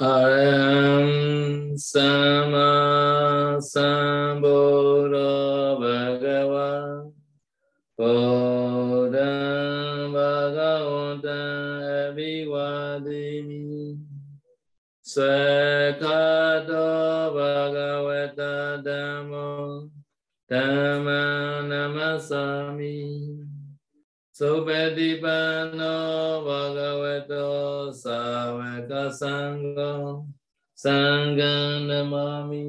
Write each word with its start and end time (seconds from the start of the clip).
Araham 0.00 1.76
Sama 1.76 3.60
Sambuddha 3.60 5.76
Bhagava 5.76 7.04
Bodham 7.98 10.08
Bhagavata 10.16 11.36
Abhivadimi 12.16 14.00
Sakhato 15.04 16.88
Bhagavata 17.36 18.80
Dhammo 18.82 19.90
Dhamma 20.48 21.60
Namasami 21.68 23.36
Supetipano 24.32 25.92
Bhagavata 26.48 27.09
Sangha 29.10 29.92
Sangha 30.74 31.78
Namami 31.88 32.64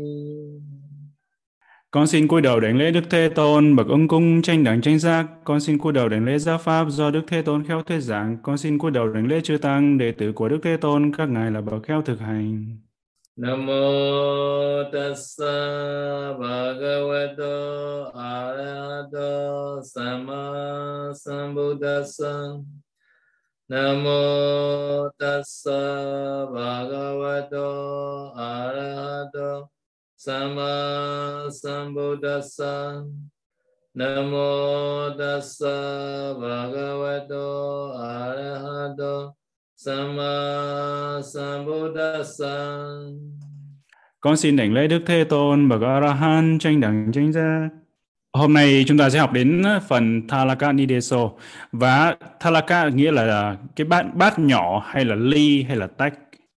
Con 1.92 2.08
xin 2.08 2.28
cúi 2.28 2.42
đầu 2.42 2.60
đảnh 2.60 2.78
lễ 2.78 2.92
Đức 2.92 3.04
Thế 3.10 3.30
Tôn, 3.30 3.76
bậc 3.76 3.88
ứng 3.88 4.08
cung 4.08 4.42
tranh 4.42 4.64
đẳng 4.64 4.82
tranh 4.82 5.00
giác. 5.00 5.28
Con 5.44 5.60
xin 5.60 5.78
cúi 5.78 5.94
đầu 5.94 6.10
đảnh 6.10 6.26
lễ 6.26 6.38
giáo 6.38 6.58
pháp 6.58 6.86
do 6.90 7.12
Đức 7.12 7.22
Thế 7.28 7.42
Tôn 7.42 7.64
khéo 7.64 7.82
thuyết 7.82 8.00
giảng. 8.00 8.38
Con 8.44 8.58
xin 8.58 8.78
cúi 8.78 8.92
đầu 8.92 9.08
đảnh 9.08 9.28
lễ 9.28 9.42
chư 9.42 9.58
tăng, 9.58 9.98
đệ 9.98 10.12
tử 10.12 10.32
của 10.32 10.50
Đức 10.50 10.60
Thế 10.64 10.78
Tôn, 10.78 11.12
các 11.18 11.30
ngài 11.30 11.52
là 11.52 11.62
bậc 11.62 11.84
khéo 11.84 12.02
thực 12.02 12.20
hành. 12.20 12.78
Namo 13.38 14.84
tassa 14.92 15.56
bhagavato 16.40 17.56
arahato 18.14 19.82
sama 19.84 21.14
sambuddhassa 21.16 22.34
Namo 23.72 25.10
tassa 25.18 25.80
bhagavato 26.52 28.36
arahato 28.36 29.70
sama 30.18 31.48
sambuddhassa 31.48 33.08
Namo 33.96 35.16
tassa 35.18 36.36
bhagavato 36.36 37.96
arahato 37.96 39.36
Sama 39.76 41.22
Sambuddhassa 41.24 42.56
Con 44.20 44.38
xin 44.38 44.56
đảnh 44.56 44.74
lễ 44.74 44.88
Đức 44.88 45.04
Thế 45.06 45.24
Tôn 45.24 45.70
bậc 45.70 45.82
A 45.82 46.00
La 46.00 46.14
Hán 46.14 46.58
tranh 46.60 46.82
đẳng 46.82 47.12
tranh 47.14 47.32
giác. 47.32 47.81
Hôm 48.34 48.54
nay 48.54 48.84
chúng 48.88 48.98
ta 48.98 49.10
sẽ 49.10 49.20
học 49.20 49.34
đến 49.34 49.64
phần 49.88 50.28
Thalaka 50.28 50.72
Nideso 50.72 51.32
và 51.72 52.16
Thalaka 52.40 52.90
nghĩa 52.90 53.12
là 53.12 53.58
cái 53.76 53.86
bát 53.86 54.16
bát 54.16 54.40
nhỏ 54.40 54.86
hay 54.88 55.06
là 55.06 55.16
ly 55.16 55.64
hay 55.64 55.76
là 55.76 55.88
tách. 55.88 56.14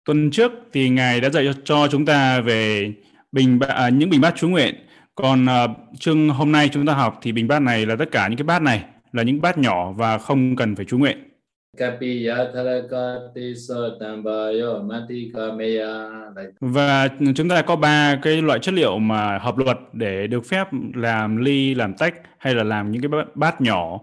Tuần 0.05 0.31
trước 0.31 0.51
thì 0.73 0.89
ngài 0.89 1.21
đã 1.21 1.29
dạy 1.29 1.49
cho 1.65 1.87
chúng 1.87 2.05
ta 2.05 2.41
về 2.41 2.91
bình 3.31 3.59
à, 3.67 3.89
những 3.89 4.09
bình 4.09 4.21
bát 4.21 4.33
chú 4.37 4.49
nguyện. 4.49 4.75
Còn 5.15 5.45
à, 5.45 5.67
chương 5.99 6.29
hôm 6.29 6.51
nay 6.51 6.69
chúng 6.73 6.85
ta 6.85 6.93
học 6.93 7.19
thì 7.21 7.31
bình 7.31 7.47
bát 7.47 7.61
này 7.61 7.85
là 7.85 7.95
tất 7.95 8.11
cả 8.11 8.27
những 8.27 8.37
cái 8.37 8.45
bát 8.45 8.61
này 8.61 8.83
là 9.11 9.23
những 9.23 9.41
bát 9.41 9.57
nhỏ 9.57 9.91
và 9.91 10.17
không 10.17 10.55
cần 10.55 10.75
phải 10.75 10.85
chú 10.85 10.97
nguyện. 10.97 11.32
Và 16.59 17.07
chúng 17.35 17.49
ta 17.49 17.61
có 17.61 17.75
ba 17.75 18.15
cái 18.21 18.41
loại 18.41 18.59
chất 18.59 18.73
liệu 18.73 18.99
mà 18.99 19.37
hợp 19.37 19.57
luật 19.57 19.77
để 19.93 20.27
được 20.27 20.45
phép 20.45 20.67
làm 20.93 21.37
ly, 21.37 21.75
làm 21.75 21.93
tách 21.93 22.13
hay 22.37 22.55
là 22.55 22.63
làm 22.63 22.91
những 22.91 23.01
cái 23.01 23.21
bát 23.35 23.61
nhỏ. 23.61 23.99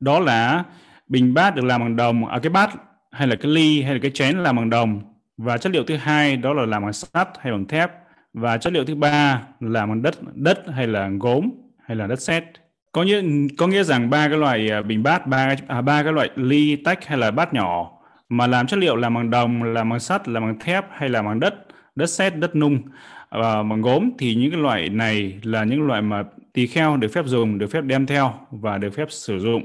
Đó 0.00 0.20
là 0.20 0.64
bình 1.08 1.34
bát 1.34 1.54
được 1.54 1.64
làm 1.64 1.80
bằng 1.80 1.96
đồng, 1.96 2.26
à 2.26 2.38
cái 2.42 2.50
bát 2.50 2.70
hay 3.10 3.26
là 3.28 3.36
cái 3.36 3.50
ly 3.52 3.82
hay 3.82 3.94
là 3.94 3.98
cái 4.02 4.10
chén 4.10 4.38
làm 4.38 4.56
bằng 4.56 4.70
đồng. 4.70 5.00
Và 5.36 5.58
chất 5.58 5.72
liệu 5.72 5.84
thứ 5.84 5.96
hai 5.96 6.36
đó 6.36 6.52
là 6.52 6.66
làm 6.66 6.82
bằng 6.82 6.92
sắt 6.92 7.28
hay 7.38 7.52
bằng 7.52 7.66
thép. 7.66 7.90
Và 8.32 8.58
chất 8.58 8.72
liệu 8.72 8.84
thứ 8.84 8.94
ba 8.94 9.42
là 9.60 9.68
làm 9.80 9.88
bằng 9.88 10.02
đất, 10.02 10.14
đất 10.34 10.58
hay 10.68 10.86
là 10.86 11.10
gốm 11.20 11.50
hay 11.84 11.96
là 11.96 12.06
đất 12.06 12.20
sét 12.20 12.44
có 12.92 13.02
nghĩa 13.02 13.22
có 13.58 13.66
nghĩa 13.66 13.82
rằng 13.82 14.10
ba 14.10 14.28
cái 14.28 14.38
loại 14.38 14.70
à, 14.70 14.82
bình 14.82 15.02
bát 15.02 15.26
ba 15.26 15.54
à, 15.68 15.80
ba 15.80 16.02
cái 16.02 16.12
loại 16.12 16.30
ly 16.36 16.76
tách 16.76 17.06
hay 17.06 17.18
là 17.18 17.30
bát 17.30 17.54
nhỏ 17.54 17.90
mà 18.28 18.46
làm 18.46 18.66
chất 18.66 18.78
liệu 18.78 18.96
làm 18.96 19.14
bằng 19.14 19.30
đồng 19.30 19.62
làm 19.62 19.90
bằng 19.90 20.00
sắt 20.00 20.28
làm 20.28 20.42
bằng 20.42 20.58
thép 20.58 20.84
hay 20.90 21.08
là 21.08 21.22
bằng 21.22 21.40
đất 21.40 21.54
đất 21.94 22.06
sét 22.06 22.36
đất 22.36 22.56
nung 22.56 22.82
và 23.30 23.62
bằng 23.62 23.82
gốm 23.82 24.10
thì 24.18 24.34
những 24.34 24.50
cái 24.50 24.60
loại 24.60 24.88
này 24.88 25.38
là 25.42 25.64
những 25.64 25.86
loại 25.86 26.02
mà 26.02 26.24
tỳ 26.52 26.66
kheo 26.66 26.96
được 26.96 27.08
phép 27.08 27.26
dùng 27.26 27.58
được 27.58 27.66
phép 27.70 27.80
đem 27.80 28.06
theo 28.06 28.34
và 28.50 28.78
được 28.78 28.94
phép 28.94 29.06
sử 29.10 29.38
dụng. 29.38 29.64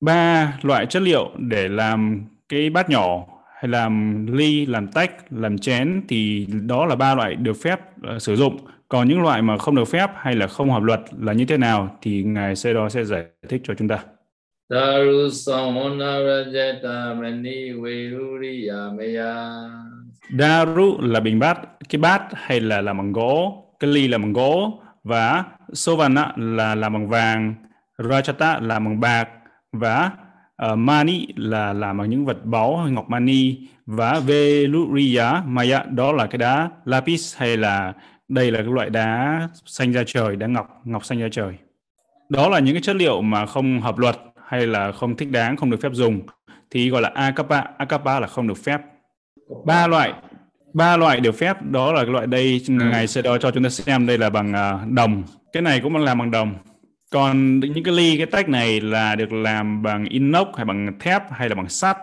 Ba 0.00 0.52
loại 0.62 0.86
chất 0.86 1.02
liệu 1.02 1.30
để 1.38 1.68
làm 1.68 2.22
cái 2.48 2.70
bát 2.70 2.90
nhỏ 2.90 3.26
hay 3.60 3.68
làm 3.68 4.26
ly 4.26 4.66
làm 4.66 4.88
tách 4.88 5.12
làm 5.30 5.58
chén 5.58 6.02
thì 6.08 6.46
đó 6.46 6.86
là 6.86 6.96
ba 6.96 7.14
loại 7.14 7.34
được 7.34 7.56
phép 7.62 7.80
uh, 8.16 8.22
sử 8.22 8.36
dụng 8.36 8.56
còn 8.88 9.08
những 9.08 9.22
loại 9.22 9.42
mà 9.42 9.58
không 9.58 9.74
được 9.74 9.84
phép 9.84 10.10
hay 10.16 10.34
là 10.34 10.46
không 10.46 10.70
hợp 10.70 10.82
luật 10.82 11.00
là 11.18 11.32
như 11.32 11.44
thế 11.44 11.56
nào 11.56 11.98
thì 12.02 12.22
ngài 12.22 12.56
sẽ 12.56 12.72
đó 12.72 12.88
sẽ 12.88 13.04
giải 13.04 13.24
thích 13.48 13.60
cho 13.64 13.74
chúng 13.74 13.88
ta. 13.88 13.98
Daru 20.38 20.98
là 21.00 21.20
bình 21.20 21.38
bát, 21.38 21.58
cái 21.88 22.00
bát 22.00 22.22
hay 22.32 22.60
là 22.60 22.80
làm 22.80 22.98
bằng 22.98 23.12
gỗ, 23.12 23.64
cái 23.80 23.90
ly 23.90 24.08
là 24.08 24.18
bằng 24.18 24.32
gỗ 24.32 24.80
và 25.04 25.44
Sovana 25.72 26.32
là 26.36 26.74
làm 26.74 26.92
bằng 26.92 27.08
vàng, 27.08 27.54
Rajata 27.98 28.66
là 28.66 28.78
bằng 28.78 29.00
bạc 29.00 29.28
và 29.72 30.10
uh, 30.72 30.78
Mani 30.78 31.26
là 31.36 31.72
làm 31.72 31.98
bằng 31.98 32.10
những 32.10 32.26
vật 32.26 32.44
báu 32.44 32.76
hay 32.76 32.92
ngọc 32.92 33.10
mani 33.10 33.56
và 33.86 34.20
Veluriya 34.20 35.42
Maya 35.46 35.84
đó 35.84 36.12
là 36.12 36.26
cái 36.26 36.38
đá 36.38 36.70
lapis 36.84 37.36
hay 37.36 37.56
là 37.56 37.92
đây 38.28 38.50
là 38.50 38.58
cái 38.58 38.72
loại 38.72 38.90
đá 38.90 39.40
xanh 39.66 39.92
ra 39.92 40.02
trời 40.06 40.36
đá 40.36 40.46
ngọc 40.46 40.80
ngọc 40.84 41.04
xanh 41.04 41.20
ra 41.20 41.28
trời. 41.32 41.54
Đó 42.28 42.48
là 42.48 42.58
những 42.58 42.74
cái 42.74 42.82
chất 42.82 42.96
liệu 42.96 43.22
mà 43.22 43.46
không 43.46 43.80
hợp 43.80 43.98
luật 43.98 44.16
hay 44.46 44.66
là 44.66 44.92
không 44.92 45.16
thích 45.16 45.30
đáng 45.30 45.56
không 45.56 45.70
được 45.70 45.80
phép 45.82 45.92
dùng. 45.92 46.20
Thì 46.70 46.90
gọi 46.90 47.02
là 47.02 47.10
akapa 47.14 47.62
akapa 47.78 48.20
là 48.20 48.26
không 48.26 48.48
được 48.48 48.58
phép. 48.64 48.80
Ba 49.64 49.86
loại 49.86 50.12
ba 50.74 50.96
loại 50.96 51.20
được 51.20 51.32
phép. 51.32 51.62
Đó 51.62 51.92
là 51.92 52.02
cái 52.02 52.12
loại 52.12 52.26
đây 52.26 52.60
ngày 52.68 53.06
sẽ 53.06 53.22
đo 53.22 53.38
cho 53.38 53.50
chúng 53.50 53.62
ta 53.62 53.68
xem. 53.68 54.06
Đây 54.06 54.18
là 54.18 54.30
bằng 54.30 54.52
uh, 54.52 54.92
đồng. 54.92 55.22
Cái 55.52 55.62
này 55.62 55.80
cũng 55.80 55.96
làm 55.96 56.18
bằng 56.18 56.30
đồng. 56.30 56.54
Còn 57.10 57.60
những 57.60 57.84
cái 57.84 57.94
ly 57.94 58.16
cái 58.16 58.26
tách 58.26 58.48
này 58.48 58.80
là 58.80 59.14
được 59.14 59.32
làm 59.32 59.82
bằng 59.82 60.04
inox 60.04 60.48
hay 60.56 60.64
bằng 60.64 60.98
thép 61.00 61.22
hay 61.30 61.48
là 61.48 61.54
bằng 61.54 61.68
sắt. 61.68 61.96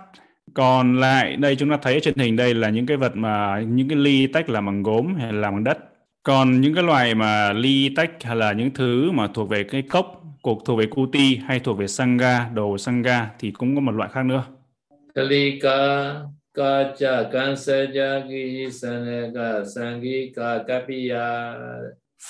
Còn 0.53 0.99
lại 0.99 1.35
đây 1.35 1.55
chúng 1.55 1.69
ta 1.69 1.77
thấy 1.81 1.99
trên 1.99 2.17
hình 2.17 2.35
đây 2.35 2.53
là 2.53 2.69
những 2.69 2.85
cái 2.85 2.97
vật 2.97 3.15
mà 3.15 3.59
những 3.67 3.89
cái 3.89 3.97
ly 3.97 4.27
tách 4.27 4.49
làm 4.49 4.65
bằng 4.65 4.83
gốm 4.83 5.15
hay 5.15 5.33
là 5.33 5.39
làm 5.39 5.53
bằng 5.53 5.63
đất 5.63 5.77
còn 6.23 6.61
những 6.61 6.73
cái 6.73 6.83
loài 6.83 7.15
mà 7.15 7.53
ly 7.53 7.89
tách 7.95 8.23
hay 8.23 8.35
là 8.35 8.53
những 8.53 8.71
thứ 8.73 9.11
mà 9.11 9.27
thuộc 9.33 9.49
về 9.49 9.63
cái 9.63 9.81
cốc 9.81 10.23
cuộc 10.41 10.65
thuộc 10.65 10.79
về 10.79 10.85
kuti 10.85 11.35
hay 11.35 11.59
thuộc 11.59 11.77
về 11.77 11.87
sangha 11.87 12.49
đồ 12.53 12.77
sangha 12.77 13.29
thì 13.39 13.51
cũng 13.51 13.75
có 13.75 13.81
một 13.81 13.91
loại 13.91 14.09
khác 14.13 14.25
nữa. 14.25 14.43
Kalika 15.15 16.15
kacha 16.53 17.23
kansajagi 17.31 18.71
sanega 18.71 19.65
sangika 19.75 20.63
kapiya. 20.67 21.53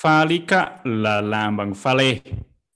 Phalika 0.02 0.70
là 0.84 1.20
làm 1.20 1.56
bằng 1.56 1.74
pha 1.74 1.94
lê. 1.94 2.18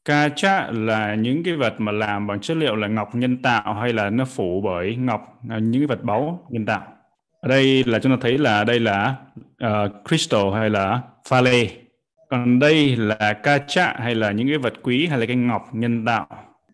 Kacha 0.04 0.70
là 0.70 1.14
những 1.14 1.44
cái 1.44 1.54
vật 1.54 1.74
mà 1.78 1.92
làm 1.92 2.26
bằng 2.26 2.40
chất 2.40 2.56
liệu 2.56 2.76
là 2.76 2.88
ngọc 2.88 3.14
nhân 3.14 3.42
tạo 3.42 3.74
hay 3.74 3.92
là 3.92 4.10
nó 4.10 4.24
phủ 4.24 4.60
bởi 4.64 4.96
ngọc, 4.96 5.38
à, 5.48 5.58
những 5.58 5.80
cái 5.80 5.86
vật 5.86 6.02
báu 6.02 6.46
nhân 6.50 6.66
tạo 6.66 6.97
ở 7.40 7.48
đây 7.48 7.84
là 7.86 7.98
chúng 7.98 8.12
ta 8.12 8.18
thấy 8.20 8.38
là 8.38 8.64
đây 8.64 8.80
là 8.80 9.14
uh, 9.64 9.92
crystal 10.08 10.52
hay 10.54 10.70
là 10.70 11.00
pha 11.28 11.40
lê 11.40 11.68
còn 12.30 12.58
đây 12.58 12.96
là 12.96 13.32
kacha 13.42 13.94
hay 13.98 14.14
là 14.14 14.30
những 14.30 14.48
cái 14.48 14.58
vật 14.58 14.74
quý 14.82 15.06
hay 15.06 15.18
là 15.18 15.26
cái 15.26 15.36
ngọc 15.36 15.68
nhân 15.72 16.04
tạo 16.04 16.26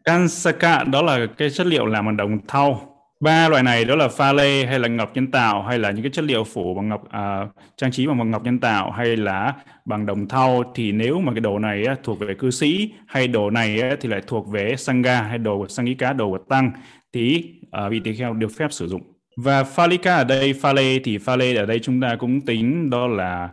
kansaka 0.04 0.84
đó 0.84 1.02
là 1.02 1.26
cái 1.38 1.50
chất 1.50 1.66
liệu 1.66 1.86
làm 1.86 2.06
bằng 2.06 2.16
đồng 2.16 2.38
thau. 2.48 2.90
Ba 3.20 3.48
loại 3.48 3.62
này 3.62 3.84
đó 3.84 3.96
là 3.96 4.08
pha 4.08 4.32
lê 4.32 4.66
hay 4.66 4.78
là 4.78 4.88
ngọc 4.88 5.10
nhân 5.14 5.30
tạo 5.30 5.62
hay 5.62 5.78
là 5.78 5.90
những 5.90 6.02
cái 6.02 6.10
chất 6.10 6.24
liệu 6.24 6.44
phủ 6.44 6.74
bằng 6.74 6.88
ngọc 6.88 7.02
uh, 7.04 7.50
trang 7.76 7.90
trí 7.90 8.06
bằng 8.06 8.30
ngọc 8.30 8.44
nhân 8.44 8.58
tạo 8.58 8.90
hay 8.90 9.16
là 9.16 9.54
bằng 9.84 10.06
đồng 10.06 10.28
thau. 10.28 10.72
Thì 10.74 10.92
nếu 10.92 11.20
mà 11.20 11.32
cái 11.32 11.40
đồ 11.40 11.58
này 11.58 11.84
á, 11.84 11.96
thuộc 12.02 12.18
về 12.18 12.34
cư 12.34 12.50
sĩ 12.50 12.92
hay 13.06 13.28
đồ 13.28 13.50
này 13.50 13.80
á, 13.80 13.96
thì 14.00 14.08
lại 14.08 14.20
thuộc 14.26 14.48
về 14.48 14.76
sangha 14.76 15.22
hay 15.22 15.38
đồ 15.38 15.58
của 15.58 15.68
sangika 15.68 16.12
đồ 16.12 16.30
của 16.30 16.38
tăng. 16.38 16.70
Thì 17.12 17.54
uh, 17.84 17.90
vị 17.90 18.00
tỳ 18.04 18.14
kheo 18.14 18.32
được 18.32 18.52
phép 18.58 18.72
sử 18.72 18.88
dụng 18.88 19.13
và 19.36 19.64
phalika 19.64 20.16
ở 20.16 20.24
đây, 20.24 20.52
pha 20.52 20.72
lê 20.72 20.98
thì 20.98 21.18
pha 21.18 21.36
lê 21.36 21.54
ở 21.54 21.66
đây 21.66 21.78
chúng 21.78 22.00
ta 22.00 22.16
cũng 22.16 22.40
tính 22.40 22.90
đó 22.90 23.06
là 23.06 23.48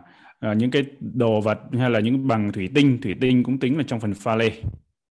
uh, 0.50 0.56
những 0.56 0.70
cái 0.70 0.84
đồ 1.00 1.40
vật 1.40 1.58
hay 1.78 1.90
là 1.90 2.00
những 2.00 2.28
bằng 2.28 2.52
thủy 2.52 2.68
tinh, 2.74 2.98
thủy 3.02 3.14
tinh 3.20 3.42
cũng 3.42 3.58
tính 3.58 3.78
là 3.78 3.84
trong 3.86 4.00
phần 4.00 4.14
pha 4.14 4.36
lê. 4.36 4.52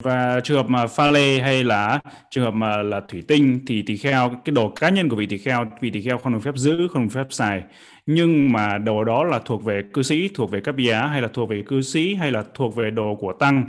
Và 0.04 0.40
trường 0.44 0.58
hợp 0.58 0.70
mà 0.70 0.88
pha 0.88 1.12
lê 1.12 1.40
hay 1.40 1.64
là 1.64 2.00
trường 2.32 2.44
hợp 2.44 2.54
mà 2.54 2.78
là 2.78 3.02
thủy 3.08 3.24
tinh 3.28 3.60
thì 3.68 3.82
tỳ 3.82 3.98
kheo 3.98 4.30
cái 4.46 4.54
đồ 4.54 4.70
cá 4.70 4.90
nhân 4.90 5.10
của 5.10 5.16
vị 5.16 5.26
tỳ 5.26 5.38
kheo, 5.38 5.66
vị 5.82 5.90
tỳ 5.90 6.02
kheo 6.02 6.18
không 6.18 6.34
được 6.34 6.40
phép 6.44 6.56
giữ, 6.56 6.88
không 6.94 7.04
được 7.04 7.10
phép 7.14 7.28
xài. 7.30 7.64
Nhưng 8.06 8.52
mà 8.52 8.78
đồ 8.78 9.04
đó 9.04 9.24
là 9.24 9.40
thuộc 9.46 9.64
về 9.64 9.82
cư 9.94 10.04
sĩ, 10.04 10.30
thuộc 10.36 10.52
về 10.52 10.60
các 10.62 10.72
bia 10.72 10.94
hay 10.94 11.22
là 11.22 11.28
thuộc 11.34 11.50
về 11.50 11.64
cư 11.68 11.82
sĩ 11.82 12.16
hay 12.16 12.32
là 12.32 12.44
thuộc 12.54 12.76
về 12.76 12.92
đồ 12.92 13.16
của 13.16 13.34
tăng 13.34 13.66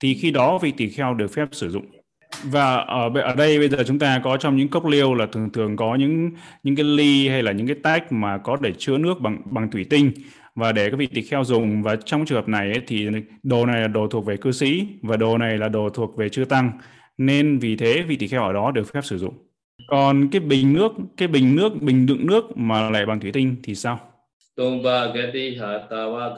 thì 0.00 0.14
khi 0.14 0.30
đó 0.30 0.58
vị 0.58 0.72
tỳ 0.76 0.88
kheo 0.88 1.14
được 1.14 1.32
phép 1.34 1.48
sử 1.52 1.70
dụng 1.70 1.86
và 2.44 2.76
ở 2.76 3.10
ở 3.22 3.34
đây 3.34 3.58
bây 3.58 3.68
giờ 3.68 3.78
chúng 3.86 3.98
ta 3.98 4.20
có 4.24 4.36
trong 4.36 4.56
những 4.56 4.68
cốc 4.68 4.86
liêu 4.86 5.14
là 5.14 5.26
thường 5.26 5.50
thường 5.52 5.76
có 5.76 5.94
những 5.94 6.30
những 6.62 6.76
cái 6.76 6.84
ly 6.84 7.28
hay 7.28 7.42
là 7.42 7.52
những 7.52 7.66
cái 7.66 7.76
tách 7.82 8.12
mà 8.12 8.38
có 8.38 8.56
để 8.60 8.72
chứa 8.78 8.98
nước 8.98 9.20
bằng 9.20 9.42
bằng 9.44 9.70
thủy 9.70 9.86
tinh 9.90 10.12
và 10.54 10.72
để 10.72 10.90
các 10.90 10.96
vị 10.96 11.06
tỳ 11.06 11.22
kheo 11.22 11.44
dùng. 11.44 11.82
Và 11.82 11.96
trong 11.96 12.24
trường 12.24 12.36
hợp 12.36 12.48
này 12.48 12.72
ấy, 12.72 12.82
thì 12.86 13.08
đồ 13.42 13.66
này 13.66 13.80
là 13.80 13.88
đồ 13.88 14.06
thuộc 14.06 14.26
về 14.26 14.36
cư 14.36 14.52
sĩ 14.52 14.86
và 15.02 15.16
đồ 15.16 15.38
này 15.38 15.58
là 15.58 15.68
đồ 15.68 15.88
thuộc 15.88 16.16
về 16.16 16.28
chư 16.28 16.44
tăng. 16.44 16.72
Nên 17.18 17.58
vì 17.58 17.76
thế 17.76 18.02
vị 18.02 18.16
tỳ 18.16 18.28
kheo 18.28 18.42
ở 18.42 18.52
đó 18.52 18.70
được 18.70 18.92
phép 18.92 19.00
sử 19.04 19.18
dụng. 19.18 19.34
Còn 19.88 20.28
cái 20.32 20.40
bình 20.40 20.72
nước 20.72 20.92
cái 21.16 21.28
bình 21.28 21.56
nước 21.56 21.82
bình 21.82 22.06
đựng 22.06 22.26
nước 22.26 22.56
mà 22.56 22.90
lại 22.90 23.06
bằng 23.06 23.20
thủy 23.20 23.32
tinh 23.32 23.56
thì 23.62 23.74
sao? 23.74 24.00
Tumba 24.56 25.06
Hatawa 25.06 26.36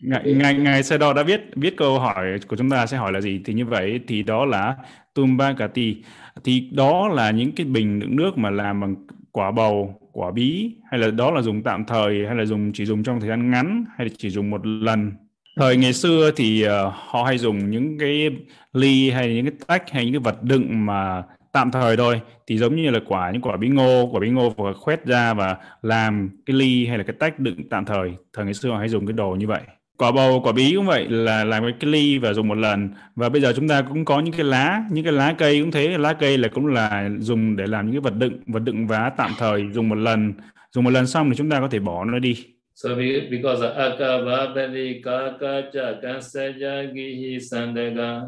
ngài 0.00 0.32
ngài 0.32 0.54
ngài 0.54 0.82
Sê 0.82 0.98
Đo 0.98 1.12
đã 1.12 1.22
viết 1.22 1.40
viết 1.56 1.76
câu 1.76 1.98
hỏi 1.98 2.26
của 2.48 2.56
chúng 2.56 2.70
ta 2.70 2.86
sẽ 2.86 2.96
hỏi 2.96 3.12
là 3.12 3.20
gì? 3.20 3.40
Thì 3.44 3.54
như 3.54 3.66
vậy 3.66 4.00
thì 4.08 4.22
đó 4.22 4.44
là 4.44 4.76
Tumba 5.14 5.52
Gati. 5.52 5.96
Thì 6.44 6.68
đó 6.72 7.08
là 7.08 7.30
những 7.30 7.52
cái 7.52 7.66
bình 7.66 8.00
đựng 8.00 8.16
nước 8.16 8.38
mà 8.38 8.50
làm 8.50 8.80
bằng 8.80 8.94
quả 9.32 9.50
bầu 9.50 10.00
quả 10.12 10.30
bí 10.30 10.76
hay 10.90 11.00
là 11.00 11.10
đó 11.10 11.30
là 11.30 11.42
dùng 11.42 11.62
tạm 11.62 11.84
thời 11.84 12.26
hay 12.26 12.36
là 12.36 12.44
dùng 12.44 12.72
chỉ 12.72 12.84
dùng 12.84 13.02
trong 13.02 13.20
thời 13.20 13.28
gian 13.28 13.50
ngắn 13.50 13.84
hay 13.96 14.06
là 14.06 14.14
chỉ 14.18 14.30
dùng 14.30 14.50
một 14.50 14.66
lần? 14.66 15.12
Thời 15.56 15.76
ngày 15.76 15.92
xưa 15.92 16.30
thì 16.36 16.64
uh, 16.66 16.70
họ 16.94 17.24
hay 17.24 17.38
dùng 17.38 17.70
những 17.70 17.98
cái 17.98 18.30
ly 18.72 19.10
hay 19.10 19.34
những 19.34 19.44
cái 19.44 19.54
tách 19.66 19.90
hay 19.90 20.04
những 20.04 20.14
cái 20.14 20.20
vật 20.20 20.42
đựng 20.42 20.86
mà 20.86 21.22
tạm 21.52 21.70
thời 21.70 21.96
thôi. 21.96 22.20
Thì 22.46 22.58
giống 22.58 22.76
như 22.76 22.90
là 22.90 23.00
quả 23.06 23.30
những 23.30 23.42
quả 23.42 23.56
bí 23.56 23.68
ngô 23.68 24.08
quả 24.12 24.20
bí 24.20 24.30
ngô 24.30 24.50
và 24.50 24.72
khoét 24.72 25.06
ra 25.06 25.34
và 25.34 25.56
làm 25.82 26.30
cái 26.46 26.56
ly 26.56 26.86
hay 26.86 26.98
là 26.98 27.04
cái 27.04 27.16
tách 27.18 27.38
đựng 27.38 27.68
tạm 27.70 27.84
thời. 27.84 28.12
Thời 28.32 28.44
ngày 28.44 28.54
xưa 28.54 28.70
họ 28.70 28.78
hay 28.78 28.88
dùng 28.88 29.06
cái 29.06 29.12
đồ 29.12 29.30
như 29.30 29.46
vậy 29.46 29.60
quả 29.98 30.12
bầu 30.12 30.40
quả 30.44 30.52
bí 30.52 30.72
cũng 30.76 30.86
vậy 30.86 31.08
là 31.08 31.44
làm 31.44 31.62
cái 31.80 31.90
ly 31.90 32.18
và 32.18 32.32
dùng 32.32 32.48
một 32.48 32.58
lần. 32.58 32.90
Và 33.14 33.28
bây 33.28 33.40
giờ 33.40 33.52
chúng 33.56 33.68
ta 33.68 33.82
cũng 33.82 34.04
có 34.04 34.20
những 34.20 34.34
cái 34.34 34.44
lá 34.44 34.84
những 34.90 35.04
cái 35.04 35.12
lá 35.12 35.34
cây 35.38 35.60
cũng 35.60 35.70
thế. 35.70 35.98
Lá 35.98 36.12
cây 36.12 36.38
là 36.38 36.48
cũng 36.48 36.66
là 36.66 37.10
dùng 37.18 37.56
để 37.56 37.66
làm 37.66 37.86
những 37.86 37.94
cái 37.94 38.00
vật 38.00 38.18
đựng 38.18 38.40
vật 38.46 38.58
đựng 38.58 38.86
vá 38.86 39.10
tạm 39.16 39.30
thời 39.38 39.64
dùng 39.72 39.88
một 39.88 39.98
lần. 39.98 40.32
Dùng 40.72 40.84
một 40.84 40.90
lần 40.90 41.06
xong 41.06 41.30
thì 41.30 41.36
chúng 41.36 41.50
ta 41.50 41.60
có 41.60 41.68
thể 41.68 41.78
bỏ 41.78 42.04
nó 42.04 42.18
đi. 42.18 42.36
So 42.74 42.88
because 43.30 43.68
akava 43.68 44.46
bali 44.54 45.02
kaka 45.04 45.60
cha 45.72 45.92
kansaja 46.02 46.92
gihi 46.94 47.38
sandaga 47.50 48.20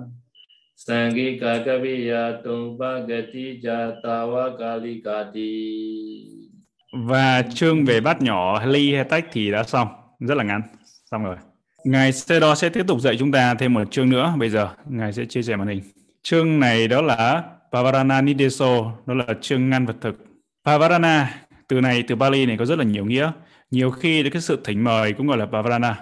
sangika 0.77 1.59
kaviya 1.65 2.33
tumpa 2.45 2.99
gati 3.09 3.61
jatawa 3.63 4.57
kalikati 4.59 5.81
và 7.07 7.43
chương 7.55 7.85
về 7.85 8.01
bát 8.01 8.23
nhỏ 8.23 8.67
ly 8.67 8.95
hay 8.95 9.05
tách 9.05 9.27
thì 9.33 9.51
đã 9.51 9.63
xong. 9.63 9.89
Rất 10.21 10.35
là 10.35 10.45
ngắn. 10.45 10.63
Xong 11.11 11.25
rồi 11.25 11.37
Ngài 11.85 12.13
Sedo 12.13 12.55
sẽ 12.55 12.69
tiếp 12.69 12.87
tục 12.87 13.01
dạy 13.01 13.17
chúng 13.19 13.33
ta 13.33 13.55
thêm 13.55 13.75
một 13.75 13.91
chương 13.91 14.11
nữa. 14.11 14.35
Bây 14.39 14.51
giờ 14.51 14.69
Ngài 14.89 15.13
sẽ 15.13 15.25
chia 15.25 15.43
sẻ 15.43 15.57
màn 15.57 15.69
hình. 15.69 15.83
Chương 16.23 16.61
này 16.61 16.89
đó 16.89 17.03
là 17.03 17.43
Pavarana 17.73 18.21
Nideso, 18.21 18.93
đó 19.07 19.15
là 19.15 19.25
chương 19.41 19.71
ngăn 19.71 19.87
vật 19.87 19.97
thực. 20.01 20.25
Pavarana, 20.67 21.35
từ 21.69 21.81
này 21.81 22.03
từ 22.03 22.17
Bali 22.17 22.47
này 22.47 22.57
có 22.57 22.65
rất 22.65 22.79
là 22.79 22.85
nhiều 22.85 23.05
nghĩa. 23.05 23.33
Nhiều 23.71 23.91
khi 23.91 24.31
cái 24.31 24.43
sự 24.43 24.61
thỉnh 24.65 24.85
mời 24.85 25.13
cũng 25.13 25.27
gọi 25.27 25.39
là 25.39 25.47
Pavarana. 25.47 25.97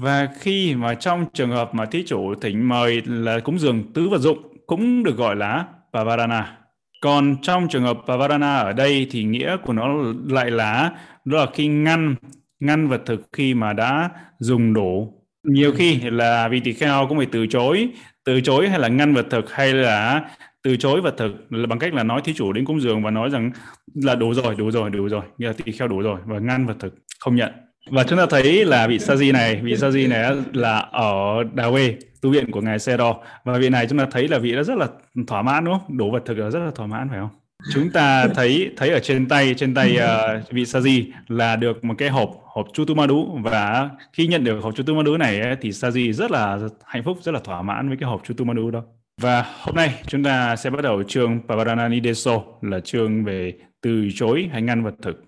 Và 0.00 0.28
khi 0.40 0.74
mà 0.74 0.94
trong 0.94 1.26
trường 1.34 1.50
hợp 1.50 1.74
mà 1.74 1.86
thí 1.86 2.04
chủ 2.06 2.34
thỉnh 2.34 2.68
mời 2.68 3.02
là 3.06 3.40
cúng 3.40 3.58
dường 3.58 3.92
tứ 3.92 4.08
vật 4.08 4.18
dụng 4.18 4.38
cũng 4.66 5.02
được 5.02 5.16
gọi 5.16 5.36
là 5.36 5.64
Pavarana. 5.92 6.58
Còn 7.00 7.36
trong 7.42 7.68
trường 7.68 7.82
hợp 7.82 7.98
Pavarana 8.06 8.56
ở 8.56 8.72
đây 8.72 9.06
thì 9.10 9.24
nghĩa 9.24 9.56
của 9.56 9.72
nó 9.72 9.88
lại 10.28 10.50
là 10.50 10.92
đó 11.24 11.38
là 11.38 11.46
khi 11.54 11.66
ngăn 11.66 12.14
ngăn 12.60 12.88
vật 12.88 13.02
thực 13.06 13.22
khi 13.32 13.54
mà 13.54 13.72
đã 13.72 14.10
dùng 14.38 14.74
đủ 14.74 15.17
nhiều 15.42 15.72
khi 15.72 16.00
là 16.00 16.48
vị 16.48 16.60
tỳ 16.60 16.72
kheo 16.72 17.06
cũng 17.08 17.18
phải 17.18 17.26
từ 17.32 17.46
chối 17.46 17.88
từ 18.24 18.40
chối 18.40 18.68
hay 18.68 18.78
là 18.78 18.88
ngăn 18.88 19.14
vật 19.14 19.26
thực 19.30 19.52
hay 19.52 19.74
là 19.74 20.28
từ 20.62 20.76
chối 20.76 21.00
vật 21.00 21.14
thực 21.16 21.32
là 21.50 21.66
bằng 21.66 21.78
cách 21.78 21.94
là 21.94 22.02
nói 22.02 22.20
thí 22.24 22.34
chủ 22.34 22.52
đến 22.52 22.64
cúng 22.64 22.80
dường 22.80 23.02
và 23.02 23.10
nói 23.10 23.30
rằng 23.30 23.50
là 23.94 24.14
đủ 24.14 24.34
rồi 24.34 24.54
đủ 24.58 24.70
rồi 24.70 24.90
đủ 24.90 25.08
rồi. 25.08 25.22
Nghĩa 25.38 25.46
là 25.46 25.52
tỳ 25.52 25.72
kheo 25.72 25.88
đủ 25.88 26.00
rồi 26.00 26.20
và 26.24 26.38
ngăn 26.38 26.66
vật 26.66 26.76
thực, 26.80 26.94
không 27.20 27.36
nhận. 27.36 27.52
Và 27.90 28.04
chúng 28.04 28.18
ta 28.18 28.26
thấy 28.30 28.64
là 28.64 28.86
vị 28.86 28.98
sa 28.98 29.16
di 29.16 29.32
này, 29.32 29.60
vị 29.62 29.76
sa 29.76 29.90
di 29.90 30.06
này 30.06 30.36
là 30.52 30.78
ở 30.78 31.44
đà 31.54 31.70
quê, 31.70 31.96
tu 32.22 32.30
viện 32.30 32.50
của 32.50 32.60
ngài 32.60 32.78
xe 32.78 32.96
đo. 32.96 33.20
Và 33.44 33.58
vị 33.58 33.68
này 33.68 33.86
chúng 33.86 33.98
ta 33.98 34.06
thấy 34.10 34.28
là 34.28 34.38
vị 34.38 34.52
đã 34.52 34.62
rất 34.62 34.76
là 34.78 34.86
thỏa 35.26 35.42
mãn, 35.42 35.64
đúng 35.64 35.74
không? 35.74 35.96
Đủ 35.98 36.10
vật 36.10 36.22
thực 36.26 36.38
là 36.38 36.50
rất 36.50 36.60
là 36.60 36.70
thỏa 36.74 36.86
mãn, 36.86 37.08
phải 37.08 37.18
không? 37.18 37.30
Chúng 37.72 37.90
ta 37.90 38.28
thấy 38.28 38.70
thấy 38.76 38.90
ở 38.90 39.00
trên 39.00 39.28
tay 39.28 39.54
trên 39.54 39.74
tay 39.74 39.98
uh, 39.98 40.50
vị 40.50 40.62
Saji 40.62 41.04
là 41.28 41.56
được 41.56 41.84
một 41.84 41.94
cái 41.98 42.08
hộp 42.08 42.30
hộp 42.44 42.66
Chutumadu 42.72 43.38
và 43.42 43.90
khi 44.12 44.26
nhận 44.26 44.44
được 44.44 44.60
hộp 44.62 44.76
Chutumadu 44.76 45.16
này 45.16 45.40
ấy, 45.40 45.56
thì 45.60 45.70
Saji 45.70 46.12
rất 46.12 46.30
là 46.30 46.58
hạnh 46.84 47.02
phúc 47.02 47.18
rất 47.22 47.32
là 47.32 47.40
thỏa 47.40 47.62
mãn 47.62 47.88
với 47.88 47.96
cái 48.00 48.08
hộp 48.08 48.22
Chutumadu 48.24 48.70
đó. 48.70 48.82
Và 49.20 49.44
hôm 49.60 49.76
nay 49.76 49.94
chúng 50.06 50.24
ta 50.24 50.56
sẽ 50.56 50.70
bắt 50.70 50.82
đầu 50.82 51.02
chương 51.02 51.40
Pavarana 51.48 51.88
Nideso 51.88 52.42
là 52.62 52.80
chương 52.80 53.24
về 53.24 53.54
từ 53.80 54.08
chối 54.14 54.48
hay 54.52 54.62
ngăn 54.62 54.84
vật 54.84 54.94
thực. 55.02 55.24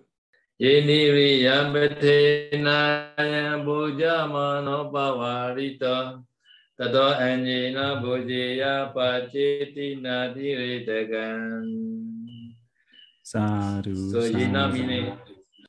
Tato 6.80 7.12
anjena 7.12 8.00
bujaya 8.00 8.88
pachetina 8.94 10.32
dhiredagan 10.34 11.68
Sadhu, 13.22 13.94
so, 14.12 14.20
sadhu. 14.20 14.78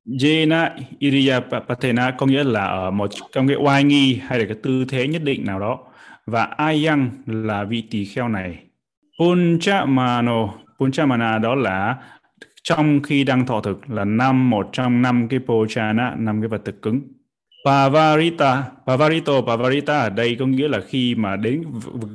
Jena 0.07 0.75
Iriya 0.99 1.39
Patena 1.67 2.11
có 2.11 2.25
nghĩa 2.25 2.43
là 2.43 2.65
ở 2.65 2.91
một 2.91 3.09
trong 3.31 3.47
cái 3.47 3.57
oai 3.57 3.83
nghi 3.83 4.21
hay 4.23 4.39
là 4.39 4.45
cái 4.45 4.57
tư 4.63 4.85
thế 4.89 5.07
nhất 5.07 5.23
định 5.23 5.45
nào 5.45 5.59
đó. 5.59 5.79
Và 6.25 6.43
Ayang 6.43 7.11
là 7.25 7.63
vị 7.63 7.83
tỳ 7.91 8.05
kheo 8.05 8.27
này. 8.27 8.59
Punchamano, 9.19 10.53
Punchamana 10.79 11.37
đó 11.37 11.55
là 11.55 11.95
trong 12.63 13.01
khi 13.01 13.23
đang 13.23 13.45
thọ 13.45 13.61
thực 13.61 13.89
là 13.89 14.05
năm 14.05 14.49
một 14.49 14.69
trong 14.71 15.01
năm 15.01 15.27
cái 15.29 15.39
pochana, 15.39 16.15
năm 16.17 16.41
cái 16.41 16.47
vật 16.47 16.61
thực 16.65 16.81
cứng. 16.81 17.01
Pavarita, 17.65 18.63
Pavarito, 18.85 19.41
Pavarita 19.41 19.99
ở 19.99 20.09
đây 20.09 20.35
có 20.39 20.45
nghĩa 20.45 20.67
là 20.67 20.79
khi 20.87 21.15
mà 21.15 21.35
đến 21.35 21.63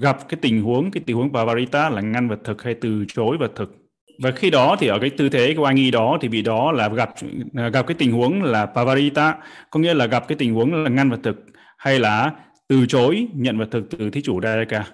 gặp 0.01 0.29
cái 0.29 0.39
tình 0.43 0.63
huống, 0.63 0.91
cái 0.91 1.03
tình 1.07 1.17
huống 1.17 1.33
Pavarita 1.33 1.91
là 1.91 2.01
ngăn 2.01 2.29
vật 2.29 2.39
thực 2.45 2.63
hay 2.63 2.75
từ 2.75 3.05
chối 3.09 3.37
vật 3.39 3.53
thực 3.57 3.87
và 4.19 4.31
khi 4.31 4.51
đó 4.51 4.77
thì 4.79 4.87
ở 4.87 4.99
cái 4.99 5.11
tư 5.11 5.29
thế 5.29 5.55
của 5.57 5.65
anh 5.65 5.77
y 5.77 5.91
đó 5.91 6.19
thì 6.21 6.29
bị 6.29 6.43
đó 6.43 6.73
là 6.73 6.89
gặp 6.89 7.11
à, 7.55 7.69
gặp 7.69 7.87
cái 7.87 7.95
tình 7.99 8.13
huống 8.13 8.43
là 8.43 8.67
pavarita 8.67 9.35
có 9.71 9.81
nghĩa 9.81 9.95
là 9.95 10.07
gặp 10.07 10.29
cái 10.29 10.37
tình 10.37 10.55
huống 10.55 10.85
là 10.85 10.91
ngăn 10.91 11.11
vật 11.11 11.21
thực 11.23 11.37
hay 11.79 11.99
là 11.99 12.33
từ 12.69 12.87
chối 12.87 13.27
nhận 13.35 13.59
vật 13.59 13.69
thực 13.71 13.91
từ 13.91 14.11
thí 14.11 14.23
chủ 14.23 14.41
Dayaka. 14.43 14.85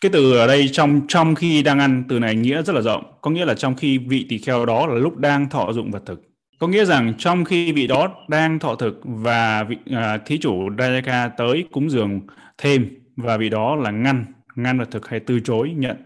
Cái 0.00 0.10
từ 0.12 0.36
ở 0.36 0.46
đây 0.46 0.68
trong 0.72 1.00
trong 1.08 1.34
khi 1.34 1.62
đang 1.62 1.78
ăn 1.78 2.04
từ 2.08 2.18
này 2.18 2.34
nghĩa 2.34 2.62
rất 2.62 2.72
là 2.72 2.80
rộng, 2.80 3.04
có 3.20 3.30
nghĩa 3.30 3.44
là 3.44 3.54
trong 3.54 3.74
khi 3.74 3.98
vị 3.98 4.26
tỳ 4.28 4.38
kheo 4.38 4.66
đó 4.66 4.86
là 4.86 4.94
lúc 4.94 5.16
đang 5.16 5.48
thọ 5.50 5.72
dụng 5.72 5.90
vật 5.90 6.02
thực. 6.06 6.27
Có 6.58 6.66
nghĩa 6.68 6.84
rằng 6.84 7.12
trong 7.18 7.44
khi 7.44 7.72
vị 7.72 7.86
đó 7.86 8.14
đang 8.28 8.58
thọ 8.58 8.74
thực 8.74 9.00
và 9.04 9.64
vị 9.64 9.76
à, 9.90 10.18
thí 10.26 10.38
chủ 10.38 10.70
Dayaka 10.78 11.28
tới 11.28 11.64
cúng 11.72 11.90
dường 11.90 12.20
thêm 12.58 12.88
và 13.16 13.36
vị 13.36 13.48
đó 13.48 13.76
là 13.76 13.90
ngăn 13.90 14.24
ngăn 14.54 14.78
vật 14.78 14.88
thực 14.90 15.08
hay 15.08 15.20
từ 15.20 15.40
chối 15.40 15.70
nhận. 15.76 15.96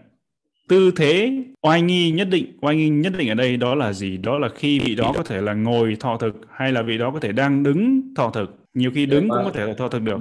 Tư 0.69 0.91
thế 0.95 1.43
oai 1.61 1.81
nghi 1.81 2.11
nhất 2.11 2.27
định 2.31 2.57
oai 2.61 2.75
nghi 2.75 2.89
nhất 2.89 3.13
định 3.17 3.29
ở 3.29 3.35
đây 3.35 3.57
đó 3.57 3.75
là 3.75 3.93
gì? 3.93 4.17
Đó 4.17 4.37
là 4.39 4.49
khi 4.55 4.79
vị 4.79 4.95
đó 4.95 5.13
có 5.15 5.23
thể 5.23 5.41
là 5.41 5.53
ngồi 5.53 5.97
thọ 5.99 6.17
thực 6.17 6.41
hay 6.51 6.71
là 6.71 6.81
vị 6.81 6.97
đó 6.97 7.11
có 7.11 7.19
thể 7.19 7.31
đang 7.31 7.63
đứng 7.63 8.13
thọ 8.15 8.29
thực. 8.29 8.59
Nhiều 8.73 8.91
khi 8.95 9.05
đứng 9.05 9.29
cũng 9.29 9.43
có 9.43 9.51
thể 9.53 9.65
là 9.65 9.73
thọ 9.73 9.87
thực 9.87 10.01
được. 10.01 10.19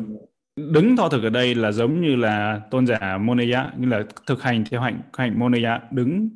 Đứng 0.57 0.97
thọ 0.97 1.09
thực 1.09 1.23
ở 1.23 1.31
đây 1.31 1.55
là 1.55 1.73
giống 1.73 2.01
như 2.01 2.17
là 2.17 2.61
tôn 2.71 2.87
giả 2.87 3.19
Moneya 3.19 3.71
như 3.79 3.89
là 3.89 4.03
thực 4.27 4.43
hành 4.43 4.65
theo 4.71 4.81
hạnh 4.81 5.01
hạnh 5.13 5.39
Moneya 5.39 5.81
đứng 5.91 6.29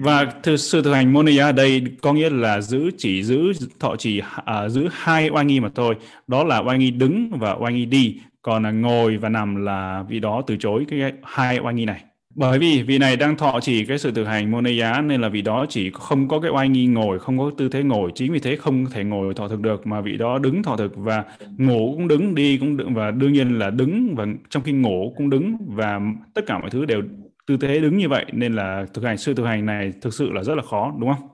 và 0.00 0.24
thực 0.42 0.56
sự 0.56 0.82
thực 0.82 0.92
hành 0.92 1.12
moniya 1.12 1.42
ở 1.42 1.52
đây 1.52 1.82
có 2.02 2.12
nghĩa 2.12 2.30
là 2.30 2.60
giữ 2.60 2.90
chỉ 2.98 3.22
giữ 3.22 3.52
thọ 3.80 3.96
chỉ 3.98 4.22
à, 4.44 4.68
giữ 4.68 4.88
hai 4.92 5.30
oai 5.30 5.44
nghi 5.44 5.60
mà 5.60 5.68
thôi. 5.74 5.94
Đó 6.26 6.44
là 6.44 6.58
oai 6.58 6.78
nghi 6.78 6.90
đứng 6.90 7.30
và 7.30 7.52
oai 7.52 7.72
nghi 7.72 7.86
đi. 7.86 8.20
Còn 8.42 8.62
là 8.62 8.70
ngồi 8.70 9.16
và 9.16 9.28
nằm 9.28 9.64
là 9.64 10.04
vị 10.08 10.20
đó 10.20 10.42
từ 10.46 10.56
chối 10.56 10.86
cái 10.88 11.12
hai 11.22 11.58
oai 11.58 11.74
nghi 11.74 11.84
này. 11.84 12.00
Bởi 12.34 12.58
vì 12.58 12.82
vị 12.82 12.98
này 12.98 13.16
đang 13.16 13.36
thọ 13.36 13.60
chỉ 13.62 13.84
cái 13.84 13.98
sự 13.98 14.10
thực 14.10 14.24
hành 14.24 14.50
moniya 14.50 14.76
giá 14.78 15.00
nên 15.00 15.20
là 15.20 15.28
vị 15.28 15.42
đó 15.42 15.66
chỉ 15.68 15.90
không 15.94 16.28
có 16.28 16.40
cái 16.40 16.50
oai 16.50 16.68
nghi 16.68 16.86
ngồi 16.86 17.18
không 17.18 17.38
có 17.38 17.50
tư 17.58 17.68
thế 17.68 17.82
ngồi. 17.82 18.10
Chính 18.14 18.32
vì 18.32 18.38
thế 18.38 18.56
không 18.56 18.86
thể 18.86 19.04
ngồi 19.04 19.34
thọ 19.34 19.48
thực 19.48 19.60
được 19.60 19.86
mà 19.86 20.00
vị 20.00 20.16
đó 20.16 20.38
đứng 20.38 20.62
thọ 20.62 20.76
thực 20.76 20.96
và 20.96 21.24
ngủ 21.58 21.92
cũng 21.96 22.08
đứng 22.08 22.34
đi 22.34 22.58
cũng 22.58 22.76
đứng 22.76 22.94
và 22.94 23.10
đương 23.10 23.32
nhiên 23.32 23.58
là 23.58 23.70
đứng 23.70 24.14
và 24.14 24.26
trong 24.50 24.62
khi 24.62 24.72
ngủ 24.72 25.14
cũng 25.16 25.30
đứng 25.30 25.56
và 25.66 26.00
tất 26.34 26.42
cả 26.46 26.58
mọi 26.58 26.70
thứ 26.70 26.84
đều 26.84 27.02
tư 27.48 27.56
thế 27.56 27.80
đứng 27.80 27.96
như 27.96 28.08
vậy 28.08 28.24
nên 28.32 28.52
là 28.52 28.86
thực 28.94 29.04
hành 29.04 29.18
sự 29.18 29.34
thực 29.34 29.44
hành 29.44 29.66
này 29.66 29.92
thực 30.00 30.14
sự 30.14 30.32
là 30.32 30.42
rất 30.42 30.54
là 30.54 30.62
khó 30.62 30.94
đúng 30.98 31.12
không? 31.14 31.28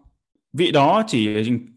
Vị 0.53 0.71
đó 0.71 1.03
chỉ 1.07 1.29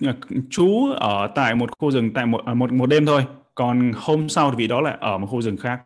à, 0.06 0.14
trú 0.50 0.92
ở 0.96 1.28
tại 1.36 1.56
một 1.56 1.70
khu 1.80 1.92
rừng 1.92 2.14
tại 2.14 2.26
một 2.26 2.42
à, 2.46 2.54
một 2.54 2.72
một 2.72 2.86
đêm 2.86 3.06
thôi 3.06 3.26
còn 3.56 3.92
hôm 3.96 4.30
sau 4.30 4.52
thì 4.52 4.58
vị 4.58 4.68
đó 4.68 4.82
lại 4.82 4.98
ở 5.00 5.18
một 5.18 5.28
khu 5.28 5.42
rừng 5.42 5.58
khác. 5.58 5.80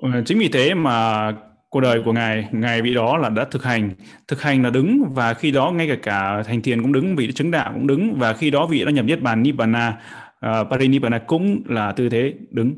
Ờ, 0.00 0.22
chính 0.26 0.38
vì 0.38 0.48
thế 0.48 0.74
mà 0.74 1.28
cuộc 1.70 1.80
đời 1.80 2.02
của 2.04 2.12
ngài 2.12 2.48
ngài 2.52 2.82
vị 2.82 2.94
đó 2.94 3.16
là 3.16 3.28
đã 3.28 3.44
thực 3.44 3.64
hành 3.64 3.90
thực 4.28 4.42
hành 4.42 4.62
là 4.62 4.70
đứng 4.70 5.12
và 5.14 5.34
khi 5.34 5.50
đó 5.50 5.70
ngay 5.70 5.88
cả 5.88 5.96
cả 6.02 6.42
thành 6.42 6.62
thiền 6.62 6.82
cũng 6.82 6.92
đứng 6.92 7.16
vị 7.16 7.32
chứng 7.32 7.50
đạo 7.50 7.70
cũng 7.74 7.86
đứng 7.86 8.14
và 8.18 8.32
khi 8.32 8.50
đó 8.50 8.66
vị 8.66 8.84
đã 8.84 8.90
nhập 8.90 9.04
niết 9.04 9.22
bàn 9.22 9.42
nibbana 9.42 10.00
uh, 10.46 10.70
parinibbana 10.70 11.18
cũng 11.18 11.62
là 11.66 11.92
tư 11.92 12.08
thế 12.08 12.34
đứng. 12.50 12.74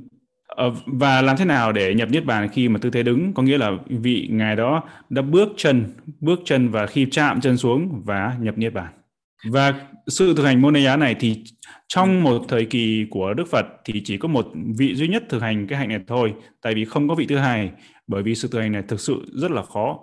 Ờ, 0.57 0.73
và 0.87 1.23
làm 1.23 1.37
thế 1.37 1.45
nào 1.45 1.73
để 1.73 1.95
nhập 1.95 2.09
niết 2.11 2.25
bàn 2.25 2.49
khi 2.53 2.69
mà 2.69 2.79
tư 2.79 2.91
thế 2.91 3.03
đứng? 3.03 3.33
Có 3.33 3.43
nghĩa 3.43 3.59
là 3.59 3.71
vị 3.89 4.29
ngài 4.31 4.57
đó 4.57 4.83
đã 5.09 5.23
bước 5.23 5.49
chân 5.57 5.85
bước 6.21 6.41
chân 6.45 6.69
và 6.69 6.87
khi 6.87 7.07
chạm 7.11 7.41
chân 7.41 7.57
xuống 7.57 8.03
và 8.05 8.37
nhập 8.41 8.59
niết 8.59 8.75
bàn. 8.75 8.93
Và 9.51 9.75
sự 10.07 10.35
thực 10.37 10.45
hành 10.45 10.63
môn 10.63 10.73
này 10.73 10.97
này 10.97 11.17
thì 11.21 11.43
trong 11.89 12.23
một 12.23 12.45
thời 12.49 12.65
kỳ 12.65 13.07
của 13.11 13.35
Đức 13.35 13.49
Phật 13.51 13.67
thì 13.85 14.03
chỉ 14.05 14.17
có 14.17 14.29
một 14.29 14.47
vị 14.79 14.95
duy 14.95 15.09
nhất 15.09 15.25
thực 15.29 15.43
hành 15.43 15.67
cái 15.67 15.79
hạnh 15.79 15.89
này 15.89 16.01
thôi, 16.07 16.35
tại 16.63 16.75
vì 16.75 16.85
không 16.85 17.09
có 17.09 17.15
vị 17.15 17.27
thứ 17.27 17.37
hai, 17.37 17.71
bởi 18.07 18.23
vì 18.23 18.35
sự 18.35 18.49
thực 18.49 18.61
hành 18.61 18.73
này 18.73 18.83
thực 18.89 19.01
sự 19.01 19.27
rất 19.33 19.51
là 19.51 19.63
khó. 19.63 19.99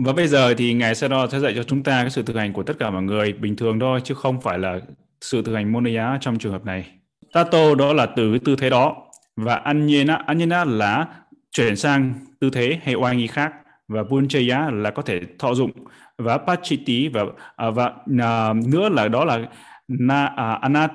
Và 0.00 0.12
bây 0.12 0.26
giờ 0.28 0.54
thì 0.54 0.74
ngài 0.74 0.94
Sado 0.94 1.26
sẽ 1.26 1.40
dạy 1.40 1.52
cho 1.56 1.62
chúng 1.62 1.82
ta 1.82 2.00
cái 2.00 2.10
sự 2.10 2.22
thực 2.22 2.36
hành 2.36 2.52
của 2.52 2.62
tất 2.62 2.78
cả 2.78 2.90
mọi 2.90 3.02
người 3.02 3.32
bình 3.32 3.56
thường 3.56 3.80
thôi, 3.80 4.00
chứ 4.04 4.14
không 4.14 4.40
phải 4.40 4.58
là 4.58 4.80
sự 5.20 5.42
thực 5.42 5.54
hành 5.54 5.72
môn 5.72 5.84
này 5.84 6.18
trong 6.20 6.38
trường 6.38 6.52
hợp 6.52 6.64
này. 6.64 6.86
Tato 7.32 7.74
đó 7.74 7.92
là 7.92 8.06
từ 8.06 8.30
cái 8.30 8.40
tư 8.44 8.56
thế 8.56 8.70
đó 8.70 9.07
và 9.38 9.54
Anyena, 9.54 10.14
Anyena 10.14 10.64
là 10.64 11.06
chuyển 11.50 11.76
sang 11.76 12.14
tư 12.40 12.50
thế 12.50 12.80
hay 12.84 12.94
oai 12.94 13.16
nghi 13.16 13.26
khác 13.26 13.52
và 13.88 14.02
Punchaya 14.02 14.70
là 14.70 14.90
có 14.90 15.02
thể 15.02 15.20
thọ 15.38 15.54
dụng. 15.54 15.70
Và 16.18 16.38
Pachiti 16.38 17.08
và 17.08 17.24
à, 17.56 17.70
và 17.70 17.92
à, 18.20 18.52
nữa 18.66 18.88
là 18.88 19.08
đó 19.08 19.24
là 19.24 19.40
na 19.88 20.26
à, 20.26 20.58
anat 20.62 20.92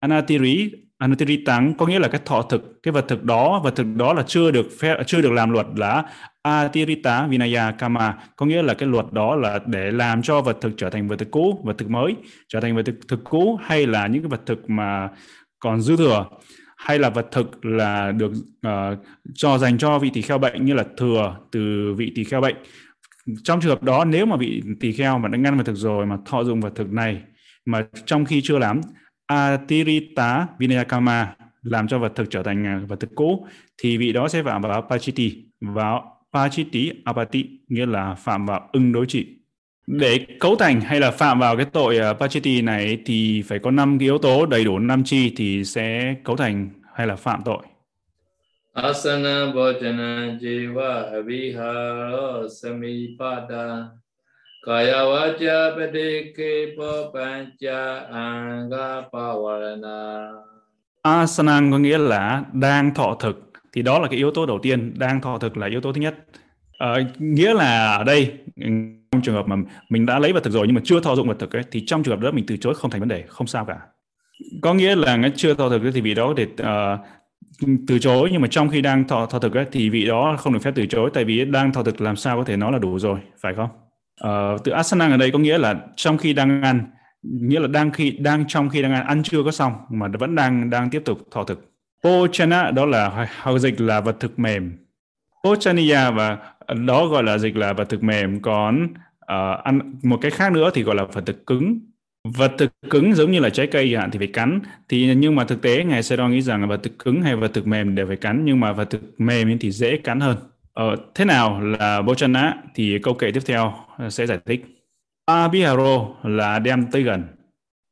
anatiri 0.00 0.70
anatiri 0.98 1.44
tăng 1.44 1.74
có 1.74 1.86
nghĩa 1.86 1.98
là 1.98 2.08
cái 2.08 2.20
thọ 2.24 2.42
thực 2.42 2.82
cái 2.82 2.92
vật 2.92 3.04
thực 3.08 3.24
đó 3.24 3.60
vật 3.64 3.76
thực 3.76 3.86
đó 3.96 4.12
là 4.12 4.22
chưa 4.26 4.50
được 4.50 4.66
phép 4.80 4.96
chưa 5.06 5.20
được 5.20 5.32
làm 5.32 5.50
luật 5.50 5.66
là 5.76 6.04
atirita 6.42 7.26
vinaya 7.26 7.70
kama 7.70 8.14
có 8.36 8.46
nghĩa 8.46 8.62
là 8.62 8.74
cái 8.74 8.88
luật 8.88 9.06
đó 9.12 9.36
là 9.36 9.60
để 9.66 9.90
làm 9.90 10.22
cho 10.22 10.40
vật 10.40 10.58
thực 10.60 10.72
trở 10.76 10.90
thành 10.90 11.08
vật 11.08 11.16
thực 11.16 11.30
cũ 11.30 11.60
vật 11.64 11.78
thực 11.78 11.90
mới 11.90 12.16
trở 12.48 12.60
thành 12.60 12.76
vật 12.76 12.82
thực, 12.86 12.94
thực 13.08 13.24
cũ 13.24 13.58
hay 13.64 13.86
là 13.86 14.06
những 14.06 14.22
cái 14.22 14.28
vật 14.28 14.40
thực 14.46 14.70
mà 14.70 15.08
còn 15.58 15.80
dư 15.80 15.96
thừa 15.96 16.26
hay 16.84 16.98
là 16.98 17.10
vật 17.10 17.26
thực 17.32 17.64
là 17.64 18.12
được 18.12 18.32
uh, 18.66 18.98
cho 19.34 19.58
dành 19.58 19.78
cho 19.78 19.98
vị 19.98 20.10
tỳ 20.14 20.22
kheo 20.22 20.38
bệnh 20.38 20.64
như 20.64 20.74
là 20.74 20.84
thừa 20.96 21.36
từ 21.52 21.94
vị 21.96 22.12
tỳ 22.14 22.24
kheo 22.24 22.40
bệnh? 22.40 22.56
Trong 23.44 23.60
trường 23.60 23.70
hợp 23.70 23.82
đó 23.82 24.04
nếu 24.04 24.26
mà 24.26 24.36
vị 24.36 24.62
tỳ 24.80 24.92
kheo 24.92 25.18
mà 25.18 25.28
đã 25.28 25.38
ngăn 25.38 25.56
vật 25.56 25.64
thực 25.66 25.76
rồi 25.76 26.06
mà 26.06 26.16
thọ 26.26 26.44
dụng 26.44 26.60
vật 26.60 26.72
thực 26.74 26.92
này 26.92 27.22
mà 27.66 27.86
trong 28.06 28.24
khi 28.24 28.40
chưa 28.44 28.58
làm 28.58 28.80
atirita 29.26 30.46
vinayakama 30.58 31.34
làm 31.62 31.88
cho 31.88 31.98
vật 31.98 32.12
thực 32.14 32.30
trở 32.30 32.42
thành 32.42 32.66
à, 32.66 32.80
vật 32.88 33.00
thực 33.00 33.10
cũ 33.14 33.46
thì 33.82 33.96
vị 33.96 34.12
đó 34.12 34.28
sẽ 34.28 34.42
phạm 34.42 34.62
vào 34.62 34.86
pachiti 34.90 35.44
vào 35.60 36.20
pachiti 36.32 36.90
apati 37.04 37.44
nghĩa 37.68 37.86
là 37.86 38.14
phạm 38.14 38.46
vào 38.46 38.68
ưng 38.72 38.92
đối 38.92 39.06
trị 39.06 39.43
để 39.86 40.26
cấu 40.40 40.56
thành 40.56 40.80
hay 40.80 41.00
là 41.00 41.10
phạm 41.10 41.38
vào 41.38 41.56
cái 41.56 41.66
tội 41.72 41.98
uh, 42.10 42.18
Pachiti 42.20 42.62
này 42.62 42.98
thì 43.06 43.42
phải 43.42 43.58
có 43.58 43.70
năm 43.70 43.98
cái 43.98 44.06
yếu 44.06 44.18
tố 44.18 44.46
đầy 44.46 44.64
đủ 44.64 44.78
năm 44.78 45.04
chi 45.04 45.32
thì 45.36 45.64
sẽ 45.64 46.14
cấu 46.24 46.36
thành 46.36 46.70
hay 46.94 47.06
là 47.06 47.16
phạm 47.16 47.42
tội. 47.44 47.62
Asana 48.72 49.52
bojana 49.54 50.38
jiva 50.40 51.12
aviharo 51.12 52.48
samipada 52.62 53.88
kaya 54.66 55.04
vaja 55.04 55.76
padike 55.76 56.74
papancha 56.78 58.00
anga 58.12 59.02
pavarana. 59.12 60.30
Asana 61.02 61.60
có 61.70 61.78
nghĩa 61.78 61.98
là 61.98 62.44
đang 62.52 62.94
thọ 62.94 63.16
thực 63.20 63.52
thì 63.72 63.82
đó 63.82 63.98
là 63.98 64.08
cái 64.08 64.16
yếu 64.16 64.30
tố 64.30 64.46
đầu 64.46 64.58
tiên 64.62 64.94
đang 64.98 65.20
thọ 65.20 65.38
thực 65.38 65.56
là 65.56 65.66
yếu 65.66 65.80
tố 65.80 65.92
thứ 65.92 66.00
nhất 66.00 66.14
à, 66.78 66.96
nghĩa 67.18 67.54
là 67.54 67.96
ở 67.96 68.04
đây 68.04 68.32
trong 69.14 69.22
trường 69.22 69.34
hợp 69.34 69.48
mà 69.48 69.56
mình 69.88 70.06
đã 70.06 70.18
lấy 70.18 70.32
vật 70.32 70.44
thực 70.44 70.52
rồi 70.52 70.66
nhưng 70.66 70.74
mà 70.74 70.80
chưa 70.84 71.00
thọ 71.00 71.14
dụng 71.14 71.28
vật 71.28 71.36
thực 71.38 71.56
ấy, 71.56 71.62
thì 71.70 71.84
trong 71.86 72.02
trường 72.02 72.14
hợp 72.14 72.20
đó 72.20 72.30
mình 72.30 72.44
từ 72.46 72.56
chối 72.56 72.74
không 72.74 72.90
thành 72.90 73.00
vấn 73.00 73.08
đề 73.08 73.24
không 73.28 73.46
sao 73.46 73.64
cả. 73.64 73.76
Có 74.62 74.74
nghĩa 74.74 74.96
là 74.96 75.16
nó 75.16 75.28
chưa 75.36 75.54
thọ 75.54 75.68
thực 75.68 75.82
thì 75.94 76.00
vị 76.00 76.14
đó 76.14 76.34
để 76.36 76.46
uh, 76.62 77.00
từ 77.86 77.98
chối 77.98 78.28
nhưng 78.32 78.42
mà 78.42 78.48
trong 78.50 78.68
khi 78.68 78.80
đang 78.80 79.08
thọ 79.08 79.26
thọ 79.26 79.38
thực 79.38 79.54
ấy, 79.54 79.66
thì 79.72 79.90
vị 79.90 80.04
đó 80.06 80.36
không 80.38 80.52
được 80.52 80.62
phép 80.62 80.72
từ 80.74 80.86
chối 80.86 81.10
tại 81.14 81.24
vì 81.24 81.44
đang 81.44 81.72
thọ 81.72 81.82
thực 81.82 82.00
làm 82.00 82.16
sao 82.16 82.36
có 82.36 82.44
thể 82.44 82.56
nói 82.56 82.72
là 82.72 82.78
đủ 82.78 82.98
rồi 82.98 83.18
phải 83.40 83.54
không? 83.54 83.68
Uh, 84.24 84.64
từ 84.64 84.72
asana 84.72 85.08
ở 85.08 85.16
đây 85.16 85.30
có 85.30 85.38
nghĩa 85.38 85.58
là 85.58 85.74
trong 85.96 86.18
khi 86.18 86.32
đang 86.32 86.62
ăn 86.62 86.84
nghĩa 87.22 87.60
là 87.60 87.68
đang 87.68 87.90
khi 87.90 88.10
đang 88.10 88.44
trong 88.48 88.68
khi 88.68 88.82
đang 88.82 88.92
ăn 88.92 89.06
ăn 89.06 89.22
chưa 89.22 89.42
có 89.42 89.50
xong 89.50 89.72
mà 89.90 90.08
vẫn 90.18 90.34
đang 90.34 90.70
đang 90.70 90.90
tiếp 90.90 91.02
tục 91.04 91.18
thọ 91.30 91.44
thực. 91.44 91.70
Pochana 92.02 92.70
đó 92.70 92.86
là 92.86 93.28
hầu 93.40 93.58
dịch 93.58 93.80
là 93.80 94.00
vật 94.00 94.16
thực 94.20 94.38
mềm. 94.38 94.72
Pochaniya 95.44 96.10
và 96.10 96.38
đó 96.86 97.06
gọi 97.06 97.22
là 97.22 97.38
dịch 97.38 97.56
là 97.56 97.72
vật 97.72 97.88
thực 97.88 98.02
mềm 98.02 98.40
còn 98.40 98.88
uh, 99.32 99.64
ăn 99.64 99.94
một 100.02 100.18
cái 100.22 100.30
khác 100.30 100.52
nữa 100.52 100.70
thì 100.74 100.82
gọi 100.82 100.96
là 100.96 101.04
vật 101.04 101.26
thực 101.26 101.46
cứng. 101.46 101.78
Vật 102.28 102.52
thực 102.58 102.72
cứng 102.90 103.14
giống 103.14 103.30
như 103.30 103.40
là 103.40 103.50
trái 103.50 103.66
cây 103.66 103.96
hạn 103.96 104.10
thì 104.10 104.18
phải 104.18 104.26
cắn. 104.26 104.60
Thì 104.88 105.14
nhưng 105.14 105.34
mà 105.34 105.44
thực 105.44 105.62
tế 105.62 105.84
ngài 105.84 106.02
Sero 106.02 106.28
nghĩ 106.28 106.42
rằng 106.42 106.60
là 106.60 106.66
vật 106.66 106.82
thực 106.82 106.98
cứng 106.98 107.22
hay 107.22 107.36
vật 107.36 107.50
thực 107.54 107.66
mềm 107.66 107.94
đều 107.94 108.06
phải 108.06 108.16
cắn 108.16 108.44
nhưng 108.44 108.60
mà 108.60 108.72
vật 108.72 108.90
thực 108.90 109.20
mềm 109.20 109.58
thì 109.58 109.70
dễ 109.70 109.96
cắn 109.96 110.20
hơn. 110.20 110.36
Ờ, 110.72 110.96
thế 111.14 111.24
nào 111.24 111.60
là 111.60 112.02
bochana 112.02 112.54
thì 112.74 112.98
câu 113.02 113.14
kệ 113.14 113.30
tiếp 113.30 113.42
theo 113.46 113.74
ờ, 113.96 114.10
sẽ 114.10 114.26
giải 114.26 114.38
thích. 114.46 114.64
Abiharo 115.26 116.08
là 116.22 116.58
đem 116.58 116.86
tới 116.92 117.02
gần. 117.02 117.22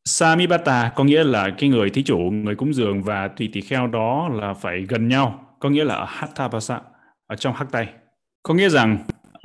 Samibata 0.05 0.93
có 0.97 1.05
nghĩa 1.05 1.25
là 1.25 1.51
cái 1.59 1.69
người 1.69 1.91
thí 1.91 2.03
chủ 2.03 2.19
người 2.19 2.55
cúng 2.55 2.75
dường 2.75 3.03
và 3.03 3.29
tùy 3.29 3.51
tỳ 3.53 3.61
kheo 3.61 3.87
đó 3.87 4.29
là 4.33 4.55
phải 4.55 4.87
gần 4.89 5.09
nhau. 5.09 5.57
Có 5.61 5.69
nghĩa 5.71 5.85
là 5.85 5.95
ở 5.95 6.05
hatha 6.09 6.49
ở 7.27 7.37
trong 7.37 7.55
hắc 7.55 7.73
tay. 7.73 7.89
Có 8.43 8.55
nghĩa 8.55 8.69
rằng 8.69 8.99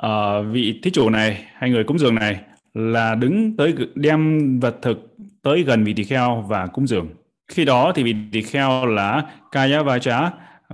uh, 0.05 0.45
vị 0.51 0.79
thí 0.83 0.91
chủ 0.91 1.09
này 1.09 1.45
hay 1.53 1.69
người 1.69 1.83
cúng 1.83 1.99
dường 1.99 2.15
này 2.15 2.39
là 2.73 3.15
đứng 3.15 3.57
tới 3.57 3.73
đem 3.95 4.59
vật 4.59 4.75
thực 4.81 5.15
tới 5.43 5.63
gần 5.63 5.83
vị 5.83 5.93
tỳ 5.93 6.03
kheo 6.03 6.45
và 6.47 6.67
cúng 6.67 6.87
dường. 6.87 7.07
Khi 7.47 7.65
đó 7.65 7.91
thì 7.95 8.03
vị 8.03 8.15
tỳ 8.31 8.41
kheo 8.41 8.85
là 8.85 9.23
kaya 9.51 9.83
vacha 9.83 10.31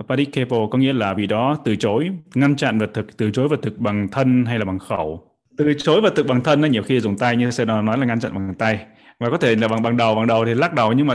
padikepo 0.08 0.66
có 0.70 0.78
nghĩa 0.78 0.92
là 0.92 1.14
vị 1.14 1.26
đó 1.26 1.56
từ 1.64 1.76
chối 1.76 2.10
ngăn 2.34 2.56
chặn 2.56 2.78
vật 2.78 2.90
thực 2.94 3.16
từ 3.16 3.30
chối 3.30 3.48
vật 3.48 3.60
thực 3.62 3.78
bằng 3.78 4.08
thân 4.08 4.44
hay 4.44 4.58
là 4.58 4.64
bằng 4.64 4.78
khẩu 4.78 5.30
từ 5.58 5.74
chối 5.78 6.00
vật 6.00 6.12
thực 6.16 6.26
bằng 6.26 6.40
thân 6.40 6.60
nó 6.60 6.68
nhiều 6.68 6.82
khi 6.82 7.00
dùng 7.00 7.18
tay 7.18 7.36
như 7.36 7.50
sẽ 7.50 7.64
nói 7.64 7.98
là 7.98 8.06
ngăn 8.06 8.20
chặn 8.20 8.34
bằng 8.34 8.54
tay 8.58 8.86
và 9.20 9.30
có 9.30 9.36
thể 9.36 9.56
là 9.56 9.68
bằng 9.68 9.82
bằng 9.82 9.96
đầu 9.96 10.14
bằng 10.14 10.26
đầu 10.26 10.44
thì 10.44 10.54
lắc 10.54 10.74
đầu 10.74 10.92
nhưng 10.92 11.06
mà 11.06 11.14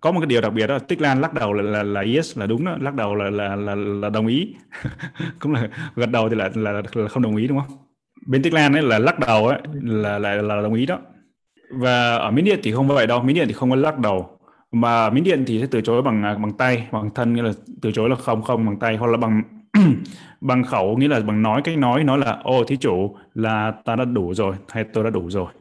có 0.00 0.12
một 0.12 0.20
cái 0.20 0.26
điều 0.26 0.40
đặc 0.40 0.52
biệt 0.52 0.66
đó 0.66 0.74
là 0.74 0.78
tích 0.78 1.00
lan 1.00 1.20
lắc 1.20 1.34
đầu 1.34 1.52
là 1.52 1.62
là, 1.62 1.82
là 1.82 2.00
yes 2.00 2.38
là 2.38 2.46
đúng 2.46 2.64
đó 2.64 2.76
lắc 2.80 2.94
đầu 2.94 3.14
là 3.14 3.30
là 3.30 3.56
là, 3.56 3.74
là 3.74 4.10
đồng 4.10 4.26
ý. 4.26 4.54
Cũng 5.38 5.52
là 5.52 5.68
gật 5.96 6.06
đầu 6.06 6.28
thì 6.28 6.36
là, 6.36 6.50
là 6.54 6.72
là 6.72 7.08
không 7.08 7.22
đồng 7.22 7.36
ý 7.36 7.46
đúng 7.46 7.58
không? 7.58 7.78
Bên 8.26 8.42
tích 8.42 8.52
lan 8.52 8.72
ấy 8.72 8.82
là 8.82 8.98
lắc 8.98 9.18
đầu 9.18 9.46
ấy 9.48 9.58
là 9.82 10.18
là 10.18 10.34
là 10.34 10.62
đồng 10.62 10.74
ý 10.74 10.86
đó. 10.86 10.98
Và 11.70 12.16
ở 12.16 12.30
miến 12.30 12.44
điện 12.44 12.60
thì 12.62 12.72
không 12.72 12.88
vậy 12.88 13.06
đâu 13.06 13.22
miến 13.22 13.36
điện 13.36 13.48
thì 13.48 13.54
không 13.54 13.70
có 13.70 13.76
lắc 13.76 13.98
đầu. 13.98 14.38
Mà 14.72 15.10
miến 15.10 15.24
điện 15.24 15.44
thì 15.46 15.60
sẽ 15.60 15.66
từ 15.70 15.80
chối 15.80 16.02
bằng 16.02 16.22
à, 16.22 16.34
bằng 16.34 16.52
tay 16.52 16.88
bằng 16.92 17.10
thân 17.14 17.34
nghĩa 17.34 17.42
là 17.42 17.52
từ 17.82 17.92
chối 17.92 18.10
là 18.10 18.16
không 18.16 18.42
không 18.42 18.66
bằng 18.66 18.78
tay 18.78 18.96
hoặc 18.96 19.06
là 19.06 19.16
bằng 19.16 19.42
bằng 20.40 20.64
khẩu 20.64 20.96
nghĩa 20.96 21.08
là 21.08 21.20
bằng 21.20 21.42
nói 21.42 21.62
cách 21.64 21.78
nói 21.78 22.04
nói 22.04 22.18
là 22.18 22.38
ô 22.42 22.64
thí 22.64 22.76
chủ 22.76 23.16
là 23.34 23.72
ta 23.84 23.96
đã 23.96 24.04
đủ 24.04 24.34
rồi 24.34 24.56
hay 24.68 24.84
tôi 24.84 25.04
đã 25.04 25.10
đủ 25.10 25.30
rồi. 25.30 25.52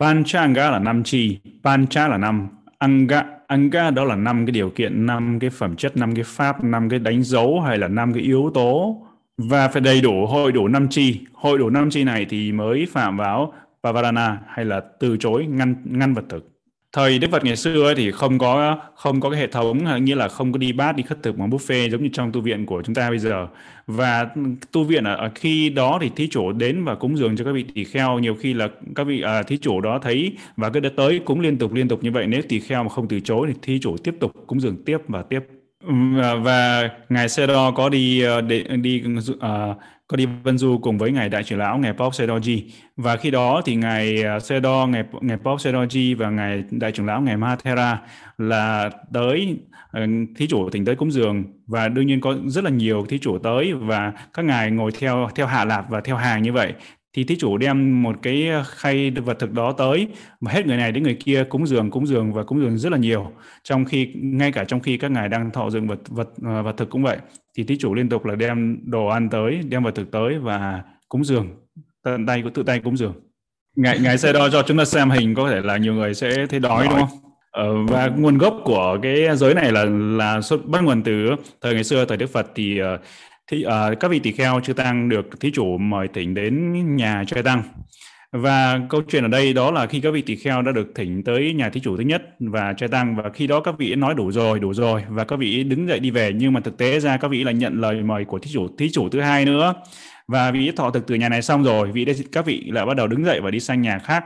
Pancha 0.00 0.46
là 0.46 0.78
năm 0.78 1.02
chi 1.04 1.38
pancha 1.62 2.08
là 2.08 2.18
năm 2.18 2.48
anga 2.78 3.24
anga 3.46 3.90
đó 3.90 4.04
là 4.04 4.16
năm 4.16 4.46
cái 4.46 4.52
điều 4.52 4.70
kiện, 4.70 5.06
năm 5.06 5.38
cái 5.38 5.50
phẩm 5.50 5.76
chất, 5.76 5.96
năm 5.96 6.14
cái 6.14 6.24
pháp, 6.26 6.64
năm 6.64 6.88
cái 6.88 6.98
đánh 6.98 7.22
dấu 7.22 7.60
hay 7.60 7.78
là 7.78 7.88
năm 7.88 8.12
cái 8.12 8.22
yếu 8.22 8.50
tố. 8.54 9.02
Và 9.38 9.68
phải 9.68 9.80
đầy 9.80 10.00
đủ, 10.00 10.26
hội 10.26 10.52
đủ 10.52 10.68
năm 10.68 10.88
chi. 10.90 11.20
Hội 11.32 11.58
đủ 11.58 11.70
năm 11.70 11.90
chi 11.90 12.04
này 12.04 12.26
thì 12.28 12.52
mới 12.52 12.86
phạm 12.92 13.16
vào 13.16 13.52
pavarana 13.82 14.38
hay 14.46 14.64
là 14.64 14.80
từ 15.00 15.16
chối 15.16 15.46
ngăn 15.46 15.74
ngăn 15.84 16.14
vật 16.14 16.24
thực 16.28 16.55
thời 16.96 17.18
Đức 17.18 17.30
Phật 17.30 17.44
ngày 17.44 17.56
xưa 17.56 17.84
ấy 17.84 17.94
thì 17.94 18.10
không 18.10 18.38
có 18.38 18.78
không 18.94 19.20
có 19.20 19.30
cái 19.30 19.40
hệ 19.40 19.46
thống 19.46 20.04
nghĩa 20.04 20.14
là 20.14 20.28
không 20.28 20.52
có 20.52 20.58
đi 20.58 20.72
bát 20.72 20.96
đi 20.96 21.02
khất 21.02 21.22
thực 21.22 21.36
bằng 21.38 21.50
buffet 21.50 21.90
giống 21.90 22.02
như 22.02 22.08
trong 22.12 22.32
tu 22.32 22.40
viện 22.40 22.66
của 22.66 22.82
chúng 22.82 22.94
ta 22.94 23.10
bây 23.10 23.18
giờ. 23.18 23.46
Và 23.86 24.28
tu 24.72 24.84
viện 24.84 25.04
ở, 25.04 25.30
khi 25.34 25.68
đó 25.68 25.98
thì 26.02 26.10
thí 26.16 26.28
chủ 26.28 26.52
đến 26.52 26.84
và 26.84 26.94
cúng 26.94 27.18
dường 27.18 27.36
cho 27.36 27.44
các 27.44 27.52
vị 27.52 27.64
tỳ 27.74 27.84
kheo. 27.84 28.18
Nhiều 28.18 28.34
khi 28.34 28.54
là 28.54 28.68
các 28.94 29.04
vị 29.04 29.20
à, 29.20 29.42
thí 29.42 29.56
chủ 29.56 29.80
đó 29.80 29.98
thấy 30.02 30.32
và 30.56 30.70
cứ 30.70 30.80
đã 30.80 30.90
tới 30.96 31.20
cúng 31.24 31.40
liên 31.40 31.58
tục 31.58 31.72
liên 31.72 31.88
tục 31.88 32.04
như 32.04 32.10
vậy. 32.10 32.26
Nếu 32.26 32.42
tỳ 32.48 32.60
kheo 32.60 32.82
mà 32.82 32.88
không 32.88 33.08
từ 33.08 33.20
chối 33.20 33.46
thì 33.48 33.54
thí 33.62 33.78
chủ 33.78 33.96
tiếp 33.96 34.14
tục 34.20 34.32
cúng 34.46 34.60
dường 34.60 34.84
tiếp 34.84 34.98
và 35.08 35.22
tiếp. 35.22 35.40
Và, 35.88 36.34
và 36.34 36.90
ngài 37.08 37.28
Sero 37.28 37.70
có 37.70 37.88
đi 37.88 38.20
ờ, 38.20 38.40
đi, 38.40 38.62
đi 38.62 39.02
uh, 39.32 39.76
có 40.08 40.16
đi 40.16 40.26
vân 40.42 40.58
du 40.58 40.78
cùng 40.78 40.98
với 40.98 41.12
ngài 41.12 41.28
đại 41.28 41.44
trưởng 41.44 41.58
lão, 41.58 41.78
ngài 41.78 41.92
Pop 41.92 42.12
Sedoji. 42.12 42.62
Và 42.96 43.16
khi 43.16 43.30
đó 43.30 43.62
thì 43.64 43.74
ngài 43.76 44.22
à, 44.22 44.40
Sedo, 44.40 44.86
ngài 44.86 45.04
ngài 45.20 45.36
Pop 45.36 45.60
Sedoji 45.60 46.16
và 46.16 46.30
ngài 46.30 46.64
đại 46.70 46.92
trưởng 46.92 47.06
lão, 47.06 47.20
ngài 47.20 47.36
Mahathera 47.36 48.00
là 48.38 48.90
tới 49.12 49.58
ờ, 49.90 50.06
thí 50.36 50.46
chủ 50.46 50.70
tỉnh 50.70 50.84
tới 50.84 50.96
cúng 50.96 51.10
dường. 51.10 51.44
Và 51.66 51.88
đương 51.88 52.06
nhiên 52.06 52.20
có 52.20 52.36
rất 52.46 52.64
là 52.64 52.70
nhiều 52.70 53.06
thí 53.08 53.18
chủ 53.18 53.38
tới 53.38 53.72
và 53.72 54.12
các 54.34 54.44
ngài 54.44 54.70
ngồi 54.70 54.90
theo 54.98 55.28
theo 55.34 55.46
hạ 55.46 55.64
lạp 55.64 55.90
và 55.90 56.00
theo 56.00 56.16
hàng 56.16 56.42
như 56.42 56.52
vậy. 56.52 56.72
Thì 57.12 57.24
thí 57.24 57.36
chủ 57.36 57.56
đem 57.58 58.02
một 58.02 58.16
cái 58.22 58.48
khay 58.66 59.10
vật 59.10 59.38
thực 59.38 59.52
đó 59.52 59.72
tới 59.72 60.08
mà 60.40 60.52
hết 60.52 60.66
người 60.66 60.76
này 60.76 60.92
đến 60.92 61.02
người 61.02 61.16
kia 61.24 61.44
cúng 61.44 61.66
dường 61.66 61.90
cúng 61.90 62.06
dường 62.06 62.32
và 62.32 62.44
cúng 62.44 62.60
dường 62.60 62.78
rất 62.78 62.92
là 62.92 62.98
nhiều. 62.98 63.32
Trong 63.62 63.84
khi, 63.84 64.12
ngay 64.14 64.52
cả 64.52 64.64
trong 64.64 64.80
khi 64.80 64.98
các 64.98 65.10
ngài 65.10 65.28
đang 65.28 65.50
thọ 65.50 65.70
dựng 65.70 65.86
vật 65.88 66.00
vật 66.08 66.28
ờ, 66.44 66.62
vật 66.62 66.74
thực 66.76 66.90
cũng 66.90 67.02
vậy 67.02 67.18
thì 67.56 67.64
thí 67.64 67.76
chủ 67.78 67.94
liên 67.94 68.08
tục 68.08 68.24
là 68.24 68.34
đem 68.34 68.78
đồ 68.84 69.06
ăn 69.06 69.28
tới 69.30 69.60
đem 69.68 69.82
vật 69.82 69.94
thực 69.94 70.10
tới 70.10 70.38
và 70.38 70.82
cúng 71.08 71.24
dường. 71.24 71.48
Tận 72.04 72.26
tay 72.26 72.42
của 72.42 72.50
tự 72.50 72.62
tay 72.62 72.80
cúng 72.80 72.96
dường. 72.96 73.14
Ngài 73.76 73.98
ngài 73.98 74.18
sẽ 74.18 74.32
đo 74.32 74.48
cho 74.48 74.62
chúng 74.62 74.78
ta 74.78 74.84
xem 74.84 75.10
hình 75.10 75.34
có 75.34 75.50
thể 75.50 75.60
là 75.60 75.76
nhiều 75.76 75.94
người 75.94 76.14
sẽ 76.14 76.46
thấy 76.46 76.60
đói 76.60 76.86
đúng 76.90 76.98
không? 76.98 77.08
Ờ, 77.50 77.84
và 77.88 78.06
nguồn 78.06 78.38
gốc 78.38 78.56
của 78.64 78.98
cái 79.02 79.36
giới 79.36 79.54
này 79.54 79.72
là 79.72 79.84
là 80.16 80.40
xuất 80.40 80.66
bắt 80.66 80.84
nguồn 80.84 81.02
từ 81.02 81.26
thời 81.60 81.74
ngày 81.74 81.84
xưa 81.84 82.04
thời 82.04 82.16
Đức 82.16 82.30
Phật. 82.30 82.46
Thì 82.54 82.78
ờ, 82.78 82.98
thì 83.50 83.64
uh, 83.66 84.00
các 84.00 84.10
vị 84.10 84.18
tỳ 84.18 84.32
kheo 84.32 84.60
chư 84.60 84.72
tăng 84.72 85.08
được 85.08 85.40
thí 85.40 85.50
chủ 85.50 85.78
mời 85.78 86.08
thỉnh 86.14 86.34
đến 86.34 86.96
nhà 86.96 87.24
trai 87.26 87.42
tăng 87.42 87.62
và 88.32 88.80
câu 88.88 89.02
chuyện 89.08 89.24
ở 89.24 89.28
đây 89.28 89.52
đó 89.52 89.70
là 89.70 89.86
khi 89.86 90.00
các 90.00 90.10
vị 90.10 90.22
tỳ 90.22 90.36
kheo 90.36 90.62
đã 90.62 90.72
được 90.72 90.92
thỉnh 90.94 91.24
tới 91.24 91.52
nhà 91.52 91.70
thí 91.70 91.80
chủ 91.80 91.96
thứ 91.96 92.02
nhất 92.02 92.22
và 92.40 92.72
trai 92.72 92.88
tăng 92.88 93.16
và 93.16 93.30
khi 93.34 93.46
đó 93.46 93.60
các 93.60 93.78
vị 93.78 93.94
nói 93.94 94.14
đủ 94.14 94.32
rồi 94.32 94.60
đủ 94.60 94.74
rồi 94.74 95.04
và 95.08 95.24
các 95.24 95.38
vị 95.38 95.64
đứng 95.64 95.88
dậy 95.88 96.00
đi 96.00 96.10
về. 96.10 96.32
Nhưng 96.32 96.52
mà 96.52 96.60
thực 96.60 96.76
tế 96.78 97.00
ra 97.00 97.16
các 97.16 97.28
vị 97.28 97.44
là 97.44 97.52
nhận 97.52 97.80
lời 97.80 98.02
mời 98.02 98.24
của 98.24 98.38
thí 98.38 98.50
chủ 98.52 98.68
thí 98.78 98.90
chủ 98.90 99.08
thứ 99.08 99.20
hai 99.20 99.44
nữa. 99.44 99.74
Và 100.28 100.50
vị 100.50 100.72
thọ 100.76 100.90
thực 100.90 101.06
từ 101.06 101.14
nhà 101.14 101.28
này 101.28 101.42
xong 101.42 101.64
rồi 101.64 101.92
vị 101.92 102.06
các 102.32 102.46
vị 102.46 102.70
lại 102.72 102.86
bắt 102.86 102.96
đầu 102.96 103.06
đứng 103.06 103.24
dậy 103.24 103.40
và 103.40 103.50
đi 103.50 103.60
sang 103.60 103.82
nhà 103.82 103.98
khác. 103.98 104.24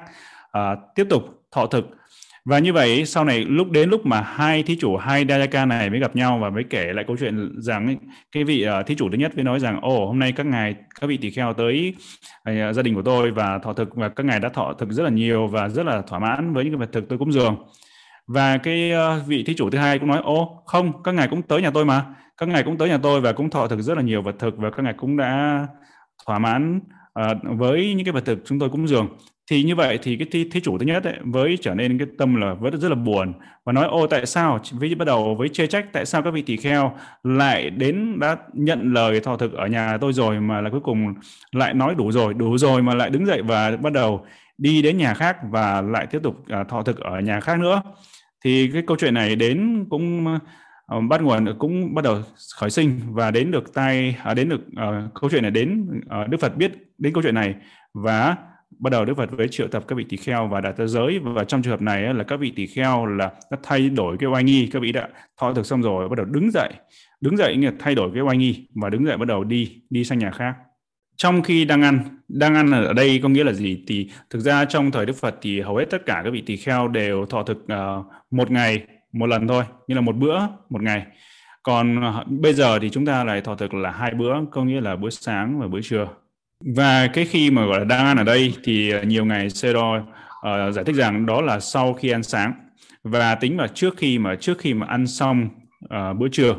À, 0.52 0.76
tiếp 0.94 1.06
tục 1.10 1.22
thọ 1.52 1.66
thực 1.66 1.99
và 2.44 2.58
như 2.58 2.72
vậy 2.72 3.06
sau 3.06 3.24
này 3.24 3.44
lúc 3.44 3.70
đến 3.70 3.90
lúc 3.90 4.06
mà 4.06 4.20
hai 4.20 4.62
thí 4.62 4.76
chủ 4.76 4.96
hai 4.96 5.24
Dayaka 5.28 5.66
này 5.66 5.90
mới 5.90 6.00
gặp 6.00 6.16
nhau 6.16 6.38
và 6.42 6.50
mới 6.50 6.64
kể 6.70 6.92
lại 6.92 7.04
câu 7.08 7.16
chuyện 7.20 7.60
rằng 7.60 7.96
cái 8.32 8.44
vị 8.44 8.66
uh, 8.80 8.86
thí 8.86 8.94
chủ 8.94 9.08
thứ 9.10 9.18
nhất 9.18 9.32
mới 9.36 9.44
nói 9.44 9.60
rằng 9.60 9.80
ồ 9.80 10.06
hôm 10.06 10.18
nay 10.18 10.32
các 10.32 10.46
ngài 10.46 10.74
các 11.00 11.06
vị 11.06 11.16
tỳ 11.16 11.30
kheo 11.30 11.52
tới 11.52 11.94
uh, 12.50 12.74
gia 12.74 12.82
đình 12.82 12.94
của 12.94 13.02
tôi 13.02 13.30
và 13.30 13.58
thọ 13.58 13.72
thực 13.72 13.94
và 13.96 14.08
các 14.08 14.26
ngài 14.26 14.40
đã 14.40 14.48
thọ 14.48 14.72
thực 14.78 14.90
rất 14.90 15.02
là 15.02 15.10
nhiều 15.10 15.46
và 15.46 15.68
rất 15.68 15.86
là 15.86 16.02
thỏa 16.02 16.18
mãn 16.18 16.52
với 16.52 16.64
những 16.64 16.72
cái 16.72 16.78
vật 16.78 16.92
thực 16.92 17.08
tôi 17.08 17.18
cúng 17.18 17.32
dường. 17.32 17.56
Và 18.26 18.58
cái 18.58 18.92
uh, 18.92 19.26
vị 19.26 19.44
thí 19.46 19.54
chủ 19.54 19.70
thứ 19.70 19.78
hai 19.78 19.98
cũng 19.98 20.08
nói 20.08 20.20
ô 20.24 20.62
không 20.66 21.02
các 21.02 21.14
ngài 21.14 21.28
cũng 21.28 21.42
tới 21.42 21.62
nhà 21.62 21.70
tôi 21.70 21.84
mà. 21.84 22.04
Các 22.36 22.48
ngài 22.48 22.62
cũng 22.62 22.78
tới 22.78 22.88
nhà 22.88 22.98
tôi 23.02 23.20
và 23.20 23.32
cũng 23.32 23.50
thọ 23.50 23.68
thực 23.68 23.80
rất 23.80 23.96
là 23.96 24.02
nhiều 24.02 24.22
vật 24.22 24.34
thực 24.38 24.56
và 24.56 24.70
các 24.70 24.82
ngài 24.82 24.94
cũng 24.96 25.16
đã 25.16 25.66
thỏa 26.26 26.38
mãn 26.38 26.80
uh, 27.20 27.58
với 27.58 27.94
những 27.94 28.04
cái 28.04 28.12
vật 28.12 28.24
thực 28.24 28.38
chúng 28.44 28.58
tôi 28.58 28.70
cúng 28.70 28.88
dường 28.88 29.08
thì 29.50 29.62
như 29.62 29.74
vậy 29.74 29.98
thì 30.02 30.16
cái 30.16 30.28
thí, 30.30 30.44
thí 30.44 30.60
chủ 30.60 30.78
thứ 30.78 30.86
nhất 30.86 31.04
ấy, 31.04 31.14
với 31.24 31.58
trở 31.60 31.74
nên 31.74 31.98
cái 31.98 32.08
tâm 32.18 32.34
là 32.34 32.54
vẫn 32.54 32.80
rất 32.80 32.88
là 32.88 32.94
buồn 32.94 33.32
và 33.64 33.72
nói 33.72 33.86
ô 33.86 34.06
tại 34.06 34.26
sao? 34.26 34.58
Với 34.72 34.94
bắt 34.94 35.04
đầu 35.04 35.34
với 35.34 35.48
chê 35.48 35.66
trách 35.66 35.92
tại 35.92 36.06
sao 36.06 36.22
các 36.22 36.30
vị 36.30 36.42
tỳ 36.42 36.56
kheo 36.56 36.92
lại 37.22 37.70
đến 37.70 38.20
đã 38.20 38.36
nhận 38.52 38.92
lời 38.92 39.20
thọ 39.20 39.36
thực 39.36 39.52
ở 39.52 39.66
nhà 39.66 39.98
tôi 40.00 40.12
rồi 40.12 40.40
mà 40.40 40.60
là 40.60 40.70
cuối 40.70 40.80
cùng 40.80 41.14
lại 41.52 41.74
nói 41.74 41.94
đủ 41.94 42.12
rồi 42.12 42.34
đủ 42.34 42.58
rồi 42.58 42.82
mà 42.82 42.94
lại 42.94 43.10
đứng 43.10 43.26
dậy 43.26 43.42
và 43.42 43.76
bắt 43.76 43.92
đầu 43.92 44.26
đi 44.58 44.82
đến 44.82 44.96
nhà 44.96 45.14
khác 45.14 45.36
và 45.50 45.80
lại 45.80 46.06
tiếp 46.06 46.18
tục 46.22 46.44
à, 46.48 46.64
thọ 46.64 46.82
thực 46.82 47.00
ở 47.00 47.20
nhà 47.20 47.40
khác 47.40 47.58
nữa? 47.58 47.82
Thì 48.44 48.70
cái 48.72 48.82
câu 48.86 48.96
chuyện 49.00 49.14
này 49.14 49.36
đến 49.36 49.86
cũng 49.90 50.26
uh, 50.96 51.02
bắt 51.08 51.22
nguồn 51.22 51.58
cũng 51.58 51.94
bắt 51.94 52.04
đầu 52.04 52.18
khởi 52.56 52.70
sinh 52.70 53.00
và 53.06 53.30
đến 53.30 53.50
được 53.50 53.74
tay 53.74 54.16
à, 54.24 54.34
đến 54.34 54.48
được 54.48 54.60
uh, 54.60 55.14
câu 55.20 55.30
chuyện 55.30 55.42
này 55.42 55.50
đến 55.50 56.00
uh, 56.22 56.28
Đức 56.28 56.40
Phật 56.40 56.56
biết 56.56 56.72
đến 56.98 57.12
câu 57.12 57.22
chuyện 57.22 57.34
này 57.34 57.54
và 57.94 58.36
bắt 58.78 58.90
đầu 58.90 59.04
Đức 59.04 59.16
Phật 59.16 59.30
với 59.30 59.48
triệu 59.48 59.68
tập 59.68 59.84
các 59.88 59.96
vị 59.96 60.04
tỳ 60.08 60.16
kheo 60.16 60.46
và 60.46 60.60
đạt 60.60 60.76
ra 60.76 60.86
giới. 60.86 61.18
Và 61.18 61.44
trong 61.44 61.62
trường 61.62 61.70
hợp 61.70 61.82
này 61.82 62.14
là 62.14 62.24
các 62.24 62.40
vị 62.40 62.52
tỳ 62.56 62.66
kheo 62.66 63.06
là 63.06 63.32
đã 63.50 63.58
thay 63.62 63.88
đổi 63.88 64.16
cái 64.18 64.28
oai 64.28 64.44
nghi. 64.44 64.68
Các 64.72 64.82
vị 64.82 64.92
đã 64.92 65.08
thọ 65.40 65.54
thực 65.54 65.66
xong 65.66 65.82
rồi 65.82 66.08
bắt 66.08 66.16
đầu 66.16 66.26
đứng 66.26 66.50
dậy. 66.50 66.72
Đứng 67.20 67.36
dậy 67.36 67.56
nghĩa 67.56 67.72
thay 67.78 67.94
đổi 67.94 68.10
cái 68.14 68.22
oai 68.22 68.36
nghi 68.36 68.68
và 68.74 68.90
đứng 68.90 69.06
dậy 69.06 69.16
bắt 69.16 69.28
đầu 69.28 69.44
đi 69.44 69.82
đi 69.90 70.04
sang 70.04 70.18
nhà 70.18 70.30
khác. 70.30 70.54
Trong 71.16 71.42
khi 71.42 71.64
đang 71.64 71.82
ăn 71.82 71.98
đang 72.28 72.54
ăn 72.54 72.70
ở 72.70 72.92
đây 72.92 73.20
có 73.22 73.28
nghĩa 73.28 73.44
là 73.44 73.52
gì? 73.52 73.84
Thì 73.86 74.10
thực 74.30 74.38
ra 74.38 74.64
trong 74.64 74.90
thời 74.90 75.06
Đức 75.06 75.16
Phật 75.16 75.38
thì 75.42 75.60
hầu 75.60 75.76
hết 75.76 75.84
tất 75.90 76.06
cả 76.06 76.20
các 76.24 76.30
vị 76.30 76.42
tỳ 76.46 76.56
kheo 76.56 76.88
đều 76.88 77.26
thọ 77.26 77.42
thực 77.42 77.58
uh, 77.58 78.06
một 78.30 78.50
ngày 78.50 78.82
một 79.12 79.26
lần 79.26 79.48
thôi 79.48 79.64
như 79.86 79.94
là 79.94 80.00
một 80.00 80.16
bữa 80.16 80.38
một 80.70 80.82
ngày. 80.82 81.06
Còn 81.62 81.98
uh, 81.98 82.26
bây 82.26 82.52
giờ 82.52 82.78
thì 82.78 82.90
chúng 82.90 83.06
ta 83.06 83.24
lại 83.24 83.40
thọ 83.40 83.54
thực 83.54 83.74
là 83.74 83.90
hai 83.90 84.14
bữa 84.14 84.34
có 84.50 84.64
nghĩa 84.64 84.80
là 84.80 84.96
bữa 84.96 85.10
sáng 85.10 85.60
và 85.60 85.66
bữa 85.66 85.80
trưa 85.80 86.08
và 86.64 87.06
cái 87.06 87.24
khi 87.24 87.50
mà 87.50 87.66
gọi 87.66 87.78
là 87.78 87.84
đang 87.84 88.06
ăn 88.06 88.16
ở 88.16 88.24
đây 88.24 88.54
thì 88.64 88.90
ờ, 88.90 89.02
nhiều 89.02 89.24
ngày 89.24 89.50
Sero 89.50 89.98
uh, 89.98 90.04
ờ, 90.42 90.72
giải 90.72 90.84
thích 90.84 90.96
rằng 90.96 91.26
đó 91.26 91.40
là 91.40 91.60
sau 91.60 91.94
khi 91.94 92.10
ăn 92.10 92.22
sáng. 92.22 92.52
Và 93.02 93.34
tính 93.34 93.58
là 93.58 93.66
trước 93.66 93.96
khi 93.96 94.18
mà 94.18 94.36
trước 94.36 94.58
khi 94.58 94.74
mà 94.74 94.86
ăn 94.86 95.06
xong 95.06 95.48
uh, 95.84 96.18
bữa 96.18 96.28
trưa. 96.28 96.54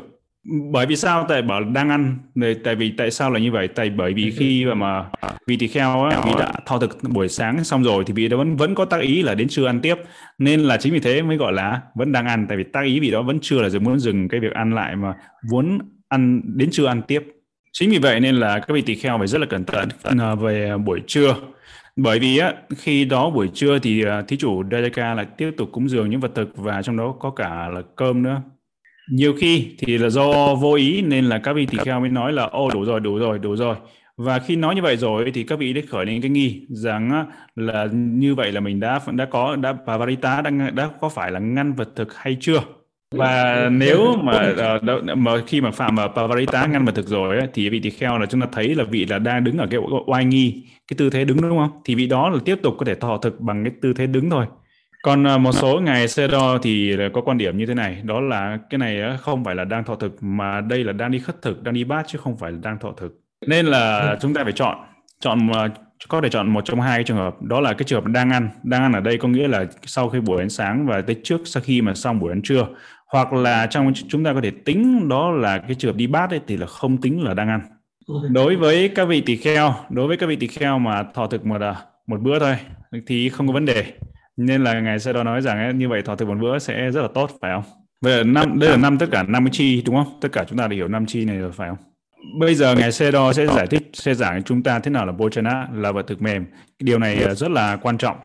Bởi 0.72 0.86
vì 0.86 0.96
sao 0.96 1.26
tại 1.28 1.42
bảo 1.42 1.64
đang 1.64 1.88
ăn 1.90 2.18
tại 2.64 2.74
vì 2.74 2.92
tại 2.98 3.10
sao 3.10 3.30
là 3.30 3.40
như 3.40 3.52
vậy? 3.52 3.68
Tại 3.68 3.90
bởi 3.90 4.14
vì 4.14 4.30
khi 4.30 4.64
mà, 4.64 4.74
mà 4.74 5.10
vị 5.46 5.56
tỳ 5.56 5.68
kheo 5.68 6.04
á 6.04 6.20
vị 6.24 6.32
đã 6.38 6.52
thao 6.66 6.78
thực 6.78 6.98
buổi 7.02 7.28
sáng 7.28 7.64
xong 7.64 7.84
rồi 7.84 8.04
thì 8.06 8.12
vị 8.12 8.28
đó 8.28 8.36
vẫn 8.36 8.56
vẫn 8.56 8.74
có 8.74 8.84
tác 8.84 9.00
ý 9.00 9.22
là 9.22 9.34
đến 9.34 9.48
trưa 9.48 9.66
ăn 9.66 9.80
tiếp. 9.80 9.94
Nên 10.38 10.60
là 10.60 10.76
chính 10.76 10.92
vì 10.92 11.00
thế 11.00 11.22
mới 11.22 11.36
gọi 11.36 11.52
là 11.52 11.80
vẫn 11.94 12.12
đang 12.12 12.26
ăn 12.26 12.46
tại 12.48 12.56
vì 12.56 12.64
tác 12.72 12.84
ý 12.84 13.00
vị 13.00 13.10
đó 13.10 13.22
vẫn 13.22 13.38
chưa 13.42 13.62
là 13.62 13.68
muốn 13.80 13.98
dừng 13.98 14.28
cái 14.28 14.40
việc 14.40 14.52
ăn 14.52 14.74
lại 14.74 14.96
mà 14.96 15.14
muốn 15.50 15.78
ăn 16.08 16.40
đến 16.44 16.70
trưa 16.72 16.86
ăn 16.86 17.02
tiếp 17.02 17.22
chính 17.72 17.90
vì 17.90 17.98
vậy 17.98 18.20
nên 18.20 18.34
là 18.34 18.58
các 18.58 18.74
vị 18.74 18.82
tỳ 18.82 18.94
kheo 18.94 19.18
phải 19.18 19.26
rất 19.26 19.38
là 19.38 19.46
cẩn 19.46 19.64
thận 19.64 19.88
à, 20.18 20.34
về 20.34 20.76
buổi 20.76 21.02
trưa. 21.06 21.36
Bởi 21.96 22.18
vì 22.18 22.38
á, 22.38 22.54
khi 22.76 23.04
đó 23.04 23.30
buổi 23.30 23.48
trưa 23.54 23.78
thì 23.78 24.04
à, 24.04 24.22
thí 24.28 24.36
chủ 24.36 24.62
Dayaka 24.70 25.14
lại 25.14 25.26
tiếp 25.36 25.50
tục 25.56 25.68
cúng 25.72 25.88
dường 25.88 26.10
những 26.10 26.20
vật 26.20 26.32
thực 26.34 26.56
và 26.56 26.82
trong 26.82 26.96
đó 26.96 27.14
có 27.20 27.30
cả 27.30 27.68
là 27.68 27.82
cơm 27.96 28.22
nữa. 28.22 28.42
Nhiều 29.12 29.34
khi 29.38 29.76
thì 29.78 29.98
là 29.98 30.10
do 30.10 30.54
vô 30.54 30.74
ý 30.74 31.02
nên 31.02 31.24
là 31.24 31.38
các 31.38 31.52
vị 31.52 31.66
tỳ 31.66 31.78
kheo 31.84 32.00
mới 32.00 32.08
nói 32.10 32.32
là 32.32 32.44
ô 32.44 32.70
đủ 32.70 32.84
rồi 32.84 33.00
đủ 33.00 33.18
rồi 33.18 33.38
đủ 33.38 33.56
rồi. 33.56 33.76
Và 34.16 34.38
khi 34.38 34.56
nói 34.56 34.74
như 34.74 34.82
vậy 34.82 34.96
rồi 34.96 35.30
thì 35.34 35.42
các 35.44 35.58
vị 35.58 35.72
đã 35.72 35.80
khởi 35.88 36.06
lên 36.06 36.20
cái 36.22 36.30
nghi 36.30 36.66
rằng 36.68 37.26
là 37.56 37.88
như 37.92 38.34
vậy 38.34 38.52
là 38.52 38.60
mình 38.60 38.80
đã 38.80 39.00
đã 39.12 39.24
có 39.24 39.56
đã 39.56 39.72
Pavarita 39.86 40.40
đã 40.42 40.50
đã 40.70 40.88
có 41.00 41.08
phải 41.08 41.30
là 41.30 41.40
ngăn 41.40 41.72
vật 41.72 41.88
thực 41.96 42.14
hay 42.14 42.36
chưa? 42.40 42.62
Và 43.12 43.68
nếu 43.72 44.16
mà 44.16 44.52
uh, 44.76 45.18
mà 45.18 45.32
khi 45.46 45.60
mà 45.60 45.70
phạm 45.70 45.96
vào 45.96 46.08
Pavarita 46.08 46.66
ngăn 46.66 46.84
vật 46.84 46.92
thực 46.94 47.06
rồi 47.06 47.38
ấy, 47.38 47.48
thì 47.54 47.68
vị 47.68 47.80
tỳ 47.80 47.90
kheo 47.90 48.18
là 48.18 48.26
chúng 48.26 48.40
ta 48.40 48.46
thấy 48.52 48.74
là 48.74 48.84
vị 48.84 49.06
là 49.06 49.18
đang 49.18 49.44
đứng 49.44 49.58
ở 49.58 49.66
cái 49.70 49.80
oai 50.06 50.24
nghi 50.24 50.62
cái 50.88 50.94
tư 50.98 51.10
thế 51.10 51.24
đứng 51.24 51.42
đúng 51.42 51.58
không? 51.58 51.70
Thì 51.84 51.94
vị 51.94 52.06
đó 52.06 52.28
là 52.28 52.38
tiếp 52.44 52.58
tục 52.62 52.74
có 52.78 52.84
thể 52.84 52.94
thọ 52.94 53.16
thực 53.16 53.40
bằng 53.40 53.64
cái 53.64 53.72
tư 53.82 53.92
thế 53.92 54.06
đứng 54.06 54.30
thôi. 54.30 54.46
Còn 55.02 55.24
uh, 55.34 55.40
một 55.40 55.52
số 55.52 55.80
ngài 55.80 56.08
Sero 56.08 56.58
thì 56.58 56.96
có 57.12 57.20
quan 57.20 57.38
điểm 57.38 57.58
như 57.58 57.66
thế 57.66 57.74
này 57.74 58.02
đó 58.04 58.20
là 58.20 58.58
cái 58.70 58.78
này 58.78 59.00
không 59.20 59.44
phải 59.44 59.54
là 59.54 59.64
đang 59.64 59.84
thọ 59.84 59.94
thực 59.94 60.22
mà 60.22 60.60
đây 60.60 60.84
là 60.84 60.92
đang 60.92 61.10
đi 61.10 61.18
khất 61.18 61.42
thực 61.42 61.62
đang 61.62 61.74
đi 61.74 61.84
bát 61.84 62.06
chứ 62.08 62.18
không 62.18 62.36
phải 62.36 62.52
là 62.52 62.58
đang 62.62 62.78
thọ 62.78 62.92
thực. 62.96 63.20
Nên 63.46 63.66
là 63.66 64.16
chúng 64.20 64.34
ta 64.34 64.44
phải 64.44 64.52
chọn 64.52 64.76
chọn 65.20 65.48
có 66.08 66.20
thể 66.20 66.28
chọn 66.28 66.50
một 66.50 66.64
trong 66.64 66.80
hai 66.80 67.04
trường 67.04 67.16
hợp 67.16 67.42
đó 67.42 67.60
là 67.60 67.72
cái 67.72 67.84
trường 67.84 68.04
hợp 68.04 68.10
đang 68.10 68.30
ăn. 68.30 68.48
Đang 68.62 68.82
ăn 68.82 68.92
ở 68.92 69.00
đây 69.00 69.18
có 69.18 69.28
nghĩa 69.28 69.48
là 69.48 69.64
sau 69.82 70.08
khi 70.08 70.20
buổi 70.20 70.40
ăn 70.40 70.50
sáng 70.50 70.86
và 70.86 71.00
tới 71.00 71.16
trước 71.24 71.40
sau 71.44 71.62
khi 71.66 71.80
mà 71.82 71.94
xong 71.94 72.18
buổi 72.18 72.32
ăn 72.32 72.42
trưa 72.42 72.66
hoặc 73.12 73.32
là 73.32 73.66
trong 73.66 73.92
chúng 74.08 74.24
ta 74.24 74.32
có 74.32 74.40
thể 74.40 74.50
tính 74.64 75.08
đó 75.08 75.30
là 75.30 75.58
cái 75.58 75.74
trường 75.74 75.92
hợp 75.92 75.96
đi 75.96 76.06
bát 76.06 76.30
ấy 76.30 76.40
thì 76.46 76.56
là 76.56 76.66
không 76.66 76.96
tính 76.96 77.22
là 77.22 77.34
đang 77.34 77.48
ăn. 77.48 77.60
Đối 78.30 78.56
với 78.56 78.88
các 78.88 79.04
vị 79.04 79.20
tỳ 79.20 79.36
kheo 79.36 79.74
đối 79.90 80.08
với 80.08 80.16
các 80.16 80.26
vị 80.26 80.36
tỳ 80.36 80.46
kheo 80.46 80.78
mà 80.78 81.02
thọ 81.14 81.26
thực 81.26 81.46
một 81.46 81.60
à, 81.60 81.76
một 82.06 82.20
bữa 82.20 82.38
thôi 82.38 82.56
thì 83.06 83.28
không 83.28 83.46
có 83.46 83.52
vấn 83.52 83.64
đề. 83.64 83.84
Nên 84.36 84.64
là 84.64 84.80
ngài 84.80 84.98
sẽ 84.98 85.12
đó 85.12 85.22
nói 85.22 85.40
rằng 85.40 85.58
ấy, 85.58 85.74
như 85.74 85.88
vậy 85.88 86.02
thọ 86.02 86.16
thực 86.16 86.28
một 86.28 86.38
bữa 86.40 86.58
sẽ 86.58 86.90
rất 86.90 87.02
là 87.02 87.08
tốt 87.14 87.30
phải 87.40 87.50
không? 87.54 87.64
Bây 88.00 88.12
giờ 88.12 88.24
năm 88.24 88.58
đây 88.58 88.70
là 88.70 88.76
năm 88.76 88.98
tất 88.98 89.06
cả 89.10 89.22
năm 89.22 89.48
chi 89.52 89.82
đúng 89.86 89.96
không? 89.96 90.18
Tất 90.20 90.28
cả 90.32 90.44
chúng 90.48 90.58
ta 90.58 90.68
đều 90.68 90.76
hiểu 90.76 90.88
năm 90.88 91.06
chi 91.06 91.24
này 91.24 91.38
rồi 91.38 91.52
phải 91.52 91.68
không? 91.68 91.78
Bây 92.38 92.54
giờ 92.54 92.74
ngài 92.74 92.92
Sedo 92.92 93.32
sẽ 93.32 93.46
giải 93.46 93.66
thích 93.66 93.90
sẽ 93.92 94.14
giảng 94.14 94.42
chúng 94.42 94.62
ta 94.62 94.78
thế 94.78 94.90
nào 94.90 95.06
là 95.06 95.12
Bojana 95.12 95.80
là 95.80 95.92
vật 95.92 96.06
thực 96.06 96.22
mềm. 96.22 96.46
Điều 96.78 96.98
này 96.98 97.34
rất 97.34 97.50
là 97.50 97.76
quan 97.76 97.98
trọng. 97.98 98.16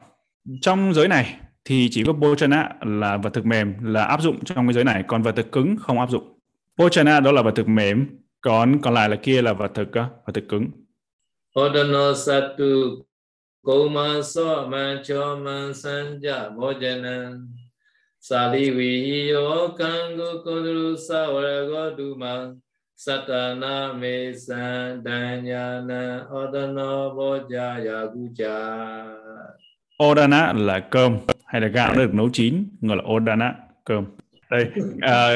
Trong 0.62 0.94
giới 0.94 1.08
này 1.08 1.36
thì 1.68 1.90
chỉ 1.92 2.04
có 2.04 2.14
Bojana 2.14 2.70
là 3.00 3.18
vật 3.18 3.30
thực 3.30 3.46
mềm 3.46 3.74
là 3.82 4.04
áp 4.04 4.22
dụng 4.22 4.44
trong 4.46 4.68
cái 4.68 4.74
giới 4.74 4.84
này 4.84 5.04
còn 5.08 5.22
vật 5.22 5.32
thực 5.32 5.52
cứng 5.52 5.76
không 5.80 6.00
áp 6.00 6.10
dụng. 6.10 6.40
Bojana 6.78 7.22
đó 7.22 7.32
là 7.32 7.42
vật 7.42 7.52
thực 7.56 7.68
mềm 7.68 8.08
còn 8.42 8.82
còn 8.82 8.94
lại 8.94 9.10
là 9.10 9.16
kia 9.16 9.42
là 9.42 9.54
vật 9.54 9.72
thực 9.74 9.88
vật 9.96 10.32
thực 10.34 10.50
cứng. 10.50 10.68
Odano 11.60 12.14
satu 12.14 13.04
koma 13.64 14.22
so 14.24 14.68
man 14.70 14.98
cho 15.04 15.40
sanja 15.74 16.56
bojana. 16.56 17.40
Sali 18.20 18.70
vi 18.70 19.30
yo 19.30 19.68
kangu 19.68 20.44
kodru 20.46 20.96
sa 21.10 21.28
warago 21.28 21.98
duma 21.98 22.56
satana 22.96 23.94
me 23.94 24.34
san 24.48 25.04
danyana 25.04 26.26
odano 26.32 27.10
bojaya 27.16 28.06
guja. 28.14 29.06
Odana 30.04 30.54
là 30.54 30.80
cơm 30.80 31.18
hay 31.48 31.62
là 31.62 31.68
gạo 31.68 31.94
đã 31.94 31.98
được 31.98 32.14
nấu 32.14 32.30
chín 32.30 32.64
gọi 32.82 32.98
là 32.98 33.04
Odana 33.14 33.54
cơm. 33.86 34.06
Đây 34.52 34.72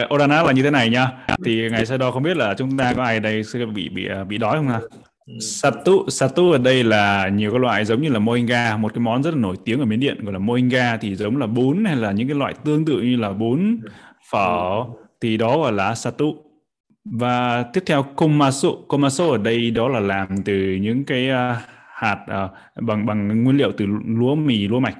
uh, 0.06 0.14
Odana 0.14 0.44
là 0.44 0.52
như 0.52 0.64
thế 0.64 0.72
này 0.72 0.90
nha 0.90 1.12
thì 1.46 1.70
ngày 1.70 1.86
sau 1.86 1.98
đó 1.98 2.12
không 2.12 2.24
biết 2.24 2.38
là 2.38 2.54
chúng 2.58 2.78
ta 2.78 2.94
có 2.94 3.04
ai 3.04 3.20
đây 3.20 3.44
sẽ 3.44 3.66
bị 3.66 3.90
bị 3.90 4.08
à, 4.08 4.24
bị 4.24 4.38
đói 4.38 4.58
không 4.58 4.68
nào? 4.68 4.82
Ừ. 5.26 5.34
Satu, 5.40 6.06
Satu 6.08 6.52
ở 6.52 6.58
đây 6.58 6.84
là 6.84 7.28
nhiều 7.28 7.52
các 7.52 7.62
loại 7.62 7.86
giống 7.86 8.02
như 8.02 8.10
là 8.10 8.20
moinga, 8.20 8.78
một 8.78 8.94
cái 8.94 9.00
món 9.00 9.24
rất 9.24 9.32
là 9.32 9.40
nổi 9.40 9.56
tiếng 9.66 9.80
ở 9.80 9.86
Miến 9.86 10.00
Điện 10.00 10.26
gọi 10.26 10.34
là 10.34 10.40
moinga 10.40 10.98
thì 10.98 11.16
giống 11.16 11.38
là 11.38 11.48
bún 11.48 11.86
hay 11.86 11.96
là 11.96 12.12
những 12.12 12.28
cái 12.28 12.38
loại 12.38 12.54
tương 12.64 12.86
tự 12.86 13.02
như 13.02 13.16
là 13.16 13.30
bún, 13.30 13.80
phở 14.32 14.84
thì 15.22 15.38
đó 15.38 15.58
gọi 15.58 15.74
là 15.74 15.96
Satu. 15.96 16.36
Và 17.06 17.64
tiếp 17.64 17.84
theo 17.86 18.04
komasu, 18.04 18.76
komasu 18.88 19.32
ở 19.32 19.38
đây 19.38 19.72
đó 19.72 19.88
là 19.88 20.00
làm 20.00 20.28
từ 20.46 20.78
những 20.82 21.04
cái 21.04 21.30
uh, 21.30 21.58
hạt 21.94 22.20
uh, 22.46 22.52
bằng 22.82 23.06
bằng 23.06 23.44
nguyên 23.44 23.58
liệu 23.58 23.72
từ 23.78 23.86
lúa 24.06 24.36
mì 24.36 24.68
lúa 24.68 24.80
mạch 24.80 24.98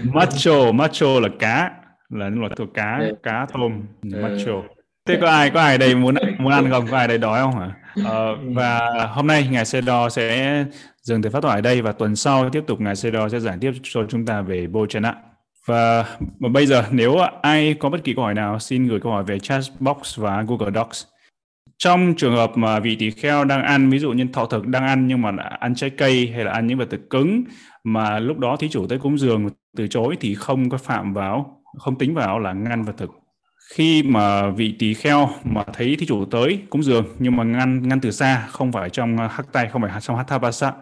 macho 0.00 0.72
macho 0.72 1.20
là 1.20 1.28
cá 1.38 1.70
là 2.08 2.28
những 2.28 2.40
loại 2.40 2.52
thuộc 2.56 2.74
cá 2.74 2.98
yeah. 2.98 3.14
cá 3.22 3.46
tôm. 3.52 3.82
Macho. 4.02 4.62
Thế 5.08 5.18
có 5.20 5.30
ai 5.30 5.50
có 5.50 5.60
ai 5.60 5.78
đây 5.78 5.94
muốn 5.94 6.14
muốn 6.38 6.52
ăn 6.52 6.70
không? 6.70 6.86
Có 6.90 6.96
ai 6.96 7.08
đây 7.08 7.18
đói 7.18 7.40
không 7.40 7.60
hả? 7.60 7.70
Ờ, 8.04 8.36
và 8.54 8.80
hôm 9.06 9.26
nay 9.26 9.48
ngài 9.50 9.64
Sedo 9.64 10.08
sẽ 10.08 10.64
dừng 11.02 11.22
thời 11.22 11.30
phát 11.30 11.42
thoại 11.42 11.58
ở 11.58 11.60
đây 11.60 11.82
và 11.82 11.92
tuần 11.92 12.16
sau 12.16 12.50
tiếp 12.50 12.64
tục 12.66 12.80
ngài 12.80 12.96
Sedo 12.96 13.28
sẽ 13.28 13.40
giảng 13.40 13.60
tiếp 13.60 13.72
cho 13.82 14.04
chúng 14.08 14.26
ta 14.26 14.40
về 14.40 14.66
Bojana 14.66 15.14
và 15.66 16.04
mà 16.38 16.48
bây 16.48 16.66
giờ 16.66 16.84
nếu 16.90 17.16
ai 17.42 17.74
có 17.74 17.88
bất 17.90 18.04
kỳ 18.04 18.14
câu 18.14 18.24
hỏi 18.24 18.34
nào 18.34 18.58
xin 18.58 18.88
gửi 18.88 19.00
câu 19.00 19.12
hỏi 19.12 19.24
về 19.24 19.38
chat 19.38 19.62
box 19.80 20.18
và 20.18 20.44
Google 20.48 20.70
Docs. 20.74 21.04
Trong 21.78 22.14
trường 22.16 22.36
hợp 22.36 22.52
mà 22.54 22.80
vị 22.80 22.96
tỳ 22.96 23.10
kheo 23.10 23.44
đang 23.44 23.62
ăn 23.62 23.90
ví 23.90 23.98
dụ 23.98 24.12
như 24.12 24.26
thọ 24.32 24.46
thực 24.46 24.66
đang 24.66 24.86
ăn 24.86 25.06
nhưng 25.06 25.22
mà 25.22 25.30
ăn 25.60 25.74
trái 25.74 25.90
cây 25.90 26.32
hay 26.34 26.44
là 26.44 26.52
ăn 26.52 26.66
những 26.66 26.78
vật 26.78 26.88
thực 26.90 27.10
cứng 27.10 27.44
mà 27.84 28.18
lúc 28.18 28.38
đó 28.38 28.56
thí 28.56 28.68
chủ 28.68 28.86
tới 28.86 28.98
cúng 28.98 29.18
dường 29.18 29.48
từ 29.76 29.86
chối 29.86 30.16
thì 30.20 30.34
không 30.34 30.70
có 30.70 30.78
phạm 30.78 31.12
vào 31.12 31.62
không 31.78 31.98
tính 31.98 32.14
vào 32.14 32.38
là 32.38 32.52
ngăn 32.52 32.82
vật 32.82 32.94
thực. 32.96 33.10
Khi 33.74 34.02
mà 34.02 34.50
vị 34.50 34.74
tỳ 34.78 34.94
kheo 34.94 35.28
mà 35.44 35.64
thấy 35.72 35.96
thí 35.96 36.06
chủ 36.06 36.24
tới 36.24 36.62
cúng 36.70 36.82
dường 36.82 37.04
nhưng 37.18 37.36
mà 37.36 37.44
ngăn 37.44 37.88
ngăn 37.88 38.00
từ 38.00 38.10
xa 38.10 38.46
không 38.50 38.72
phải 38.72 38.90
trong 38.90 39.16
ờ, 39.16 39.26
hắc 39.26 39.52
tay 39.52 39.68
không 39.68 39.82
phải 39.82 40.00
trong 40.00 40.16
hatha 40.16 40.72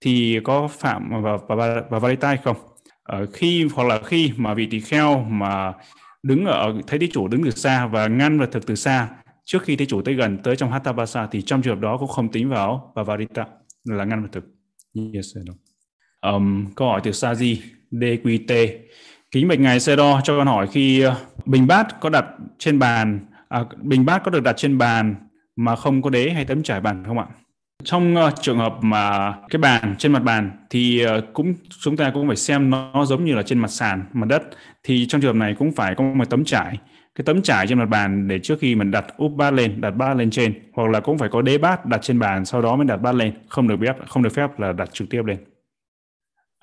thì 0.00 0.40
có 0.44 0.68
phạm 0.68 1.22
và 1.22 1.36
và, 1.48 1.82
và 1.90 1.98
varita 1.98 2.36
không? 2.36 2.56
Ở 3.02 3.26
khi 3.32 3.68
hoặc 3.74 3.88
là 3.88 4.00
khi 4.04 4.32
mà 4.36 4.54
vị 4.54 4.66
tỳ 4.70 4.80
kheo 4.80 5.24
mà 5.24 5.72
đứng 6.22 6.44
ở 6.44 6.74
thấy 6.86 6.98
thí 6.98 7.10
chủ 7.12 7.28
đứng 7.28 7.44
từ 7.44 7.50
xa 7.50 7.86
và 7.86 8.06
ngăn 8.06 8.38
vật 8.38 8.48
thực 8.52 8.66
từ 8.66 8.74
xa 8.74 9.08
trước 9.44 9.62
khi 9.62 9.76
thí 9.76 9.86
chủ 9.86 10.02
tới 10.02 10.14
gần 10.14 10.38
tới 10.38 10.56
trong 10.56 10.72
hatha 10.72 11.26
thì 11.30 11.42
trong 11.42 11.62
trường 11.62 11.74
hợp 11.74 11.80
đó 11.80 11.96
cũng 11.96 12.08
không 12.08 12.28
tính 12.32 12.48
vào 12.48 12.92
và 12.94 13.02
varita 13.02 13.46
là 13.84 14.04
ngăn 14.04 14.22
vật 14.22 14.28
thực. 14.32 14.44
Yes 15.14 15.26
um, 16.22 16.66
câu 16.74 16.88
hỏi 16.88 17.00
từ 17.04 17.10
Saji 17.10 17.56
DQT 17.92 18.68
kính 19.30 19.48
bạch 19.48 19.60
ngài 19.60 19.80
xe 19.80 19.96
đo 19.96 20.20
cho 20.24 20.38
con 20.38 20.46
hỏi 20.46 20.66
khi 20.72 21.00
ờ, 21.00 21.16
bình 21.44 21.66
bát 21.66 22.00
có 22.00 22.08
đặt 22.08 22.24
trên 22.58 22.78
bàn 22.78 23.20
à, 23.48 23.64
bình 23.82 24.04
bát 24.04 24.22
có 24.24 24.30
được 24.30 24.42
đặt 24.42 24.56
trên 24.56 24.78
bàn 24.78 25.14
mà 25.56 25.76
không 25.76 26.02
có 26.02 26.10
đế 26.10 26.30
hay 26.30 26.44
tấm 26.44 26.62
trải 26.62 26.80
bàn 26.80 27.04
không 27.06 27.18
ạ? 27.18 27.26
Trong 27.84 28.16
uh, 28.16 28.32
trường 28.40 28.58
hợp 28.58 28.74
mà 28.80 29.34
cái 29.50 29.58
bàn 29.58 29.94
trên 29.98 30.12
mặt 30.12 30.22
bàn 30.22 30.50
thì 30.70 31.06
uh, 31.06 31.24
cũng 31.32 31.54
chúng 31.84 31.96
ta 31.96 32.10
cũng 32.14 32.26
phải 32.26 32.36
xem 32.36 32.70
nó 32.70 33.04
giống 33.04 33.24
như 33.24 33.34
là 33.34 33.42
trên 33.42 33.58
mặt 33.58 33.68
sàn 33.68 34.04
mặt 34.12 34.26
đất. 34.28 34.42
Thì 34.82 35.06
trong 35.06 35.20
trường 35.20 35.34
hợp 35.34 35.38
này 35.38 35.54
cũng 35.58 35.72
phải 35.72 35.94
có 35.94 36.04
một 36.04 36.30
tấm 36.30 36.44
trải. 36.44 36.78
Cái 37.14 37.24
tấm 37.24 37.42
trải 37.42 37.66
trên 37.66 37.78
mặt 37.78 37.88
bàn 37.88 38.28
để 38.28 38.38
trước 38.38 38.58
khi 38.60 38.74
mình 38.74 38.90
đặt 38.90 39.04
úp 39.16 39.32
bát 39.32 39.50
lên 39.50 39.80
đặt 39.80 39.90
bát 39.90 40.16
lên 40.16 40.30
trên 40.30 40.54
hoặc 40.72 40.90
là 40.90 41.00
cũng 41.00 41.18
phải 41.18 41.28
có 41.28 41.42
đế 41.42 41.58
bát 41.58 41.86
đặt 41.86 42.02
trên 42.02 42.18
bàn 42.18 42.44
sau 42.44 42.62
đó 42.62 42.76
mới 42.76 42.86
đặt 42.86 42.96
bát 42.96 43.14
lên 43.14 43.32
không 43.48 43.68
được 43.68 43.76
phép 43.80 43.96
không 44.08 44.22
được 44.22 44.34
phép 44.34 44.60
là 44.60 44.72
đặt 44.72 44.92
trực 44.92 45.10
tiếp 45.10 45.22
lên 45.26 45.38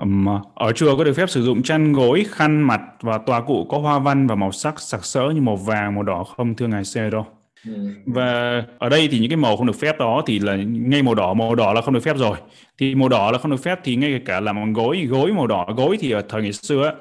um, 0.01 0.25
ở 0.55 0.71
chùa 0.71 0.97
có 0.97 1.03
được 1.03 1.13
phép 1.13 1.29
sử 1.29 1.43
dụng 1.43 1.63
chăn 1.63 1.93
gối 1.93 2.25
khăn 2.29 2.61
mặt 2.61 2.81
và 3.01 3.17
tòa 3.17 3.41
cụ 3.41 3.65
có 3.69 3.77
hoa 3.77 3.99
văn 3.99 4.27
và 4.27 4.35
màu 4.35 4.51
sắc 4.51 4.79
sặc 4.79 5.05
sỡ 5.05 5.21
như 5.35 5.41
màu 5.41 5.55
vàng 5.55 5.95
màu 5.95 6.03
đỏ 6.03 6.23
không 6.23 6.55
thưa 6.55 6.67
ngài 6.67 6.85
xe 6.85 7.09
đâu 7.09 7.25
ừ. 7.65 7.71
và 8.05 8.63
ở 8.77 8.89
đây 8.89 9.07
thì 9.11 9.19
những 9.19 9.29
cái 9.29 9.37
màu 9.37 9.57
không 9.57 9.67
được 9.67 9.79
phép 9.79 9.99
đó 9.99 10.23
thì 10.25 10.39
là 10.39 10.55
ngay 10.65 11.03
màu 11.03 11.15
đỏ 11.15 11.33
màu 11.33 11.55
đỏ 11.55 11.73
là 11.73 11.81
không 11.81 11.93
được 11.93 12.03
phép 12.03 12.17
rồi. 12.17 12.37
Thì 12.77 12.95
màu 12.95 13.09
đỏ 13.09 13.31
là 13.31 13.37
không 13.37 13.51
được 13.51 13.63
phép 13.63 13.79
thì 13.83 13.95
ngay 13.95 14.21
cả 14.25 14.39
là 14.39 14.53
bằng 14.53 14.73
gối 14.73 15.05
gối 15.09 15.31
màu 15.31 15.47
đỏ 15.47 15.67
gối 15.77 15.97
thì 15.99 16.11
ở 16.11 16.21
thời 16.29 16.41
ngày 16.41 16.53
xưa 16.53 16.93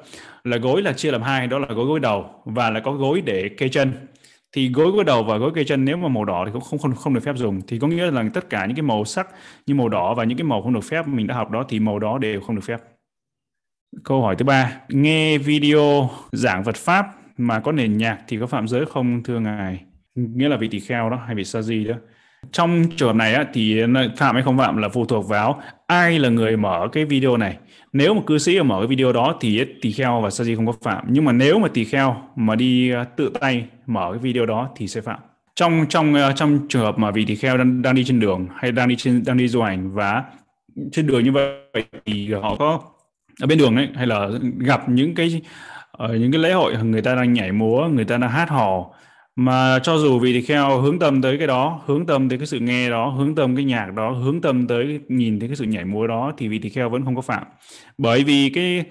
là 0.43 0.57
gối 0.57 0.81
là 0.81 0.93
chia 0.93 1.11
làm 1.11 1.21
hai 1.21 1.47
đó 1.47 1.59
là 1.59 1.67
gối 1.67 1.85
gối 1.85 1.99
đầu 1.99 2.25
và 2.45 2.69
là 2.69 2.79
có 2.79 2.91
gối 2.91 3.21
để 3.21 3.49
kê 3.49 3.69
chân. 3.69 3.91
Thì 4.51 4.69
gối 4.69 4.91
gối 4.91 5.03
đầu 5.03 5.23
và 5.23 5.37
gối 5.37 5.51
kê 5.55 5.63
chân 5.63 5.85
nếu 5.85 5.97
mà 5.97 6.07
màu 6.07 6.25
đỏ 6.25 6.43
thì 6.45 6.51
cũng 6.51 6.61
không 6.61 6.79
không 6.79 6.95
không 6.95 7.13
được 7.13 7.23
phép 7.23 7.35
dùng. 7.35 7.61
Thì 7.67 7.79
có 7.79 7.87
nghĩa 7.87 8.11
là 8.11 8.23
tất 8.33 8.49
cả 8.49 8.65
những 8.65 8.75
cái 8.75 8.83
màu 8.83 9.05
sắc 9.05 9.27
như 9.67 9.75
màu 9.75 9.89
đỏ 9.89 10.13
và 10.13 10.23
những 10.23 10.37
cái 10.37 10.45
màu 10.45 10.61
không 10.61 10.73
được 10.73 10.83
phép 10.83 11.07
mình 11.07 11.27
đã 11.27 11.35
học 11.35 11.51
đó 11.51 11.65
thì 11.69 11.79
màu 11.79 11.99
đó 11.99 12.17
đều 12.17 12.41
không 12.41 12.55
được 12.55 12.63
phép 12.63 12.77
câu 14.03 14.21
hỏi 14.21 14.35
thứ 14.35 14.45
ba 14.45 14.71
nghe 14.89 15.37
video 15.37 16.09
giảng 16.31 16.63
Phật 16.63 16.75
pháp 16.75 17.07
mà 17.37 17.59
có 17.59 17.71
nền 17.71 17.97
nhạc 17.97 18.17
thì 18.27 18.37
có 18.39 18.47
phạm 18.47 18.67
giới 18.67 18.85
không 18.85 19.23
thưa 19.23 19.39
ngài? 19.39 19.81
Nghĩa 20.15 20.49
là 20.49 20.57
vị 20.57 20.67
tỳ 20.67 20.79
kheo 20.79 21.09
đó 21.09 21.19
hay 21.25 21.35
vị 21.35 21.43
sa 21.43 21.61
di 21.61 21.83
đó. 21.83 21.95
Trong 22.51 22.83
trường 22.95 23.09
hợp 23.09 23.15
này 23.15 23.33
á, 23.33 23.45
thì 23.53 23.81
phạm 24.17 24.35
hay 24.35 24.43
không 24.43 24.57
phạm 24.57 24.77
là 24.77 24.89
phụ 24.89 25.05
thuộc 25.05 25.27
vào 25.27 25.61
ai 25.87 26.19
là 26.19 26.29
người 26.29 26.57
mở 26.57 26.87
cái 26.91 27.05
video 27.05 27.37
này. 27.37 27.57
Nếu 27.93 28.13
mà 28.13 28.21
cư 28.27 28.37
sĩ 28.37 28.61
mở 28.61 28.79
cái 28.79 28.87
video 28.87 29.13
đó 29.13 29.37
thì 29.41 29.65
tỳ 29.81 29.91
kheo 29.91 30.21
và 30.21 30.29
sa 30.29 30.43
di 30.43 30.55
không 30.55 30.67
có 30.67 30.73
phạm. 30.81 31.05
Nhưng 31.09 31.25
mà 31.25 31.31
nếu 31.31 31.59
mà 31.59 31.67
tỳ 31.73 31.83
kheo 31.85 32.15
mà 32.35 32.55
đi 32.55 32.91
à, 32.91 33.03
tự 33.03 33.31
tay 33.39 33.65
mở 33.85 34.09
cái 34.11 34.19
video 34.19 34.45
đó 34.45 34.69
thì 34.75 34.87
sẽ 34.87 35.01
phạm. 35.01 35.19
Trong 35.55 35.85
trong 35.89 36.13
à, 36.13 36.31
trong 36.35 36.59
trường 36.69 36.81
hợp 36.81 36.97
mà 36.97 37.11
vị 37.11 37.25
tỳ 37.25 37.35
kheo 37.35 37.57
đang, 37.57 37.81
đang 37.81 37.95
đi 37.95 38.03
trên 38.03 38.19
đường 38.19 38.47
hay 38.55 38.71
đang 38.71 38.87
đi 38.87 38.95
trên 38.95 39.23
đang 39.25 39.37
đi 39.37 39.47
du 39.47 39.61
hành 39.61 39.93
và 39.93 40.23
trên 40.91 41.07
đường 41.07 41.23
như 41.23 41.31
vậy 41.31 41.83
thì 42.05 42.33
họ 42.33 42.55
có 42.55 42.81
ở 43.41 43.47
bên 43.47 43.57
đường 43.57 43.75
ấy, 43.75 43.89
hay 43.95 44.07
là 44.07 44.29
gặp 44.57 44.89
những 44.89 45.15
cái 45.15 45.41
ở 45.91 46.15
những 46.15 46.31
cái 46.31 46.41
lễ 46.41 46.53
hội, 46.53 46.83
người 46.83 47.01
ta 47.01 47.15
đang 47.15 47.33
nhảy 47.33 47.51
múa, 47.51 47.87
người 47.87 48.05
ta 48.05 48.17
đang 48.17 48.31
hát 48.31 48.49
hò. 48.49 48.85
Mà 49.35 49.79
cho 49.83 49.97
dù 49.97 50.19
vị 50.19 50.33
tỳ 50.33 50.41
kheo 50.41 50.81
hướng 50.81 50.99
tâm 50.99 51.21
tới 51.21 51.37
cái 51.37 51.47
đó, 51.47 51.81
hướng 51.85 52.05
tâm 52.05 52.29
tới 52.29 52.37
cái 52.37 52.47
sự 52.47 52.59
nghe 52.59 52.89
đó, 52.89 53.09
hướng 53.09 53.35
tâm 53.35 53.55
cái 53.55 53.65
nhạc 53.65 53.93
đó, 53.95 54.11
hướng 54.11 54.41
tâm 54.41 54.67
tới 54.67 54.99
nhìn 55.07 55.39
thấy 55.39 55.49
cái 55.49 55.55
sự 55.55 55.65
nhảy 55.65 55.85
múa 55.85 56.07
đó, 56.07 56.33
thì 56.37 56.47
vị 56.47 56.59
tỳ 56.59 56.69
kheo 56.69 56.89
vẫn 56.89 57.05
không 57.05 57.15
có 57.15 57.21
phạm. 57.21 57.43
Bởi 57.97 58.23
vì 58.23 58.49
cái 58.49 58.83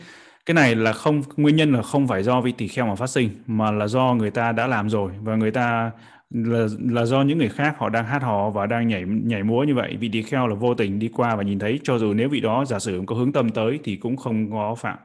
cái 0.47 0.55
này 0.55 0.75
là 0.75 0.93
không, 0.93 1.23
nguyên 1.37 1.57
nhân 1.57 1.73
là 1.73 1.83
không 1.83 2.09
phải 2.09 2.23
do 2.23 2.41
vị 2.41 2.53
tỳ 2.53 2.69
kheo 2.69 2.87
mà 2.87 2.95
phát 2.95 3.11
sinh, 3.11 3.31
mà 3.47 3.71
là 3.71 3.87
do 3.87 4.15
người 4.15 4.31
ta 4.31 4.53
đã 4.53 4.67
làm 4.67 4.91
rồi, 4.91 5.13
và 5.23 5.37
người 5.37 5.51
ta 5.51 5.91
là 6.31 6.67
là 6.91 7.05
do 7.05 7.23
những 7.23 7.39
người 7.39 7.49
khác 7.49 7.75
họ 7.79 7.89
đang 7.89 8.05
hát 8.05 8.23
hò 8.23 8.51
và 8.51 8.67
đang 8.67 8.89
nhảy 8.89 9.05
nhảy 9.07 9.43
múa 9.43 9.65
như 9.65 9.75
vậy. 9.75 9.97
Vị 10.01 10.09
tỳ 10.13 10.23
kheo 10.23 10.47
là 10.47 10.55
vô 10.55 10.75
tình 10.75 10.99
đi 10.99 11.09
qua 11.09 11.37
và 11.37 11.43
nhìn 11.43 11.59
thấy. 11.59 11.81
Cho 11.83 11.99
dù 11.99 12.15
nếu 12.15 12.29
vị 12.29 12.41
đó 12.41 12.65
giả 12.65 12.79
sử 12.79 13.03
có 13.07 13.17
hướng 13.17 13.33
tâm 13.33 13.51
tới 13.51 13.79
thì 13.85 13.97
cũng 13.97 14.17
không 14.17 14.51
có 14.51 14.75
phạm. 14.75 14.99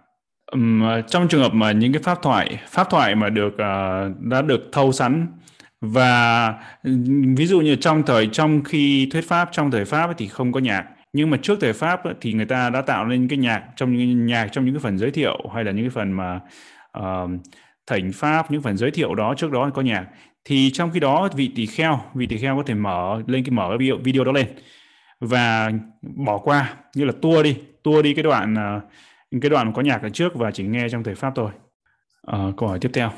Um, 0.51 0.83
trong 1.07 1.27
trường 1.27 1.41
hợp 1.41 1.53
mà 1.53 1.71
những 1.71 1.93
cái 1.93 2.01
pháp 2.03 2.21
thoại 2.21 2.59
pháp 2.67 2.89
thoại 2.89 3.15
mà 3.15 3.29
được 3.29 3.53
uh, 3.53 4.21
đã 4.21 4.41
được 4.41 4.69
thâu 4.71 4.91
sẵn 4.91 5.27
và 5.81 6.53
ví 7.37 7.45
dụ 7.45 7.61
như 7.61 7.75
trong 7.75 8.03
thời 8.03 8.27
trong 8.27 8.63
khi 8.63 9.09
thuyết 9.11 9.27
pháp 9.27 9.49
trong 9.51 9.71
thời 9.71 9.85
pháp 9.85 10.09
thì 10.17 10.27
không 10.27 10.51
có 10.51 10.59
nhạc. 10.59 10.85
Nhưng 11.13 11.29
mà 11.29 11.37
trước 11.41 11.57
thời 11.61 11.73
pháp 11.73 12.01
thì 12.21 12.33
người 12.33 12.45
ta 12.45 12.69
đã 12.69 12.81
tạo 12.81 13.05
nên 13.05 13.27
cái 13.27 13.37
nhạc 13.37 13.63
trong 13.75 13.97
những 13.97 14.25
nhạc 14.25 14.47
trong 14.51 14.65
những 14.65 14.73
cái 14.73 14.81
phần 14.81 14.97
giới 14.97 15.11
thiệu 15.11 15.37
hay 15.53 15.63
là 15.63 15.71
những 15.71 15.83
cái 15.83 15.89
phần 15.89 16.11
mà 16.11 16.39
uh, 16.99 17.29
thỉnh 17.87 18.11
pháp 18.13 18.51
những 18.51 18.61
phần 18.61 18.77
giới 18.77 18.91
thiệu 18.91 19.15
đó 19.15 19.33
trước 19.37 19.51
đó 19.51 19.69
có 19.73 19.81
nhạc 19.81 20.05
thì 20.45 20.71
trong 20.71 20.91
khi 20.91 20.99
đó 20.99 21.29
vị 21.35 21.51
tỳ 21.55 21.65
kheo 21.65 21.99
vị 22.13 22.27
tỳ 22.27 22.37
kheo 22.37 22.57
có 22.57 22.63
thể 22.65 22.73
mở 22.73 23.21
lên 23.27 23.43
cái 23.43 23.51
mở 23.51 23.67
cái 23.69 23.77
video, 23.77 23.97
video 24.03 24.23
đó 24.23 24.31
lên 24.31 24.47
và 25.19 25.71
bỏ 26.01 26.37
qua 26.37 26.75
như 26.95 27.05
là 27.05 27.13
tua 27.21 27.43
đi 27.43 27.57
tua 27.83 28.01
đi 28.01 28.13
cái 28.13 28.23
đoạn 28.23 28.55
ờ, 28.55 28.81
cái 29.41 29.49
đoạn 29.49 29.73
có 29.73 29.81
nhạc 29.81 30.01
ở 30.01 30.09
trước 30.09 30.35
và 30.35 30.51
chỉ 30.51 30.63
nghe 30.63 30.89
trong 30.89 31.03
thời 31.03 31.15
pháp 31.15 31.33
thôi. 31.35 31.51
À, 32.27 32.39
câu 32.57 32.69
hỏi 32.69 32.79
tiếp 32.79 32.91
theo. 32.93 33.11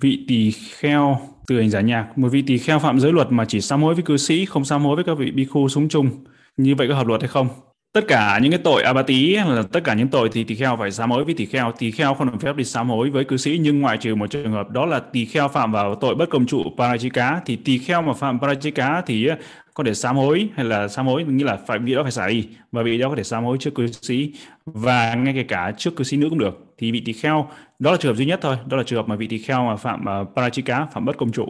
Vị 0.00 0.24
tỳ 0.28 0.50
kheo 0.50 1.20
từ 1.46 1.60
hành 1.60 1.70
giả 1.70 1.80
nhạc 1.80 2.18
một 2.18 2.28
vị 2.28 2.42
tỳ 2.42 2.58
kheo 2.58 2.78
phạm 2.78 3.00
giới 3.00 3.12
luật 3.12 3.26
mà 3.30 3.44
chỉ 3.44 3.60
sám 3.60 3.82
hối 3.82 3.94
với 3.94 4.02
cư 4.02 4.16
sĩ 4.16 4.44
không 4.44 4.64
sám 4.64 4.82
hối 4.82 4.96
với 4.96 5.04
các 5.04 5.18
vị 5.18 5.30
bi 5.30 5.44
khu 5.44 5.68
súng 5.68 5.88
chung 5.88 6.10
như 6.56 6.74
vậy 6.74 6.88
có 6.88 6.94
hợp 6.94 7.06
luật 7.06 7.20
hay 7.20 7.28
không? 7.28 7.48
Tất 7.92 8.04
cả 8.08 8.38
những 8.42 8.52
cái 8.52 8.60
tội 8.64 8.82
abati 8.82 9.36
là 9.36 9.62
tất 9.72 9.80
cả 9.84 9.94
những 9.94 10.08
tội 10.08 10.28
thì 10.32 10.44
tỳ 10.44 10.54
kheo 10.54 10.76
phải 10.76 10.90
sám 10.90 11.10
hối. 11.10 11.24
Với 11.24 11.34
tỳ 11.34 11.46
kheo 11.46 11.72
tỳ 11.78 11.90
kheo 11.90 12.14
không 12.14 12.30
được 12.30 12.38
phép 12.40 12.56
đi 12.56 12.64
sám 12.64 12.88
hối 12.88 13.10
với 13.10 13.24
cư 13.24 13.36
sĩ. 13.36 13.58
Nhưng 13.62 13.80
ngoại 13.80 13.96
trừ 13.98 14.14
một 14.14 14.30
trường 14.30 14.52
hợp 14.52 14.70
đó 14.70 14.86
là 14.86 15.00
tỳ 15.00 15.24
kheo 15.24 15.48
phạm 15.48 15.72
vào 15.72 15.94
tội 15.94 16.14
bất 16.14 16.30
công 16.30 16.46
trụ 16.46 16.62
parajika 16.76 17.40
thì 17.46 17.56
tỳ 17.56 17.78
kheo 17.78 18.02
mà 18.02 18.12
phạm 18.12 18.38
parajika 18.38 19.02
thì 19.06 19.26
ờ, 19.26 19.36
có 19.74 19.84
thể 19.84 19.94
sám 19.94 20.16
hối 20.16 20.48
hay 20.54 20.64
là 20.64 20.88
sám 20.88 21.06
hối 21.06 21.24
nghĩa 21.24 21.44
là 21.44 21.58
phải 21.66 21.78
vị 21.78 21.94
đó 21.94 22.02
phải 22.02 22.12
xả 22.12 22.28
đi. 22.28 22.48
Và 22.72 22.82
vị 22.82 22.98
đó 22.98 23.08
có 23.08 23.16
thể 23.16 23.24
sám 23.24 23.44
hối 23.44 23.56
trước 23.60 23.74
cư 23.74 23.86
sĩ 23.86 24.32
và 24.66 25.14
ngay 25.14 25.34
kể 25.34 25.42
cả 25.42 25.72
trước 25.78 25.96
cư 25.96 26.04
sĩ 26.04 26.16
nữ 26.16 26.28
cũng 26.28 26.38
được. 26.38 26.74
Thì 26.78 26.92
vị 26.92 27.02
tỳ 27.04 27.12
kheo 27.12 27.50
đó 27.78 27.90
là 27.90 27.96
trường 27.96 28.12
hợp 28.12 28.18
duy 28.18 28.26
nhất 28.26 28.40
thôi. 28.42 28.56
Đó 28.66 28.76
là 28.76 28.82
trường 28.82 28.96
hợp 28.96 29.08
mà 29.08 29.16
vị 29.16 29.26
tỳ 29.26 29.38
kheo 29.38 29.64
mà 29.64 29.76
phạm 29.76 30.00
uh, 30.00 30.38
parajika 30.38 30.86
phạm 30.92 31.04
bất 31.04 31.16
công 31.16 31.32
trụ 31.32 31.46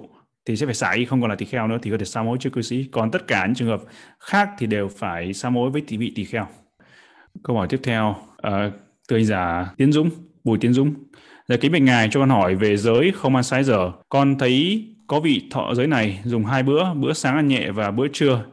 thì 0.46 0.56
sẽ 0.56 0.66
phải 0.66 0.74
xả 0.74 0.90
y 0.90 1.04
không 1.04 1.20
còn 1.20 1.30
là 1.30 1.36
tỳ 1.36 1.46
kheo 1.46 1.68
nữa 1.68 1.78
thì 1.82 1.90
có 1.90 1.98
thể 1.98 2.04
sám 2.04 2.26
hối 2.26 2.38
trước 2.40 2.50
cư 2.52 2.62
sĩ 2.62 2.84
còn 2.92 3.10
tất 3.10 3.26
cả 3.26 3.46
những 3.46 3.54
trường 3.54 3.68
hợp 3.68 3.80
khác 4.18 4.50
thì 4.58 4.66
đều 4.66 4.88
phải 4.88 5.32
sám 5.32 5.54
hối 5.54 5.70
với 5.70 5.82
tỷ 5.86 5.96
vị 5.96 6.12
tỳ 6.16 6.24
kheo 6.24 6.46
câu 7.42 7.56
hỏi 7.56 7.66
tiếp 7.70 7.80
theo 7.82 8.16
uh, 8.46 8.72
từ 9.08 9.16
anh 9.16 9.24
giả 9.24 9.70
tiến 9.76 9.92
dũng 9.92 10.10
bùi 10.44 10.58
tiến 10.58 10.72
dũng 10.72 10.94
Giờ 11.50 11.56
kính 11.60 11.72
bạch 11.72 11.82
ngài 11.82 12.08
cho 12.10 12.20
con 12.20 12.30
hỏi 12.30 12.54
về 12.54 12.76
giới 12.76 13.12
không 13.14 13.34
ăn 13.34 13.44
sái 13.44 13.64
giờ. 13.64 13.92
Con 14.08 14.38
thấy 14.38 14.84
có 15.06 15.20
vị 15.20 15.42
thọ 15.50 15.74
giới 15.74 15.86
này 15.86 16.20
dùng 16.24 16.44
hai 16.44 16.62
bữa, 16.62 16.94
bữa 16.94 17.12
sáng 17.12 17.36
ăn 17.36 17.48
nhẹ 17.48 17.70
và 17.70 17.90
bữa 17.90 18.08
trưa. 18.08 18.44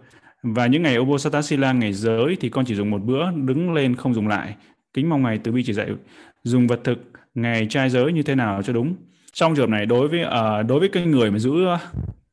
Và 0.44 0.68
những 0.68 0.84
ngày 0.84 0.98
Obosatasila 0.98 1.72
ngày 1.72 1.94
giới 1.94 2.38
thì 2.40 2.50
con 2.50 2.66
chỉ 2.66 2.76
dùng 2.76 2.92
một 2.92 3.04
bữa, 3.04 3.32
đứng 3.32 3.74
lên 3.74 3.96
không 3.96 4.14
dùng 4.14 4.28
lại. 4.28 4.56
Kính 4.94 5.10
mong 5.10 5.24
ngài 5.24 5.38
từ 5.38 5.52
bi 5.52 5.64
chỉ 5.66 5.74
dạy 5.74 5.88
dùng 6.44 6.68
vật 6.68 6.80
thực 6.84 7.12
ngày 7.36 7.68
trai 7.70 7.90
giới 7.90 8.14
như 8.14 8.24
thế 8.24 8.36
nào 8.36 8.64
cho 8.64 8.74
đúng. 8.74 8.96
Trong 9.38 9.56
trường 9.56 9.64
hợp 9.64 9.78
này 9.78 9.86
đối 9.86 10.08
với 10.08 10.24
uh, 10.24 10.68
đối 10.68 10.80
với 10.80 10.90
cái 10.90 11.06
người 11.06 11.32
mà 11.32 11.40
giữ 11.40 11.68
à, 11.68 11.80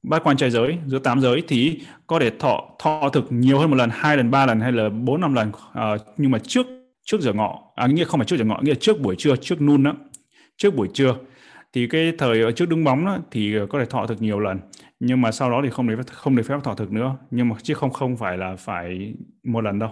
bát 0.02 0.24
quan 0.24 0.36
trai 0.36 0.50
giới, 0.50 0.78
giữa 0.86 0.98
tám 0.98 1.20
giới 1.20 1.42
thì 1.48 1.80
có 2.06 2.18
thể 2.18 2.30
thọ 2.30 2.64
thọ 2.78 3.08
thực 3.12 3.32
nhiều 3.32 3.58
hơn 3.58 3.70
một 3.70 3.76
lần, 3.76 3.90
hai 3.92 4.16
lần, 4.16 4.30
ba 4.30 4.46
lần 4.46 4.60
hay 4.60 4.72
là 4.72 4.88
bốn 4.88 5.20
năm 5.20 5.34
lần. 5.34 5.48
Uh, 5.48 6.00
nhưng 6.16 6.30
mà 6.30 6.38
trước 6.38 6.66
trước 7.04 7.20
giờ 7.20 7.32
ngọ, 7.32 7.62
à 7.74 7.86
nghĩa 7.86 8.04
không 8.04 8.20
phải 8.20 8.26
trước 8.26 8.36
giờ 8.36 8.44
ngọ, 8.44 8.60
nghĩa 8.62 8.70
là 8.70 8.78
trước 8.80 9.00
buổi 9.00 9.14
trưa, 9.18 9.36
trước 9.36 9.60
noon 9.60 9.82
đó, 9.82 9.92
trước 10.56 10.76
buổi 10.76 10.88
trưa 10.94 11.14
thì 11.72 11.86
cái 11.86 12.12
thời 12.18 12.42
ở 12.42 12.52
trước 12.52 12.68
đứng 12.68 12.84
bóng 12.84 13.04
đó, 13.04 13.18
thì 13.30 13.54
có 13.68 13.78
thể 13.78 13.84
thọ 13.84 14.06
thực 14.06 14.22
nhiều 14.22 14.40
lần 14.40 14.58
nhưng 15.00 15.20
mà 15.20 15.32
sau 15.32 15.50
đó 15.50 15.60
thì 15.64 15.70
không 15.70 15.88
được 15.88 16.00
không 16.12 16.36
được 16.36 16.42
phép 16.46 16.58
thọ 16.64 16.74
thực 16.74 16.92
nữa 16.92 17.16
nhưng 17.30 17.48
mà 17.48 17.56
chứ 17.62 17.74
không 17.74 17.90
không 17.90 18.16
phải 18.16 18.38
là 18.38 18.56
phải 18.56 19.14
một 19.42 19.60
lần 19.60 19.78
đâu 19.78 19.90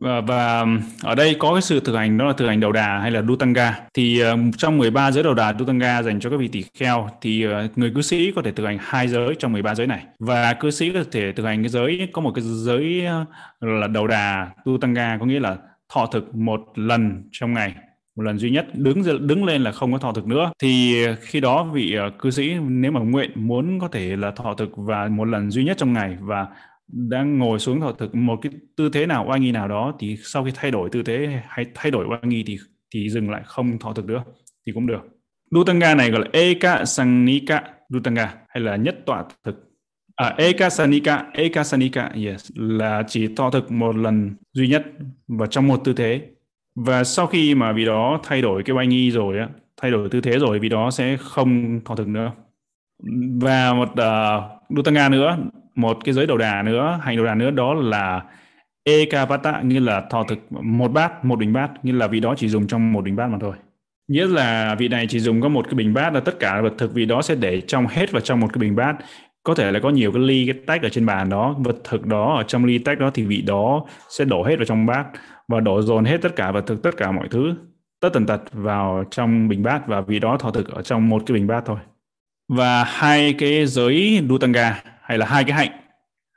Ờ, 0.00 0.20
và, 0.20 0.20
và 0.20 0.66
ở 1.02 1.14
đây 1.14 1.36
có 1.38 1.52
cái 1.52 1.62
sự 1.62 1.80
thực 1.80 1.96
hành 1.96 2.18
đó 2.18 2.24
là 2.24 2.32
thực 2.32 2.46
hành 2.46 2.60
đầu 2.60 2.72
đà 2.72 2.98
hay 2.98 3.10
là 3.10 3.22
Dutanga. 3.22 3.80
Thì 3.94 4.22
uh, 4.32 4.38
trong 4.58 4.78
13 4.78 5.10
giới 5.10 5.24
đầu 5.24 5.34
đà 5.34 5.54
Dutanga 5.58 6.02
dành 6.02 6.20
cho 6.20 6.30
các 6.30 6.36
vị 6.36 6.48
tỷ 6.48 6.64
kheo 6.74 7.08
thì 7.20 7.46
uh, 7.46 7.52
người 7.78 7.92
cư 7.94 8.02
sĩ 8.02 8.32
có 8.36 8.42
thể 8.42 8.52
thực 8.52 8.66
hành 8.66 8.78
hai 8.80 9.08
giới 9.08 9.34
trong 9.38 9.52
13 9.52 9.74
giới 9.74 9.86
này. 9.86 10.04
Và 10.18 10.54
cư 10.54 10.70
sĩ 10.70 10.92
có 10.92 11.04
thể 11.12 11.32
thực 11.32 11.44
hành 11.44 11.62
cái 11.62 11.68
giới 11.68 12.08
có 12.12 12.22
một 12.22 12.32
cái 12.34 12.44
giới 12.44 13.02
là 13.60 13.86
đầu 13.86 14.06
đà 14.06 14.50
Dutanga 14.64 15.16
có 15.20 15.26
nghĩa 15.26 15.40
là 15.40 15.56
thọ 15.94 16.06
thực 16.06 16.34
một 16.34 16.60
lần 16.74 17.28
trong 17.32 17.54
ngày 17.54 17.74
một 18.16 18.22
lần 18.22 18.38
duy 18.38 18.50
nhất. 18.50 18.66
Đứng 18.74 19.26
đứng 19.26 19.44
lên 19.44 19.62
là 19.62 19.72
không 19.72 19.92
có 19.92 19.98
thọ 19.98 20.12
thực 20.12 20.26
nữa. 20.26 20.52
Thì 20.62 21.04
khi 21.20 21.40
đó 21.40 21.64
vị 21.64 21.96
cư 22.18 22.30
sĩ 22.30 22.54
nếu 22.54 22.92
mà 22.92 23.00
nguyện 23.00 23.30
muốn 23.34 23.80
có 23.80 23.88
thể 23.88 24.16
là 24.16 24.30
thọ 24.30 24.54
thực 24.54 24.70
và 24.76 25.08
một 25.08 25.24
lần 25.24 25.50
duy 25.50 25.64
nhất 25.64 25.76
trong 25.76 25.92
ngày 25.92 26.16
và 26.20 26.46
đang 26.88 27.38
ngồi 27.38 27.58
xuống 27.58 27.80
thọ 27.80 27.92
thực 27.92 28.14
một 28.14 28.38
cái 28.42 28.52
tư 28.76 28.90
thế 28.92 29.06
nào 29.06 29.26
oai 29.28 29.40
nghi 29.40 29.52
nào 29.52 29.68
đó 29.68 29.94
thì 29.98 30.16
sau 30.22 30.44
khi 30.44 30.50
thay 30.54 30.70
đổi 30.70 30.90
tư 30.90 31.02
thế 31.02 31.42
hay 31.48 31.66
thay 31.74 31.90
đổi 31.90 32.06
oai 32.06 32.20
nghi 32.22 32.44
thì 32.46 32.58
thì 32.94 33.10
dừng 33.10 33.30
lại 33.30 33.42
không 33.44 33.78
thọ 33.78 33.92
thực 33.92 34.04
nữa 34.04 34.24
thì 34.66 34.72
cũng 34.72 34.86
được 34.86 35.00
Dutanga 35.50 35.94
này 35.94 36.10
gọi 36.10 36.20
là 36.20 36.28
Eka 36.32 36.84
Sanika 36.84 37.62
Dutanga 37.88 38.34
hay 38.48 38.62
là 38.62 38.76
nhất 38.76 38.96
tọa 39.06 39.24
thực 39.44 39.74
À, 40.16 40.34
Ekasanika, 40.38 41.26
Ekasanika, 41.32 42.10
yes, 42.14 42.50
là 42.54 43.02
chỉ 43.08 43.34
thọ 43.36 43.50
thực 43.50 43.72
một 43.72 43.96
lần 43.96 44.34
duy 44.52 44.68
nhất 44.68 44.84
và 45.28 45.46
trong 45.46 45.68
một 45.68 45.80
tư 45.84 45.92
thế. 45.92 46.20
Và 46.74 47.04
sau 47.04 47.26
khi 47.26 47.54
mà 47.54 47.72
vị 47.72 47.84
đó 47.84 48.20
thay 48.24 48.42
đổi 48.42 48.62
cái 48.62 48.76
oai 48.76 48.86
nghi 48.86 49.10
rồi 49.10 49.38
á, 49.38 49.48
thay 49.76 49.90
đổi 49.90 50.08
tư 50.08 50.20
thế 50.20 50.38
rồi, 50.38 50.58
vị 50.58 50.68
đó 50.68 50.90
sẽ 50.90 51.16
không 51.20 51.80
thọ 51.84 51.96
thực 51.96 52.08
nữa. 52.08 52.32
Và 53.40 53.72
một 53.72 53.96
à, 53.96 54.36
uh, 54.36 54.42
Dutanga 54.76 55.08
nữa, 55.08 55.38
một 55.74 55.98
cái 56.04 56.14
giới 56.14 56.26
đầu 56.26 56.38
đà 56.38 56.62
nữa, 56.62 57.00
hành 57.02 57.16
đầu 57.16 57.26
đà 57.26 57.34
nữa 57.34 57.50
đó 57.50 57.74
là 57.74 58.22
Ekapata, 58.84 59.60
như 59.60 59.78
là 59.78 60.02
thọ 60.10 60.22
thực 60.22 60.38
một 60.62 60.92
bát, 60.92 61.24
một 61.24 61.38
bình 61.38 61.52
bát, 61.52 61.70
như 61.82 61.92
là 61.92 62.06
vị 62.06 62.20
đó 62.20 62.34
chỉ 62.38 62.48
dùng 62.48 62.66
trong 62.66 62.92
một 62.92 63.04
bình 63.04 63.16
bát 63.16 63.26
mà 63.26 63.38
thôi. 63.40 63.54
Nghĩa 64.08 64.26
là 64.26 64.74
vị 64.74 64.88
này 64.88 65.06
chỉ 65.08 65.20
dùng 65.20 65.40
có 65.40 65.48
một 65.48 65.64
cái 65.64 65.74
bình 65.74 65.94
bát 65.94 66.14
là 66.14 66.20
tất 66.20 66.38
cả 66.38 66.60
vật 66.60 66.74
thực 66.78 66.94
vị 66.94 67.04
đó 67.04 67.22
sẽ 67.22 67.34
để 67.34 67.60
trong 67.60 67.86
hết 67.86 68.12
vào 68.12 68.20
trong 68.20 68.40
một 68.40 68.48
cái 68.52 68.58
bình 68.58 68.76
bát. 68.76 68.96
Có 69.42 69.54
thể 69.54 69.72
là 69.72 69.80
có 69.80 69.90
nhiều 69.90 70.12
cái 70.12 70.22
ly 70.22 70.46
cái 70.46 70.62
tách 70.66 70.82
ở 70.82 70.88
trên 70.88 71.06
bàn 71.06 71.28
đó 71.28 71.54
vật 71.58 71.76
thực 71.84 72.06
đó 72.06 72.34
ở 72.36 72.42
trong 72.42 72.64
ly 72.64 72.78
tách 72.78 72.98
đó 72.98 73.10
thì 73.14 73.24
vị 73.24 73.42
đó 73.42 73.84
sẽ 74.08 74.24
đổ 74.24 74.42
hết 74.42 74.56
vào 74.56 74.64
trong 74.64 74.86
bát 74.86 75.06
và 75.48 75.60
đổ 75.60 75.82
dồn 75.82 76.04
hết 76.04 76.22
tất 76.22 76.36
cả 76.36 76.50
vật 76.50 76.66
thực 76.66 76.82
tất 76.82 76.96
cả 76.96 77.12
mọi 77.12 77.28
thứ 77.30 77.54
tất 78.00 78.08
tần 78.12 78.26
tật 78.26 78.42
vào 78.52 79.04
trong 79.10 79.48
bình 79.48 79.62
bát 79.62 79.86
và 79.86 80.00
vị 80.00 80.18
đó 80.18 80.36
thọ 80.36 80.50
thực 80.50 80.68
ở 80.68 80.82
trong 80.82 81.08
một 81.08 81.22
cái 81.26 81.34
bình 81.34 81.46
bát 81.46 81.62
thôi. 81.66 81.78
Và 82.48 82.84
hai 82.84 83.32
cái 83.32 83.66
giới 83.66 84.20
Dutanga 84.28 84.82
hay 85.04 85.18
là 85.18 85.26
hai 85.26 85.44
cái 85.44 85.56
hạnh 85.56 85.80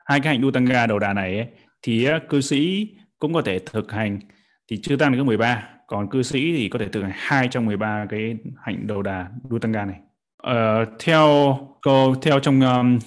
hai 0.06 0.20
cái 0.20 0.34
hạnh 0.34 0.42
Dutanga 0.42 0.88
đầu 0.88 1.00
đà 1.00 1.14
này 1.14 1.38
ấy, 1.38 1.48
thì 1.82 2.08
cư 2.30 2.42
sĩ 2.42 2.90
cũng 3.20 3.34
có 3.34 3.42
thể 3.42 3.60
thực 3.60 3.92
hành 3.92 4.20
thì 4.72 4.80
chưa 4.84 4.96
tăng 4.96 5.12
được 5.12 5.18
cái 5.18 5.26
13 5.26 5.64
còn 5.88 6.10
cư 6.10 6.24
sĩ 6.24 6.58
thì 6.58 6.70
có 6.70 6.80
thể 6.80 6.88
thực 6.88 7.02
hành 7.02 7.12
hai 7.16 7.48
trong 7.48 7.66
13 7.66 8.06
cái 8.10 8.38
hạnh 8.58 8.88
đầu 8.88 9.02
đà 9.02 9.28
Dutanga 9.50 9.86
này 9.86 10.00
ờ, 10.38 10.86
theo 11.00 11.58
cô 11.82 12.16
theo 12.22 12.40
trong 12.40 12.62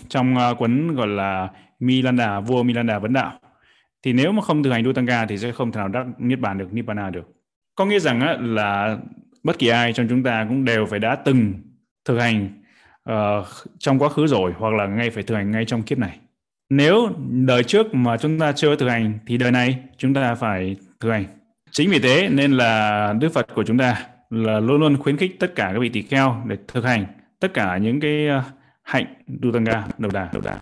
trong 0.09 0.37
ờ, 0.38 0.55
cuốn 0.55 0.94
gọi 0.94 1.07
là 1.07 1.49
Milanda 1.79 2.40
vua 2.40 2.62
Milanda 2.62 2.99
vấn 2.99 3.12
đạo 3.12 3.40
thì 4.03 4.12
nếu 4.12 4.33
mà 4.33 4.42
không 4.42 4.62
thực 4.62 4.70
hành 4.70 4.85
Dutanga 4.85 5.27
thì 5.27 5.38
sẽ 5.38 5.53
không 5.53 5.73
thể 5.73 5.79
nào 5.79 5.88
đắc 5.88 6.07
niết 6.18 6.40
bàn 6.40 6.59
được 6.59 6.73
Nibbana 6.73 7.11
được. 7.11 7.29
Có 7.75 7.87
nghĩa 7.87 7.99
rằng 7.99 8.20
á, 8.20 8.37
là 8.40 8.99
bất 9.42 9.59
kỳ 9.59 9.68
ai 9.68 9.92
trong 9.92 10.07
chúng 10.09 10.23
ta 10.23 10.46
cũng 10.49 10.64
đều 10.64 10.87
phải 10.87 10.99
đã 10.99 11.16
từng 11.16 11.55
thực 12.05 12.18
hành 12.18 12.60
uh, 13.11 13.46
trong 13.79 13.99
quá 13.99 14.09
khứ 14.09 14.27
rồi 14.27 14.53
hoặc 14.59 14.75
là 14.75 14.87
ngay 14.87 15.11
phải 15.11 15.23
thực 15.23 15.35
hành 15.35 15.51
ngay 15.51 15.64
trong 15.64 15.83
kiếp 15.83 15.99
này. 15.99 16.18
Nếu 16.70 17.09
đời 17.31 17.64
trước 17.64 17.94
mà 17.94 18.16
chúng 18.16 18.38
ta 18.38 18.53
chưa 18.53 18.77
thực 18.77 18.88
hành 18.88 19.18
thì 19.27 19.37
đời 19.37 19.51
này 19.51 19.79
chúng 19.99 20.14
ta 20.14 20.35
phải 20.35 20.77
thực 21.01 21.11
hành. 21.11 21.25
Chính 21.70 21.90
vì 21.90 21.99
thế 21.99 22.29
nên 22.29 22.53
là 22.53 23.14
Đức 23.20 23.33
Phật 23.33 23.46
của 23.55 23.64
chúng 23.64 23.79
ta 23.79 24.07
là 24.31 24.61
luôn 24.61 24.81
luôn 24.81 24.96
khuyến 24.96 25.16
khích 25.16 25.40
tất 25.40 25.55
cả 25.55 25.70
các 25.73 25.81
vị 25.81 25.88
tỳ 25.88 26.03
kheo 26.03 26.42
để 26.46 26.57
thực 26.68 26.85
hành 26.85 27.07
tất 27.40 27.55
cả 27.55 27.77
những 27.77 28.01
cái 28.01 28.29
uh, 28.38 28.44
hạnh 28.83 29.14
Dutanga 29.42 29.87
đầu 29.99 30.11
đà 30.14 30.29
đầu 30.33 30.42
đà 30.42 30.61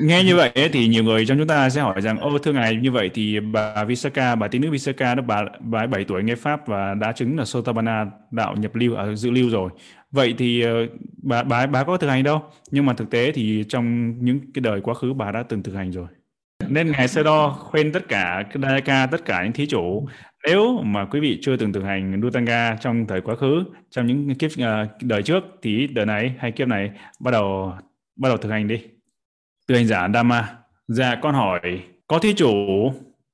nghe 0.00 0.24
như 0.24 0.36
vậy 0.36 0.50
ấy, 0.54 0.68
thì 0.68 0.88
nhiều 0.88 1.04
người 1.04 1.26
trong 1.26 1.38
chúng 1.38 1.46
ta 1.46 1.70
sẽ 1.70 1.80
hỏi 1.80 2.00
rằng 2.00 2.18
ô 2.18 2.38
thưa 2.38 2.52
ngài 2.52 2.76
như 2.76 2.92
vậy 2.92 3.10
thì 3.14 3.40
bà 3.40 3.84
Visaka 3.84 4.34
bà 4.34 4.48
tín 4.48 4.62
nữ 4.62 4.70
Visaka 4.70 5.14
đó 5.14 5.22
bà 5.26 5.44
bà 5.60 5.86
7 5.86 6.04
tuổi 6.04 6.22
nghe 6.22 6.34
pháp 6.34 6.66
và 6.66 6.94
đã 6.94 7.12
chứng 7.12 7.38
là 7.38 7.44
Sotabana 7.44 8.06
đạo 8.30 8.54
nhập 8.56 8.74
lưu 8.74 8.94
ở 8.94 9.12
à, 9.12 9.14
dự 9.14 9.30
lưu 9.30 9.50
rồi 9.50 9.70
vậy 10.10 10.34
thì 10.38 10.62
ờ, 10.62 10.86
bà 11.28 11.42
bà 11.42 11.66
bà 11.66 11.84
có 11.84 11.96
thực 11.96 12.08
hành 12.08 12.22
đâu. 12.22 12.42
Nhưng 12.70 12.86
mà 12.86 12.94
thực 12.94 13.10
tế 13.10 13.32
thì 13.32 13.64
trong 13.68 14.14
những 14.24 14.40
cái 14.54 14.60
đời 14.60 14.80
quá 14.80 14.94
khứ 14.94 15.12
bà 15.12 15.32
đã 15.32 15.42
từng 15.42 15.62
thực 15.62 15.74
hành 15.74 15.90
rồi. 15.92 16.06
Nên 16.68 16.92
ngài 16.92 17.08
sẽ 17.08 17.22
đo 17.22 17.48
khuyên 17.48 17.92
tất 17.92 18.08
cả 18.08 18.44
cái 18.62 18.80
ca 18.80 19.06
tất 19.06 19.24
cả 19.24 19.44
những 19.44 19.52
thí 19.52 19.66
chủ 19.66 20.06
nếu 20.46 20.82
mà 20.82 21.04
quý 21.04 21.20
vị 21.20 21.38
chưa 21.42 21.56
từng 21.56 21.72
thực 21.72 21.84
hành 21.84 22.20
Dutanga 22.22 22.76
trong 22.80 23.06
thời 23.06 23.20
quá 23.20 23.36
khứ 23.36 23.64
trong 23.90 24.06
những 24.06 24.34
kiếp 24.34 24.50
uh, 24.50 25.02
đời 25.02 25.22
trước 25.22 25.44
thì 25.62 25.86
đời 25.86 26.06
này 26.06 26.34
hay 26.38 26.52
kiếp 26.52 26.68
này 26.68 26.90
bắt 27.20 27.30
đầu 27.30 27.72
bắt 28.16 28.28
đầu 28.28 28.38
thực 28.38 28.50
hành 28.50 28.68
đi. 28.68 28.82
Từ 29.66 29.74
hành 29.74 29.86
giả 29.86 30.08
Dhamma. 30.14 30.48
Dạ 30.88 31.16
con 31.22 31.34
hỏi 31.34 31.60
có 32.06 32.18
thí 32.18 32.34
chủ 32.34 32.54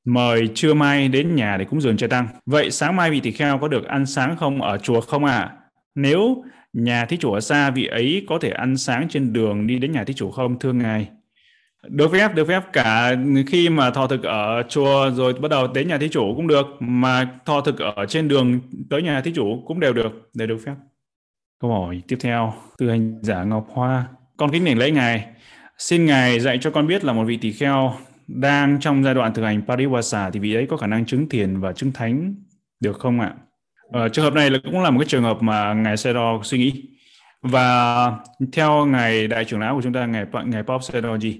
mời 0.05 0.49
trưa 0.55 0.75
mai 0.75 1.09
đến 1.09 1.35
nhà 1.35 1.57
để 1.57 1.65
cúng 1.65 1.81
dường 1.81 1.97
cho 1.97 2.09
tăng. 2.09 2.29
Vậy 2.47 2.71
sáng 2.71 2.97
mai 2.97 3.11
vị 3.11 3.21
tỳ 3.21 3.31
kheo 3.31 3.59
có 3.59 3.69
được 3.69 3.85
ăn 3.85 4.07
sáng 4.07 4.37
không 4.37 4.63
ở 4.63 4.79
chùa 4.79 5.01
không 5.01 5.25
ạ? 5.25 5.37
à? 5.37 5.53
Nếu 5.95 6.45
nhà 6.73 7.05
thí 7.05 7.17
chủ 7.17 7.33
ở 7.33 7.41
xa, 7.41 7.71
vị 7.71 7.87
ấy 7.87 8.27
có 8.29 8.39
thể 8.39 8.51
ăn 8.51 8.77
sáng 8.77 9.09
trên 9.09 9.33
đường 9.33 9.67
đi 9.67 9.79
đến 9.79 9.93
nhà 9.93 10.05
thí 10.05 10.15
chủ 10.15 10.31
không, 10.31 10.59
thưa 10.59 10.73
ngài? 10.73 11.09
Được 11.89 12.13
phép 12.13 12.35
được 12.35 12.49
phép. 12.49 12.63
Cả 12.73 13.17
khi 13.47 13.69
mà 13.69 13.91
thọ 13.91 14.07
thực 14.07 14.23
ở 14.23 14.63
chùa 14.69 15.11
rồi 15.11 15.33
bắt 15.33 15.51
đầu 15.51 15.67
đến 15.67 15.89
nhà 15.89 15.99
thí 15.99 16.09
chủ 16.09 16.35
cũng 16.37 16.47
được, 16.47 16.67
mà 16.81 17.39
thọ 17.45 17.61
thực 17.61 17.79
ở 17.79 18.07
trên 18.09 18.29
đường 18.29 18.61
tới 18.91 19.03
nhà 19.03 19.21
thí 19.21 19.33
chủ 19.35 19.63
cũng 19.67 19.81
đều 19.81 19.93
được 19.93 20.31
đều 20.35 20.49
được 20.49 20.59
phép. 20.67 20.75
Câu 21.61 21.71
hỏi 21.71 22.03
tiếp 22.09 22.17
theo, 22.21 22.55
từ 22.79 22.91
hành 22.91 23.19
giả 23.23 23.45
ngọc 23.45 23.67
hoa. 23.73 24.07
Con 24.37 24.51
kính 24.51 24.65
nể 24.65 24.75
lễ 24.75 24.91
ngài. 24.91 25.27
Xin 25.79 26.07
ngài 26.07 26.41
dạy 26.41 26.59
cho 26.61 26.71
con 26.71 26.87
biết 26.87 27.05
là 27.05 27.13
một 27.13 27.25
vị 27.25 27.37
tỳ 27.37 27.53
kheo 27.53 27.95
đang 28.27 28.81
trong 28.81 29.05
giai 29.05 29.15
đoạn 29.15 29.35
thực 29.35 29.43
hành 29.43 29.63
pariwasa 29.67 30.31
thì 30.31 30.41
vị 30.41 30.55
ấy 30.55 30.67
có 30.67 30.77
khả 30.77 30.87
năng 30.87 31.07
chứng 31.07 31.29
thiền 31.29 31.61
và 31.61 31.73
chứng 31.73 31.93
thánh 31.93 32.35
được 32.81 32.99
không 32.99 33.21
ạ? 33.21 33.35
Ờ, 33.93 34.09
trường 34.09 34.25
hợp 34.25 34.35
này 34.35 34.51
là 34.51 34.59
cũng 34.65 34.83
là 34.83 34.91
một 34.91 34.99
cái 34.99 35.09
trường 35.09 35.23
hợp 35.23 35.43
mà 35.43 35.75
ngài 35.75 35.97
Sero 35.97 36.41
suy 36.43 36.59
nghĩ. 36.59 36.83
Và 37.43 38.13
theo 38.53 38.87
ngài 38.87 39.27
đại 39.29 39.45
trưởng 39.45 39.61
lão 39.61 39.75
của 39.75 39.83
chúng 39.83 39.93
ta 39.93 40.07
ngài 40.07 40.27
ngài 40.47 40.63
Bob 40.63 40.81
Sedoji 40.81 41.39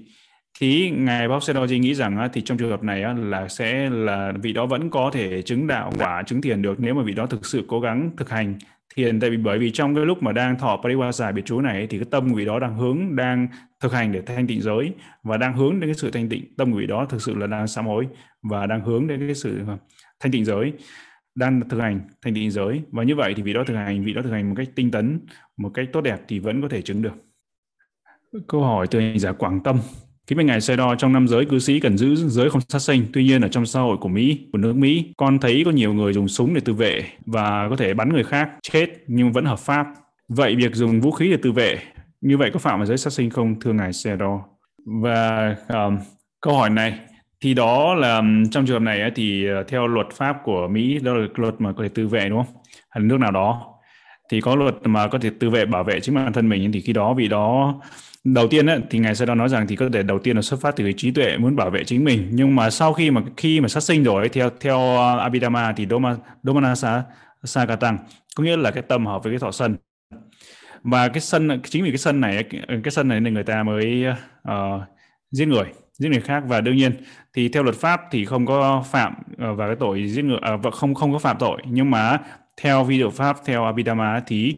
thì 0.59 0.89
ngài 0.89 1.27
Bob 1.27 1.41
Sedoji 1.43 1.79
nghĩ 1.79 1.93
rằng 1.93 2.29
thì 2.33 2.41
trong 2.41 2.57
trường 2.57 2.69
hợp 2.69 2.83
này 2.83 3.03
là 3.15 3.47
sẽ 3.47 3.89
là 3.89 4.33
vị 4.41 4.53
đó 4.53 4.65
vẫn 4.65 4.89
có 4.89 5.09
thể 5.13 5.41
chứng 5.41 5.67
đạo 5.67 5.91
quả 5.99 6.23
chứng 6.23 6.41
thiền 6.41 6.61
được 6.61 6.79
nếu 6.79 6.93
mà 6.93 7.03
vị 7.03 7.13
đó 7.13 7.25
thực 7.25 7.45
sự 7.45 7.65
cố 7.67 7.79
gắng 7.79 8.09
thực 8.17 8.29
hành 8.29 8.57
thiền. 8.95 9.19
Tại 9.19 9.29
vì 9.29 9.37
bởi 9.37 9.59
vì 9.59 9.71
trong 9.71 9.95
cái 9.95 10.05
lúc 10.05 10.23
mà 10.23 10.31
đang 10.31 10.59
thọ 10.59 10.81
pariwasa 10.83 11.33
biệt 11.33 11.41
chú 11.45 11.61
này 11.61 11.87
thì 11.89 11.97
cái 11.97 12.07
tâm 12.11 12.29
của 12.29 12.35
vị 12.35 12.45
đó 12.45 12.59
đang 12.59 12.77
hướng 12.77 13.15
đang 13.15 13.47
thực 13.79 13.93
hành 13.93 14.11
để 14.11 14.21
thanh 14.21 14.47
tịnh 14.47 14.61
giới 14.61 14.91
và 15.23 15.37
đang 15.37 15.53
hướng 15.53 15.79
đến 15.79 15.89
cái 15.89 15.95
sự 15.95 16.11
thanh 16.11 16.29
tịnh 16.29 16.55
tâm 16.57 16.71
của 16.71 16.77
vị 16.77 16.87
đó 16.87 17.05
thực 17.09 17.21
sự 17.21 17.35
là 17.35 17.47
đang 17.47 17.67
sám 17.67 17.87
hối 17.87 18.07
và 18.41 18.65
đang 18.65 18.81
hướng 18.81 19.07
đến 19.07 19.19
cái 19.27 19.35
sự 19.35 19.61
thanh 20.19 20.31
tịnh 20.31 20.45
giới 20.45 20.73
đang 21.35 21.69
thực 21.69 21.79
hành 21.79 22.01
thành 22.21 22.33
tịnh 22.33 22.51
giới 22.51 22.81
và 22.91 23.03
như 23.03 23.15
vậy 23.15 23.33
thì 23.37 23.43
vị 23.43 23.53
đó 23.53 23.63
thực 23.67 23.75
hành 23.75 24.03
vị 24.03 24.13
đó 24.13 24.21
thực 24.21 24.31
hành 24.31 24.49
một 24.49 24.55
cách 24.57 24.67
tinh 24.75 24.91
tấn 24.91 25.19
một 25.57 25.71
cách 25.73 25.87
tốt 25.93 26.01
đẹp 26.01 26.17
thì 26.27 26.39
vẫn 26.39 26.61
có 26.61 26.67
thể 26.69 26.81
chứng 26.81 27.01
được 27.01 27.13
câu 28.47 28.61
hỏi 28.61 28.87
từ 28.87 28.99
hành 28.99 29.19
giả 29.19 29.31
Quảng 29.31 29.63
Tâm 29.63 29.79
Kính 30.27 30.37
bên 30.37 30.47
ngài 30.47 30.59
đo 30.77 30.95
trong 30.95 31.13
năm 31.13 31.27
giới 31.27 31.45
cư 31.45 31.59
sĩ 31.59 31.79
cần 31.79 31.97
giữ 31.97 32.15
giới 32.15 32.49
không 32.49 32.61
sát 32.69 32.79
sinh. 32.79 33.05
Tuy 33.13 33.23
nhiên 33.23 33.41
ở 33.41 33.47
trong 33.47 33.65
xã 33.65 33.79
hội 33.79 33.97
của 33.97 34.09
Mỹ, 34.09 34.47
của 34.51 34.57
nước 34.57 34.75
Mỹ, 34.75 35.13
con 35.17 35.39
thấy 35.39 35.61
có 35.65 35.71
nhiều 35.71 35.93
người 35.93 36.13
dùng 36.13 36.27
súng 36.27 36.53
để 36.53 36.61
tự 36.65 36.73
vệ 36.73 37.03
và 37.25 37.69
có 37.69 37.75
thể 37.75 37.93
bắn 37.93 38.13
người 38.13 38.23
khác 38.23 38.49
chết 38.61 38.85
nhưng 39.07 39.31
vẫn 39.31 39.45
hợp 39.45 39.59
pháp. 39.59 39.87
Vậy 40.27 40.55
việc 40.55 40.75
dùng 40.75 41.01
vũ 41.01 41.11
khí 41.11 41.29
để 41.31 41.37
tự 41.41 41.51
vệ 41.51 41.79
như 42.21 42.37
vậy 42.37 42.49
có 42.53 42.59
phạm 42.59 42.79
vào 42.79 42.85
giới 42.85 42.97
sát 42.97 43.13
sinh 43.13 43.29
không 43.29 43.59
thưa 43.59 43.73
ngài 43.73 43.91
đo 44.19 44.45
Và 44.85 45.55
um, 45.67 45.97
câu 46.41 46.53
hỏi 46.53 46.69
này 46.69 46.99
thì 47.45 47.53
đó 47.53 47.95
là 47.95 48.21
trong 48.51 48.65
trường 48.65 48.75
hợp 48.75 48.81
này 48.81 49.11
thì 49.15 49.47
ờ, 49.47 49.63
theo 49.63 49.87
luật 49.87 50.07
pháp 50.13 50.37
của 50.43 50.67
Mỹ 50.67 50.99
đó 50.99 51.13
là 51.13 51.27
luật 51.35 51.53
mà 51.59 51.71
có 51.73 51.83
thể 51.83 51.89
tự 51.89 52.07
vệ 52.07 52.29
đúng 52.29 52.43
không? 52.43 52.55
Hay 52.89 53.01
là 53.01 53.07
nước 53.07 53.17
nào 53.17 53.31
đó. 53.31 53.73
Thì 54.31 54.41
có 54.41 54.55
luật 54.55 54.75
mà 54.83 55.07
có 55.07 55.19
thể 55.19 55.29
tự 55.39 55.49
vệ 55.49 55.65
bảo 55.65 55.83
vệ 55.83 55.99
chính 55.99 56.15
bản 56.15 56.33
thân 56.33 56.49
mình 56.49 56.71
thì 56.71 56.81
khi 56.81 56.93
đó 56.93 57.13
vị 57.13 57.27
đó 57.27 57.75
đầu 58.23 58.47
tiên 58.47 58.65
ấy, 58.65 58.79
thì 58.89 58.99
ngài 58.99 59.15
sẽ 59.15 59.25
nói 59.25 59.49
rằng 59.49 59.67
thì 59.67 59.75
có 59.75 59.89
thể 59.93 60.03
đầu 60.03 60.19
tiên 60.19 60.35
là 60.35 60.41
xuất 60.41 60.61
phát 60.61 60.75
từ 60.75 60.83
cái 60.83 60.93
trí 60.97 61.11
tuệ 61.11 61.37
muốn 61.37 61.55
bảo 61.55 61.69
vệ 61.69 61.83
chính 61.83 62.03
mình. 62.03 62.27
Nhưng 62.31 62.55
mà 62.55 62.69
sau 62.69 62.93
khi 62.93 63.11
mà 63.11 63.21
khi 63.37 63.61
mà 63.61 63.67
sát 63.67 63.83
sinh 63.83 64.03
rồi 64.03 64.23
ấy, 64.23 64.29
theo 64.29 64.49
theo 64.59 64.79
ờ, 64.79 65.17
Abhidhamma 65.17 65.73
thì 65.73 65.87
Doma 65.89 66.15
Domanasa 66.43 67.03
Sakatang 67.43 67.97
có 68.35 68.43
nghĩa 68.43 68.57
là 68.57 68.71
cái 68.71 68.83
tâm 68.83 69.05
hợp 69.05 69.23
với 69.23 69.33
cái 69.33 69.39
thọ 69.39 69.51
sân. 69.51 69.77
Và 70.83 71.07
cái 71.07 71.21
sân 71.21 71.61
chính 71.63 71.83
vì 71.83 71.89
cái 71.89 71.97
sân 71.97 72.21
này 72.21 72.43
cái 72.67 72.91
sân 72.91 73.07
này 73.07 73.19
nên 73.19 73.33
người 73.33 73.43
ta 73.43 73.63
mới 73.63 74.05
uh, 74.47 74.81
giết 75.31 75.45
người 75.45 75.84
giết 75.97 76.09
người 76.09 76.21
khác. 76.21 76.43
Và 76.47 76.61
đương 76.61 76.75
nhiên 76.75 76.91
thì 77.33 77.49
theo 77.49 77.63
luật 77.63 77.75
pháp 77.75 78.01
thì 78.11 78.25
không 78.25 78.45
có 78.45 78.83
phạm 78.91 79.15
ờ, 79.37 79.53
và 79.53 79.67
cái 79.67 79.75
tội 79.79 80.07
giết 80.07 80.25
người 80.25 80.39
uh, 80.67 80.73
không 80.73 80.93
không 80.93 81.13
có 81.13 81.19
phạm 81.19 81.37
tội. 81.39 81.61
Nhưng 81.65 81.91
mà 81.91 82.19
theo 82.61 82.83
vi 82.83 82.97
điều 82.97 83.09
pháp 83.09 83.37
theo 83.45 83.65
Abhidhamma 83.65 84.23
thì 84.27 84.55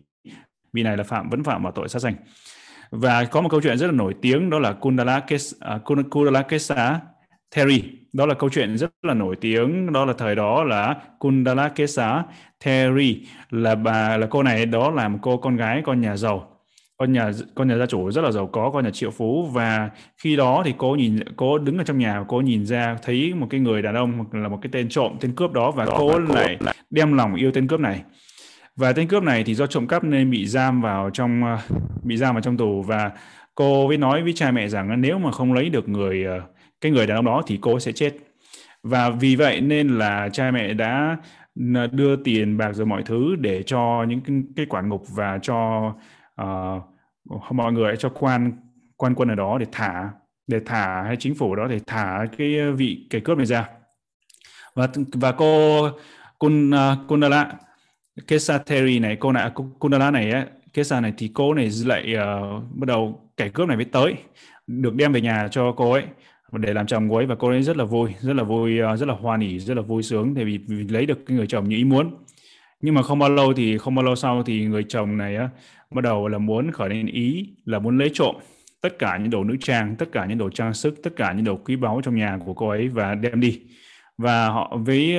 vị 0.73 0.83
này 0.83 0.97
là 0.97 1.03
phạm 1.03 1.29
vẫn 1.29 1.43
phạm 1.43 1.63
vào 1.63 1.71
tội 1.71 1.89
sát 1.89 1.99
sanh. 1.99 2.15
Và 2.91 3.25
có 3.25 3.41
một 3.41 3.49
câu 3.49 3.61
chuyện 3.61 3.77
rất 3.77 3.85
là 3.85 3.91
nổi 3.91 4.15
tiếng 4.21 4.49
đó 4.49 4.59
là 4.59 4.73
Kundala, 4.73 5.19
Kesa, 5.19 5.57
à, 5.59 5.79
Kundala 5.85 6.41
Kesa 6.41 6.99
Terry 7.55 7.83
đó 8.13 8.25
là 8.25 8.33
câu 8.33 8.49
chuyện 8.49 8.77
rất 8.77 8.91
là 9.01 9.13
nổi 9.13 9.35
tiếng 9.41 9.93
đó 9.93 10.05
là 10.05 10.13
thời 10.17 10.35
đó 10.35 10.63
là 10.63 10.95
Kundala 11.19 11.69
Kesa 11.69 12.23
Terry 12.65 13.27
là 13.49 13.75
bà 13.75 14.17
là 14.17 14.27
cô 14.29 14.43
này 14.43 14.65
đó 14.65 14.91
là 14.91 15.07
một 15.07 15.19
cô 15.21 15.37
con 15.37 15.55
gái 15.55 15.81
con 15.85 16.01
nhà 16.01 16.17
giàu 16.17 16.56
con 16.97 17.13
nhà 17.13 17.31
con 17.55 17.67
nhà 17.67 17.77
gia 17.77 17.85
chủ 17.85 18.11
rất 18.11 18.21
là 18.21 18.31
giàu 18.31 18.47
có 18.47 18.71
con 18.73 18.83
nhà 18.83 18.91
triệu 18.91 19.11
phú. 19.11 19.49
Và 19.53 19.89
khi 20.17 20.35
đó 20.35 20.61
thì 20.65 20.73
cô 20.77 20.95
nhìn 20.95 21.19
cô 21.35 21.57
đứng 21.57 21.77
ở 21.77 21.83
trong 21.83 21.97
nhà 21.97 22.23
cô 22.27 22.41
nhìn 22.41 22.65
ra 22.65 22.97
thấy 23.03 23.33
một 23.33 23.47
cái 23.49 23.59
người 23.59 23.81
đàn 23.81 23.95
ông 23.95 24.25
là 24.31 24.47
một 24.47 24.59
cái 24.61 24.69
tên 24.73 24.89
trộm 24.89 25.17
tên 25.19 25.35
cướp 25.35 25.51
đó 25.51 25.71
và 25.71 25.85
cô 25.97 26.19
lại 26.19 26.57
đem 26.89 27.13
lòng 27.13 27.35
yêu 27.35 27.51
tên 27.51 27.67
cướp 27.67 27.79
này. 27.79 28.03
Và 28.75 28.93
tên 28.93 29.07
cướp 29.07 29.23
này 29.23 29.43
thì 29.43 29.55
do 29.55 29.67
trộm 29.67 29.87
cắp 29.87 30.03
nên 30.03 30.31
bị 30.31 30.45
giam 30.45 30.81
vào 30.81 31.09
trong 31.09 31.41
bị 32.03 32.17
giam 32.17 32.35
vào 32.35 32.41
trong 32.41 32.57
tù. 32.57 32.81
Và 32.81 33.11
cô 33.55 33.87
mới 33.87 33.97
nói 33.97 34.23
với 34.23 34.33
cha 34.33 34.51
mẹ 34.51 34.67
rằng 34.67 35.01
nếu 35.01 35.19
mà 35.19 35.31
không 35.31 35.53
lấy 35.53 35.69
được 35.69 35.89
người 35.89 36.23
ờ, 36.23 36.41
cái 36.81 36.91
người 36.91 37.07
đàn 37.07 37.17
ông 37.17 37.25
đó 37.25 37.41
thì 37.47 37.57
cô 37.61 37.79
sẽ 37.79 37.91
chết. 37.91 38.13
Và 38.83 39.09
vì 39.09 39.35
vậy 39.35 39.61
nên 39.61 39.87
là 39.87 40.29
cha 40.33 40.51
mẹ 40.51 40.73
đã 40.73 41.17
ờ, 41.75 41.87
đưa 41.87 42.15
tiền 42.15 42.57
bạc 42.57 42.71
rồi 42.73 42.85
mọi 42.85 43.03
thứ 43.03 43.35
để 43.35 43.63
cho 43.63 44.05
những 44.07 44.21
cái, 44.21 44.35
cái 44.55 44.65
quản 44.65 44.89
ngục 44.89 45.03
và 45.15 45.39
cho 45.41 45.93
uh, 46.41 46.83
mọi 47.51 47.73
người 47.73 47.97
cho 47.97 48.09
quan 48.09 48.51
quan 48.97 49.15
quân 49.15 49.29
ở 49.29 49.35
đó 49.35 49.57
để 49.57 49.65
thả 49.71 50.09
để 50.47 50.59
thả 50.65 51.03
hay 51.03 51.15
chính 51.15 51.35
phủ 51.35 51.55
đó 51.55 51.67
để 51.67 51.79
thả 51.87 52.25
cái 52.37 52.59
ờ, 52.59 52.71
vị 52.71 53.07
kẻ 53.09 53.19
cướp 53.19 53.37
này 53.37 53.45
ra. 53.45 53.69
Và 54.75 54.87
và 55.13 55.31
cô 55.31 55.81
Kun 56.39 56.69
uh, 56.69 57.07
Kundala 57.07 57.53
Kesateri 58.27 58.99
này 58.99 59.17
cô 59.19 59.31
này 59.31 59.51
Kundala 59.79 60.11
này 60.11 60.31
á 60.31 60.45
Kesa 60.73 60.99
này 60.99 61.13
thì 61.17 61.31
cô 61.33 61.53
này 61.53 61.69
lại 61.85 62.15
uh, 62.15 62.63
bắt 62.75 62.85
đầu 62.87 63.31
kẻ 63.37 63.49
cướp 63.49 63.67
này 63.67 63.77
mới 63.77 63.85
tới 63.85 64.15
được 64.67 64.95
đem 64.95 65.13
về 65.13 65.21
nhà 65.21 65.47
cho 65.51 65.71
cô 65.71 65.91
ấy 65.91 66.03
để 66.51 66.73
làm 66.73 66.87
chồng 66.87 67.09
cô 67.09 67.15
ấy. 67.15 67.25
Và 67.25 67.35
cô 67.35 67.49
ấy 67.49 67.63
rất 67.63 67.77
là 67.77 67.83
vui 67.83 68.13
rất 68.19 68.33
là 68.33 68.43
vui 68.43 68.79
uh, 68.93 68.99
rất 68.99 69.07
là 69.07 69.13
hoan 69.13 69.39
hỉ 69.39 69.59
rất 69.59 69.73
là 69.73 69.81
vui 69.81 70.03
sướng 70.03 70.35
tại 70.35 70.45
vì, 70.45 70.57
vì 70.57 70.83
lấy 70.83 71.05
được 71.05 71.25
cái 71.25 71.37
người 71.37 71.47
chồng 71.47 71.69
như 71.69 71.75
ý 71.75 71.83
muốn. 71.83 72.15
Nhưng 72.81 72.95
mà 72.95 73.01
không 73.01 73.19
bao 73.19 73.29
lâu 73.29 73.53
thì 73.53 73.77
không 73.77 73.95
bao 73.95 74.05
lâu 74.05 74.15
sau 74.15 74.43
thì 74.43 74.65
người 74.65 74.85
chồng 74.89 75.17
này 75.17 75.35
á 75.35 75.49
bắt 75.91 76.03
đầu 76.03 76.27
là 76.27 76.37
muốn 76.37 76.71
khởi 76.71 76.89
lên 76.89 77.05
ý 77.05 77.49
là 77.65 77.79
muốn 77.79 77.97
lấy 77.97 78.09
trộm 78.13 78.35
tất 78.81 78.99
cả 78.99 79.17
những 79.17 79.29
đồ 79.29 79.43
nữ 79.43 79.55
trang 79.59 79.95
tất 79.95 80.11
cả 80.11 80.25
những 80.25 80.37
đồ 80.37 80.49
trang 80.49 80.73
sức 80.73 80.95
tất 81.03 81.15
cả 81.15 81.33
những 81.33 81.45
đồ 81.45 81.55
quý 81.55 81.75
báu 81.75 82.01
trong 82.03 82.15
nhà 82.15 82.39
của 82.45 82.53
cô 82.53 82.69
ấy 82.69 82.87
và 82.87 83.15
đem 83.15 83.39
đi. 83.39 83.61
Và 84.17 84.47
họ 84.47 84.77
với 84.85 85.17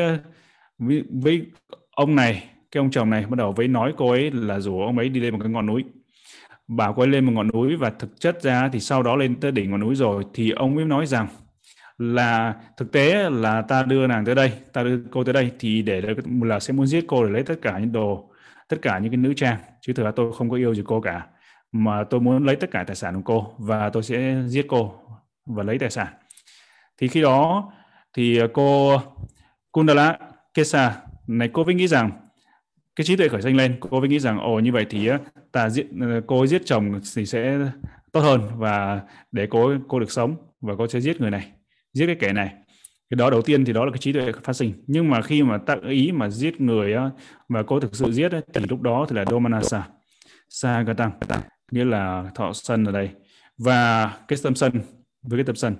với, 0.78 1.04
với 1.10 1.46
ông 1.90 2.16
này 2.16 2.44
cái 2.70 2.80
ông 2.80 2.90
chồng 2.90 3.10
này 3.10 3.26
bắt 3.26 3.38
đầu 3.38 3.52
với 3.52 3.68
nói 3.68 3.92
cô 3.96 4.10
ấy 4.10 4.30
là 4.30 4.60
rủ 4.60 4.82
ông 4.82 4.98
ấy 4.98 5.08
đi 5.08 5.20
lên 5.20 5.32
một 5.32 5.38
cái 5.42 5.52
ngọn 5.52 5.66
núi. 5.66 5.84
Bảo 6.68 6.92
cô 6.94 7.02
ấy 7.02 7.08
lên 7.08 7.24
một 7.24 7.32
ngọn 7.32 7.48
núi 7.54 7.76
và 7.76 7.90
thực 7.90 8.20
chất 8.20 8.42
ra 8.42 8.68
thì 8.72 8.80
sau 8.80 9.02
đó 9.02 9.16
lên 9.16 9.40
tới 9.40 9.52
đỉnh 9.52 9.70
ngọn 9.70 9.80
núi 9.80 9.94
rồi 9.94 10.24
thì 10.34 10.50
ông 10.50 10.74
mới 10.74 10.84
nói 10.84 11.06
rằng 11.06 11.28
là 11.98 12.54
thực 12.76 12.92
tế 12.92 13.30
là 13.30 13.62
ta 13.62 13.82
đưa 13.82 14.06
nàng 14.06 14.24
tới 14.24 14.34
đây 14.34 14.52
ta 14.72 14.82
đưa 14.82 15.00
cô 15.10 15.24
tới 15.24 15.34
đây 15.34 15.50
thì 15.58 15.82
để 15.82 16.02
là 16.42 16.60
sẽ 16.60 16.72
muốn 16.72 16.86
giết 16.86 17.04
cô 17.08 17.24
để 17.24 17.30
lấy 17.30 17.42
tất 17.42 17.54
cả 17.62 17.78
những 17.78 17.92
đồ 17.92 18.30
tất 18.68 18.76
cả 18.82 18.98
những 18.98 19.12
cái 19.12 19.16
nữ 19.16 19.34
trang. 19.36 19.58
Chứ 19.80 19.92
thực 19.92 20.04
ra 20.04 20.10
tôi 20.16 20.32
không 20.32 20.50
có 20.50 20.56
yêu 20.56 20.74
gì 20.74 20.82
cô 20.86 21.00
cả. 21.00 21.26
Mà 21.72 22.04
tôi 22.04 22.20
muốn 22.20 22.46
lấy 22.46 22.56
tất 22.56 22.70
cả 22.70 22.84
tài 22.86 22.96
sản 22.96 23.14
của 23.14 23.22
cô 23.24 23.54
và 23.58 23.90
tôi 23.90 24.02
sẽ 24.02 24.42
giết 24.46 24.66
cô 24.68 24.94
và 25.46 25.62
lấy 25.62 25.78
tài 25.78 25.90
sản. 25.90 26.06
Thì 26.98 27.08
khi 27.08 27.22
đó 27.22 27.72
thì 28.16 28.38
à, 28.38 28.46
cô 28.54 28.98
Kundala 29.72 30.18
Kesa 30.54 30.96
này, 31.26 31.50
cô 31.52 31.64
mới 31.64 31.74
nghĩ 31.74 31.86
rằng 31.86 32.10
cái 32.96 33.04
trí 33.04 33.16
tuệ 33.16 33.28
khởi 33.28 33.42
sinh 33.42 33.56
lên. 33.56 33.76
Cô 33.80 34.00
mới 34.00 34.08
nghĩ 34.08 34.18
rằng, 34.18 34.38
ồ, 34.38 34.60
như 34.60 34.72
vậy 34.72 34.86
thì 34.90 35.08
ta 35.52 35.70
giết 35.70 35.86
à, 36.00 36.20
cô 36.26 36.46
giết 36.46 36.62
chồng 36.64 37.00
thì 37.16 37.26
sẽ 37.26 37.58
tốt 38.12 38.20
hơn 38.20 38.42
và 38.56 39.00
để 39.32 39.46
cô 39.50 39.72
cô 39.88 40.00
được 40.00 40.10
sống 40.10 40.36
và 40.60 40.74
cô 40.78 40.88
sẽ 40.88 41.00
giết 41.00 41.20
người 41.20 41.30
này, 41.30 41.52
giết 41.92 42.06
cái 42.06 42.16
kẻ 42.20 42.32
này 42.32 42.54
cái 43.10 43.16
đó 43.16 43.30
đầu 43.30 43.42
tiên 43.42 43.64
thì 43.64 43.72
đó 43.72 43.84
là 43.84 43.90
cái 43.90 43.98
trí 43.98 44.12
tuệ 44.12 44.32
phát 44.44 44.52
sinh. 44.52 44.72
Nhưng 44.86 45.10
mà 45.10 45.22
khi 45.22 45.42
mà 45.42 45.58
tác 45.58 45.82
ý 45.82 46.12
mà 46.12 46.28
giết 46.28 46.60
người 46.60 46.94
á, 46.94 47.10
mà 47.48 47.62
cô 47.62 47.80
thực 47.80 47.96
sự 47.96 48.12
giết 48.12 48.32
thì 48.54 48.60
lúc 48.68 48.82
đó 48.82 49.06
thì 49.08 49.16
là 49.16 49.24
domanasa 49.30 49.88
sa 50.48 50.84
tăng 50.96 51.10
nghĩa 51.70 51.84
là 51.84 52.30
thọ 52.34 52.52
sân 52.52 52.84
ở 52.84 52.92
đây. 52.92 53.10
Và 53.58 54.12
cái 54.28 54.38
tâm 54.42 54.54
sân 54.54 54.72
với 55.22 55.38
cái 55.38 55.44
tâm 55.44 55.56
sân. 55.56 55.76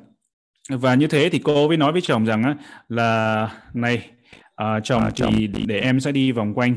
Và 0.71 0.95
như 0.95 1.07
thế 1.07 1.29
thì 1.33 1.39
cô 1.39 1.69
mới 1.69 1.77
nói 1.77 1.93
với 1.93 2.01
chồng 2.01 2.27
rằng 2.27 2.43
á, 2.43 2.57
là 2.89 3.51
này 3.75 4.11
à, 4.57 4.81
chồng 4.81 5.03
à, 5.03 5.11
thì 5.17 5.47
để 5.47 5.81
em 5.81 6.01
sẽ 6.01 6.13
đi 6.13 6.33
vòng 6.33 6.55
quanh 6.55 6.77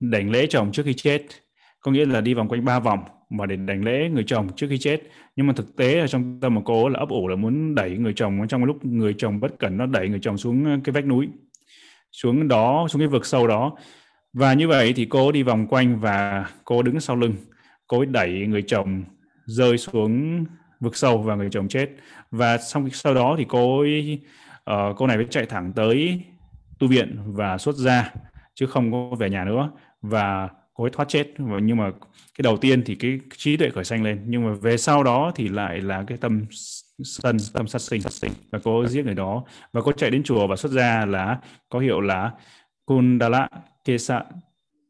đảnh 0.00 0.30
lễ 0.30 0.46
chồng 0.46 0.72
trước 0.72 0.82
khi 0.86 0.94
chết. 0.94 1.22
Có 1.80 1.92
nghĩa 1.92 2.06
là 2.06 2.20
đi 2.20 2.34
vòng 2.34 2.48
quanh 2.48 2.64
ba 2.64 2.78
vòng 2.78 3.04
mà 3.36 3.46
để 3.46 3.56
đảnh 3.56 3.84
lễ 3.84 4.08
người 4.08 4.24
chồng 4.26 4.48
trước 4.56 4.66
khi 4.70 4.78
chết. 4.78 5.02
Nhưng 5.36 5.46
mà 5.46 5.52
thực 5.56 5.76
tế 5.76 5.94
là 5.94 6.06
trong 6.06 6.40
tâm 6.40 6.54
của 6.54 6.62
cô 6.64 6.88
là 6.88 6.98
ấp 6.98 7.08
ủ 7.08 7.28
là 7.28 7.36
muốn 7.36 7.74
đẩy 7.74 7.98
người 7.98 8.12
chồng 8.16 8.46
trong 8.48 8.64
lúc 8.64 8.84
người 8.84 9.14
chồng 9.18 9.40
bất 9.40 9.58
cẩn 9.58 9.76
nó 9.76 9.86
đẩy 9.86 10.08
người 10.08 10.18
chồng 10.22 10.38
xuống 10.38 10.64
ờ, 10.64 10.78
cái 10.84 10.92
vách 10.92 11.06
núi 11.06 11.28
xuống 12.12 12.48
đó 12.48 12.86
xuống 12.90 13.00
cái 13.00 13.08
vực 13.08 13.26
sâu 13.26 13.46
đó. 13.46 13.76
Và 14.32 14.54
như 14.54 14.68
vậy 14.68 14.92
thì 14.96 15.04
cô 15.04 15.32
đi 15.32 15.42
vòng 15.42 15.66
quanh 15.66 16.00
và 16.00 16.46
cô 16.64 16.82
đứng 16.82 17.00
sau 17.00 17.16
lưng 17.16 17.34
cô 17.86 17.98
ấy 17.98 18.06
đẩy 18.06 18.46
người 18.46 18.62
chồng 18.62 19.04
rơi 19.44 19.78
xuống 19.78 20.44
vực 20.80 20.96
sâu 20.96 21.18
và 21.18 21.34
người 21.34 21.48
chồng 21.50 21.68
chết. 21.68 21.90
Và 22.30 22.58
xong 22.58 22.90
sau 22.90 23.14
đó 23.14 23.34
thì 23.38 23.44
cô 23.48 23.80
ấy 23.80 24.20
uh, 24.70 24.96
cô 24.96 25.06
này 25.06 25.16
mới 25.16 25.26
chạy 25.30 25.46
thẳng 25.46 25.72
tới 25.76 26.20
tu 26.78 26.88
viện 26.88 27.18
và 27.26 27.58
xuất 27.58 27.76
ra 27.76 28.12
chứ 28.54 28.66
không 28.66 28.92
có 28.92 29.16
về 29.16 29.30
nhà 29.30 29.44
nữa. 29.44 29.70
Và 30.02 30.48
cô 30.74 30.84
ấy 30.84 30.90
thoát 30.90 31.08
chết. 31.08 31.34
Nhưng 31.38 31.76
mà 31.76 31.90
cái 32.38 32.42
đầu 32.42 32.56
tiên 32.56 32.82
thì 32.86 32.94
cái 32.94 33.18
trí 33.36 33.56
tuệ 33.56 33.70
khởi 33.70 33.84
sanh 33.84 34.02
lên. 34.02 34.22
Nhưng 34.26 34.44
mà 34.44 34.52
về 34.52 34.76
sau 34.76 35.02
đó 35.02 35.32
thì 35.34 35.48
lại 35.48 35.80
là 35.80 36.04
cái 36.06 36.18
tâm 36.18 36.44
sân 37.02 37.36
tâm 37.52 37.66
sát 37.66 37.78
sinh, 37.78 38.00
sát 38.00 38.12
sinh 38.12 38.32
và 38.50 38.58
cô 38.64 38.86
giết 38.86 39.04
người 39.04 39.14
đó. 39.14 39.44
Và 39.72 39.80
cô 39.80 39.92
chạy 39.92 40.10
đến 40.10 40.22
chùa 40.22 40.46
và 40.46 40.56
xuất 40.56 40.72
ra 40.72 41.06
là 41.06 41.38
có 41.68 41.78
hiệu 41.78 42.00
là 42.00 42.32
Kundala 42.84 43.48
Kesa 43.84 44.22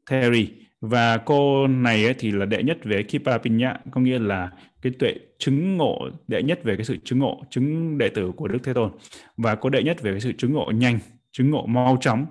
Theri 0.06 0.48
và 0.80 1.16
cô 1.16 1.66
này 1.66 2.04
ấy 2.04 2.14
thì 2.18 2.30
là 2.30 2.46
đệ 2.46 2.62
nhất 2.62 2.78
về 2.84 3.02
Kipa 3.02 3.38
Pinya 3.38 3.78
có 3.90 4.00
nghĩa 4.00 4.18
là 4.18 4.50
cái 4.82 4.92
tuệ 4.98 5.14
chứng 5.38 5.76
ngộ 5.76 6.08
đệ 6.28 6.42
nhất 6.42 6.60
về 6.64 6.76
cái 6.76 6.84
sự 6.84 6.96
chứng 7.04 7.18
ngộ 7.18 7.42
chứng 7.50 7.98
đệ 7.98 8.08
tử 8.08 8.32
của 8.36 8.48
Đức 8.48 8.58
Thế 8.64 8.72
Tôn. 8.72 8.90
Và 9.36 9.54
cô 9.54 9.70
đệ 9.70 9.82
nhất 9.82 10.02
về 10.02 10.10
cái 10.10 10.20
sự 10.20 10.32
chứng 10.32 10.52
ngộ 10.52 10.70
nhanh 10.74 10.98
chứng 11.32 11.50
ngộ 11.50 11.66
mau 11.66 11.98
chóng 12.00 12.26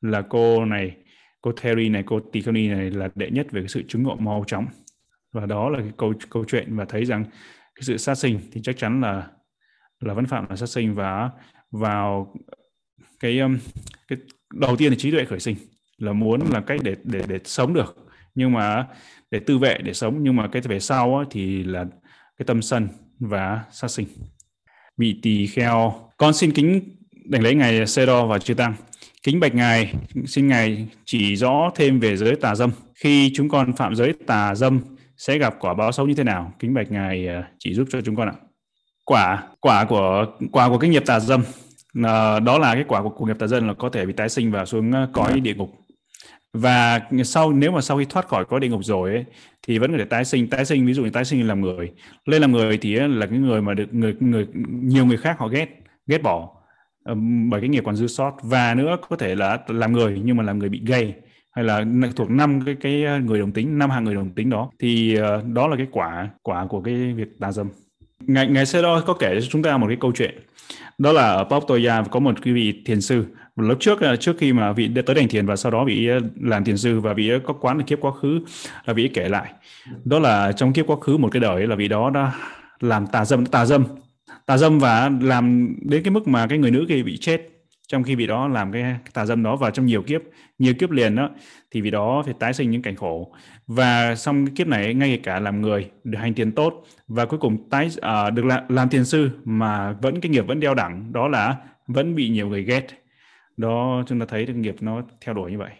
là 0.00 0.22
cô 0.22 0.64
này 0.64 0.92
cô 1.40 1.52
Terry 1.52 1.88
này 1.88 2.02
cô 2.06 2.20
Tiffany 2.32 2.76
này 2.76 2.90
là 2.90 3.08
đệ 3.14 3.30
nhất 3.30 3.46
về 3.50 3.60
cái 3.60 3.68
sự 3.68 3.82
chứng 3.88 4.02
ngộ 4.02 4.16
mau 4.16 4.44
chóng. 4.46 4.66
Và 5.32 5.46
đó 5.46 5.68
là 5.68 5.78
cái 5.78 5.92
câu 5.96 6.12
câu 6.30 6.44
chuyện 6.48 6.76
và 6.76 6.84
thấy 6.84 7.04
rằng 7.04 7.24
cái 7.74 7.82
sự 7.82 7.96
sát 7.96 8.14
sinh 8.14 8.40
thì 8.52 8.60
chắc 8.64 8.76
chắn 8.78 9.00
là 9.00 9.28
là 10.00 10.14
vẫn 10.14 10.26
phạm 10.26 10.46
là 10.50 10.56
sát 10.56 10.68
sinh. 10.68 10.94
Và 10.94 11.30
vào 11.70 12.34
cái 13.20 13.38
um, 13.38 13.58
cái 14.08 14.18
đầu 14.52 14.76
tiên 14.76 14.90
là 14.90 14.96
trí 14.98 15.10
tuệ 15.10 15.24
khởi 15.24 15.40
sinh 15.40 15.56
là 15.98 16.12
muốn 16.12 16.40
là 16.50 16.60
cách 16.60 16.80
để 16.82 16.96
để 17.04 17.22
để 17.28 17.38
sống 17.44 17.74
được. 17.74 17.96
Nhưng 18.34 18.52
mà 18.52 18.86
để 19.30 19.40
tư 19.40 19.58
vệ 19.58 19.78
để 19.78 19.92
sống 19.92 20.22
nhưng 20.22 20.36
mà 20.36 20.48
cái 20.52 20.62
về 20.62 20.80
sau 20.80 21.16
á, 21.18 21.24
thì 21.30 21.64
là 21.64 21.84
cái 22.36 22.46
tâm 22.46 22.62
sân 22.62 22.88
và 23.18 23.64
sát 23.72 23.88
sinh. 23.88 24.06
Vị 24.96 25.18
tỳ 25.22 25.46
kheo. 25.46 26.10
Con 26.16 26.34
xin 26.34 26.52
kính 26.52 26.96
đảnh 27.24 27.42
lễ 27.42 27.54
ngài 27.54 27.86
Sê 27.86 28.06
Đo 28.06 28.26
và 28.26 28.38
chư 28.38 28.54
tăng. 28.54 28.74
Kính 29.22 29.40
bạch 29.40 29.54
Ngài, 29.54 29.94
xin 30.26 30.48
Ngài 30.48 30.86
chỉ 31.04 31.36
rõ 31.36 31.70
thêm 31.74 32.00
về 32.00 32.16
giới 32.16 32.36
tà 32.36 32.54
dâm. 32.54 32.70
Khi 32.94 33.32
chúng 33.34 33.48
con 33.48 33.72
phạm 33.72 33.94
giới 33.94 34.12
tà 34.26 34.54
dâm 34.54 34.80
sẽ 35.16 35.38
gặp 35.38 35.54
quả 35.60 35.74
báo 35.74 35.92
xấu 35.92 36.06
như 36.06 36.14
thế 36.14 36.24
nào? 36.24 36.52
Kính 36.58 36.74
bạch 36.74 36.90
Ngài 36.90 37.28
à, 37.28 37.48
chỉ 37.58 37.74
giúp 37.74 37.88
cho 37.90 38.00
chúng 38.00 38.16
con 38.16 38.28
ạ. 38.28 38.34
Quả 39.04 39.42
quả 39.60 39.84
của 39.84 40.26
quả 40.52 40.68
của 40.68 40.78
cái 40.78 40.90
nghiệp 40.90 41.02
tà 41.06 41.20
dâm 41.20 41.42
à, 42.04 42.40
đó 42.40 42.58
là 42.58 42.74
cái 42.74 42.84
quả 42.88 43.02
của, 43.02 43.08
của 43.08 43.26
nghiệp 43.26 43.38
tà 43.38 43.46
dâm 43.46 43.68
là 43.68 43.74
có 43.74 43.88
thể 43.88 44.06
bị 44.06 44.12
tái 44.12 44.28
sinh 44.28 44.50
vào 44.50 44.66
xuống 44.66 44.92
à, 44.92 45.08
cõi 45.12 45.40
địa 45.40 45.54
ngục. 45.54 45.70
Và 46.52 47.00
sau 47.24 47.52
nếu 47.52 47.70
mà 47.70 47.80
sau 47.80 47.98
khi 47.98 48.04
thoát 48.04 48.28
khỏi 48.28 48.44
cõi 48.44 48.60
địa 48.60 48.68
ngục 48.68 48.84
rồi 48.84 49.10
ấy, 49.10 49.24
thì 49.66 49.78
vẫn 49.78 49.92
có 49.92 49.98
thể 49.98 50.04
tái 50.04 50.24
sinh, 50.24 50.50
tái 50.50 50.64
sinh 50.64 50.86
ví 50.86 50.94
dụ 50.94 51.04
như 51.04 51.10
tái 51.10 51.24
sinh 51.24 51.48
làm 51.48 51.60
người. 51.60 51.92
Lên 52.26 52.40
làm 52.40 52.52
người 52.52 52.78
thì 52.78 52.94
là 52.94 53.26
cái 53.26 53.38
người 53.38 53.62
mà 53.62 53.74
được 53.74 53.94
người 53.94 54.14
người 54.20 54.46
nhiều 54.68 55.06
người 55.06 55.16
khác 55.16 55.38
họ 55.38 55.48
ghét 55.48 55.68
ghét 56.06 56.22
bỏ 56.22 56.57
bởi 57.50 57.60
cái 57.60 57.68
nghiệp 57.68 57.82
còn 57.86 57.96
dư 57.96 58.06
sót. 58.06 58.36
Và 58.42 58.74
nữa 58.74 58.96
có 59.08 59.16
thể 59.16 59.34
là 59.34 59.58
làm 59.68 59.92
người 59.92 60.20
nhưng 60.24 60.36
mà 60.36 60.42
làm 60.42 60.58
người 60.58 60.68
bị 60.68 60.82
gay 60.86 61.14
hay 61.58 61.64
là 61.64 61.84
thuộc 62.16 62.30
năm 62.30 62.60
cái 62.66 62.76
cái 62.80 63.04
ờ, 63.04 63.18
người 63.20 63.40
đồng 63.40 63.52
tính 63.52 63.78
năm 63.78 63.90
hạng 63.90 64.04
người 64.04 64.14
đồng 64.14 64.30
tính 64.30 64.50
đó 64.50 64.70
thì 64.78 65.18
uh, 65.20 65.44
đó 65.44 65.68
là 65.68 65.76
cái 65.76 65.86
quả 65.90 66.28
quả 66.42 66.66
của 66.66 66.80
cái 66.80 66.94
việc 66.94 67.28
tà 67.40 67.52
dâm. 67.52 67.68
Ngày 68.20 68.46
ngày 68.46 68.66
xưa 68.66 68.82
đó 68.82 69.02
có 69.06 69.14
kể 69.14 69.40
cho 69.40 69.46
chúng 69.50 69.62
ta 69.62 69.76
một 69.76 69.86
cái 69.86 69.96
câu 70.00 70.12
chuyện. 70.12 70.34
Đó 70.98 71.12
là 71.12 71.28
ở 71.28 71.44
Pauptoya 71.44 72.02
có 72.10 72.20
một 72.20 72.34
cái 72.42 72.54
vị 72.54 72.82
thiền 72.86 73.00
sư. 73.00 73.24
Lúc 73.56 73.78
trước 73.80 74.00
ờ, 74.00 74.16
trước 74.16 74.36
khi 74.38 74.52
mà 74.52 74.72
vị 74.72 74.90
tới 75.06 75.14
đành 75.14 75.28
thiền 75.28 75.46
và 75.46 75.56
sau 75.56 75.72
đó 75.72 75.84
vị 75.84 76.08
làm 76.40 76.64
thiền 76.64 76.76
sư 76.76 77.00
và 77.00 77.12
vị 77.12 77.30
có 77.44 77.54
quán 77.54 77.78
được 77.78 77.84
kiếp 77.86 78.00
quá 78.00 78.12
khứ 78.12 78.40
là 78.84 78.94
vị 78.94 79.10
kể 79.14 79.28
lại. 79.28 79.52
Đó 80.04 80.18
là 80.18 80.52
trong 80.52 80.72
kiếp 80.72 80.86
quá 80.86 80.96
khứ 81.00 81.16
một 81.16 81.28
cái 81.32 81.40
đời 81.40 81.66
là 81.66 81.76
vị 81.76 81.88
đó 81.88 82.10
đã 82.10 82.32
làm 82.80 83.06
tà 83.06 83.24
dâm 83.24 83.46
tà 83.46 83.66
dâm 83.66 83.84
tà 84.48 84.56
dâm 84.56 84.78
và 84.78 85.10
làm 85.20 85.74
đến 85.82 86.02
cái 86.02 86.10
mức 86.10 86.28
mà 86.28 86.46
cái 86.46 86.58
người 86.58 86.70
nữ 86.70 86.86
kia 86.88 87.02
bị 87.02 87.16
chết 87.16 87.48
trong 87.88 88.02
khi 88.02 88.14
vị 88.14 88.26
đó 88.26 88.48
làm 88.48 88.72
cái, 88.72 88.96
tà 89.12 89.26
dâm 89.26 89.42
đó 89.42 89.56
và 89.56 89.70
trong 89.70 89.86
nhiều 89.86 90.02
kiếp 90.02 90.20
nhiều 90.58 90.74
kiếp 90.74 90.90
liền 90.90 91.16
đó 91.16 91.30
thì 91.70 91.80
vị 91.80 91.90
đó 91.90 92.22
phải 92.24 92.34
tái 92.38 92.54
sinh 92.54 92.70
những 92.70 92.82
cảnh 92.82 92.96
khổ. 92.96 93.34
Và 93.66 94.14
xong 94.14 94.46
cái 94.46 94.54
kiếp 94.56 94.66
này 94.66 94.94
ngay 94.94 95.20
cả 95.22 95.40
làm 95.40 95.60
người 95.60 95.90
được 96.04 96.18
hành 96.18 96.34
tiền 96.34 96.52
tốt 96.52 96.84
và 97.08 97.26
cuối 97.26 97.38
cùng 97.38 97.70
tái 97.70 97.86
uh, 97.86 98.34
được 98.34 98.44
làm, 98.44 98.62
làm 98.68 98.88
tiền 98.88 99.04
sư 99.04 99.30
mà 99.44 99.92
vẫn 99.92 100.20
cái 100.20 100.30
nghiệp 100.30 100.46
vẫn 100.46 100.60
đeo 100.60 100.74
đẳng 100.74 101.12
đó 101.12 101.28
là 101.28 101.56
vẫn 101.86 102.14
bị 102.14 102.28
nhiều 102.28 102.48
người 102.48 102.62
ghét. 102.62 102.86
Đó 103.56 104.02
chúng 104.06 104.20
ta 104.20 104.26
thấy 104.28 104.46
được 104.46 104.54
nghiệp 104.54 104.76
nó 104.80 105.02
theo 105.20 105.34
đuổi 105.34 105.50
như 105.50 105.58
vậy. 105.58 105.72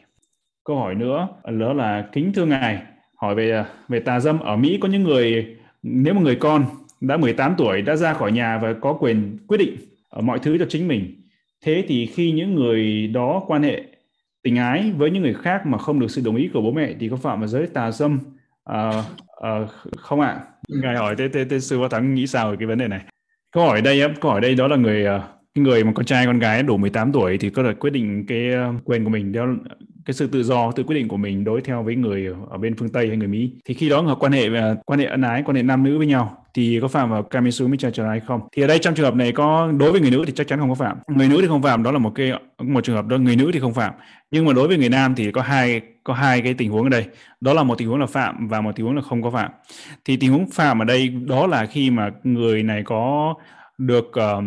Câu 0.64 0.76
hỏi 0.76 0.94
nữa 0.94 1.28
đó 1.44 1.72
là 1.72 2.08
kính 2.12 2.32
thưa 2.32 2.46
ngài 2.46 2.82
hỏi 3.16 3.34
về 3.34 3.50
à, 3.50 3.64
về 3.88 4.00
tà 4.00 4.20
dâm. 4.20 4.40
Ở 4.40 4.56
Mỹ 4.56 4.78
có 4.82 4.88
những 4.88 5.02
người 5.02 5.56
nếu 5.82 6.14
một 6.14 6.20
người 6.20 6.36
con 6.36 6.64
đã 7.00 7.16
18 7.16 7.54
tuổi 7.58 7.82
đã 7.82 7.96
ra 7.96 8.14
khỏi 8.14 8.32
nhà 8.32 8.58
và 8.58 8.72
có 8.72 8.92
quyền 8.92 9.38
quyết 9.46 9.58
định 9.58 9.76
ở 10.08 10.20
mọi 10.20 10.38
thứ 10.38 10.58
cho 10.58 10.66
chính 10.68 10.88
mình. 10.88 11.22
Thế 11.64 11.84
thì 11.88 12.06
khi 12.06 12.32
những 12.32 12.54
người 12.54 13.06
đó 13.06 13.42
quan 13.46 13.62
hệ 13.62 13.82
tình 14.42 14.56
ái 14.56 14.92
với 14.96 15.10
những 15.10 15.22
người 15.22 15.34
khác 15.34 15.66
mà 15.66 15.78
không 15.78 16.00
được 16.00 16.10
sự 16.10 16.22
đồng 16.24 16.36
ý 16.36 16.48
của 16.52 16.60
bố 16.60 16.72
mẹ 16.72 16.94
thì 17.00 17.08
có 17.08 17.16
phạm 17.16 17.40
vào 17.40 17.48
giới 17.48 17.66
tà 17.66 17.90
dâm? 17.90 18.18
À, 18.64 18.90
à, 19.42 19.50
không 19.96 20.20
ạ. 20.20 20.28
À? 20.28 20.40
ngài 20.68 20.96
hỏi 20.96 21.14
thế, 21.18 21.28
thế, 21.28 21.44
thế 21.44 21.60
sư 21.60 21.78
võ 21.78 21.88
thắng 21.88 22.14
nghĩ 22.14 22.26
sao 22.26 22.50
về 22.50 22.56
cái 22.58 22.66
vấn 22.66 22.78
đề 22.78 22.88
này? 22.88 23.00
Câu 23.52 23.64
hỏi 23.64 23.82
đây 23.82 24.02
câu 24.20 24.30
hỏi 24.30 24.40
đây 24.40 24.54
đó 24.54 24.68
là 24.68 24.76
người 24.76 25.06
người 25.54 25.84
mà 25.84 25.92
con 25.94 26.06
trai 26.06 26.26
con 26.26 26.38
gái 26.38 26.62
đủ 26.62 26.76
18 26.76 27.12
tuổi 27.12 27.38
thì 27.38 27.50
có 27.50 27.62
thể 27.62 27.74
quyết 27.74 27.90
định 27.90 28.26
cái 28.28 28.50
quyền 28.84 29.04
của 29.04 29.10
mình 29.10 29.32
theo 29.32 29.56
cái 30.04 30.14
sự 30.14 30.26
tự 30.26 30.42
do 30.42 30.72
tự 30.72 30.82
quyết 30.82 30.94
định 30.94 31.08
của 31.08 31.16
mình 31.16 31.44
đối 31.44 31.60
theo 31.60 31.82
với 31.82 31.96
người 31.96 32.26
ở 32.50 32.58
bên 32.58 32.74
phương 32.76 32.88
Tây 32.88 33.08
hay 33.08 33.16
người 33.16 33.28
Mỹ. 33.28 33.52
Thì 33.64 33.74
khi 33.74 33.88
đó 33.88 34.00
họ 34.00 34.14
quan 34.14 34.32
hệ 34.32 34.48
quan 34.86 35.00
hệ 35.00 35.06
ân 35.06 35.22
ái 35.22 35.42
quan 35.46 35.56
hệ 35.56 35.62
nam 35.62 35.84
nữ 35.84 35.98
với 35.98 36.06
nhau 36.06 36.44
thì 36.58 36.78
có 36.82 36.88
phạm 36.88 37.10
vào 37.10 37.22
Kamisu 37.22 37.68
Michachara 37.68 38.08
hay 38.08 38.20
không? 38.20 38.40
Thì 38.52 38.62
ở 38.62 38.66
đây 38.66 38.78
trong 38.78 38.94
trường 38.94 39.04
hợp 39.04 39.14
này 39.14 39.32
có 39.32 39.72
đối 39.78 39.92
với 39.92 40.00
người 40.00 40.10
nữ 40.10 40.24
thì 40.26 40.32
chắc 40.36 40.48
chắn 40.48 40.58
không 40.58 40.68
có 40.68 40.74
phạm. 40.74 40.98
Người 41.08 41.28
nữ 41.28 41.38
thì 41.40 41.48
không 41.48 41.62
phạm 41.62 41.82
đó 41.82 41.92
là 41.92 41.98
một 41.98 42.12
cái 42.14 42.32
một 42.58 42.84
trường 42.84 42.96
hợp 42.96 43.06
đó 43.06 43.16
người 43.16 43.36
nữ 43.36 43.50
thì 43.52 43.60
không 43.60 43.74
phạm. 43.74 43.94
Nhưng 44.30 44.44
mà 44.44 44.52
đối 44.52 44.68
với 44.68 44.78
người 44.78 44.88
nam 44.88 45.14
thì 45.14 45.32
có 45.32 45.42
hai 45.42 45.80
có 46.04 46.14
hai 46.14 46.42
cái 46.42 46.54
tình 46.54 46.70
huống 46.70 46.82
ở 46.82 46.88
đây. 46.88 47.06
Đó 47.40 47.52
là 47.52 47.62
một 47.62 47.78
tình 47.78 47.88
huống 47.88 48.00
là 48.00 48.06
phạm 48.06 48.48
và 48.48 48.60
một 48.60 48.76
tình 48.76 48.86
huống 48.86 48.96
là 48.96 49.02
không 49.02 49.22
có 49.22 49.30
phạm. 49.30 49.50
Thì 50.04 50.16
tình 50.16 50.32
huống 50.32 50.50
phạm 50.50 50.82
ở 50.82 50.84
đây 50.84 51.08
đó 51.08 51.46
là 51.46 51.66
khi 51.66 51.90
mà 51.90 52.10
người 52.24 52.62
này 52.62 52.82
có 52.82 53.34
được 53.78 54.06
uh, 54.08 54.44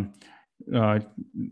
uh, 0.69 1.03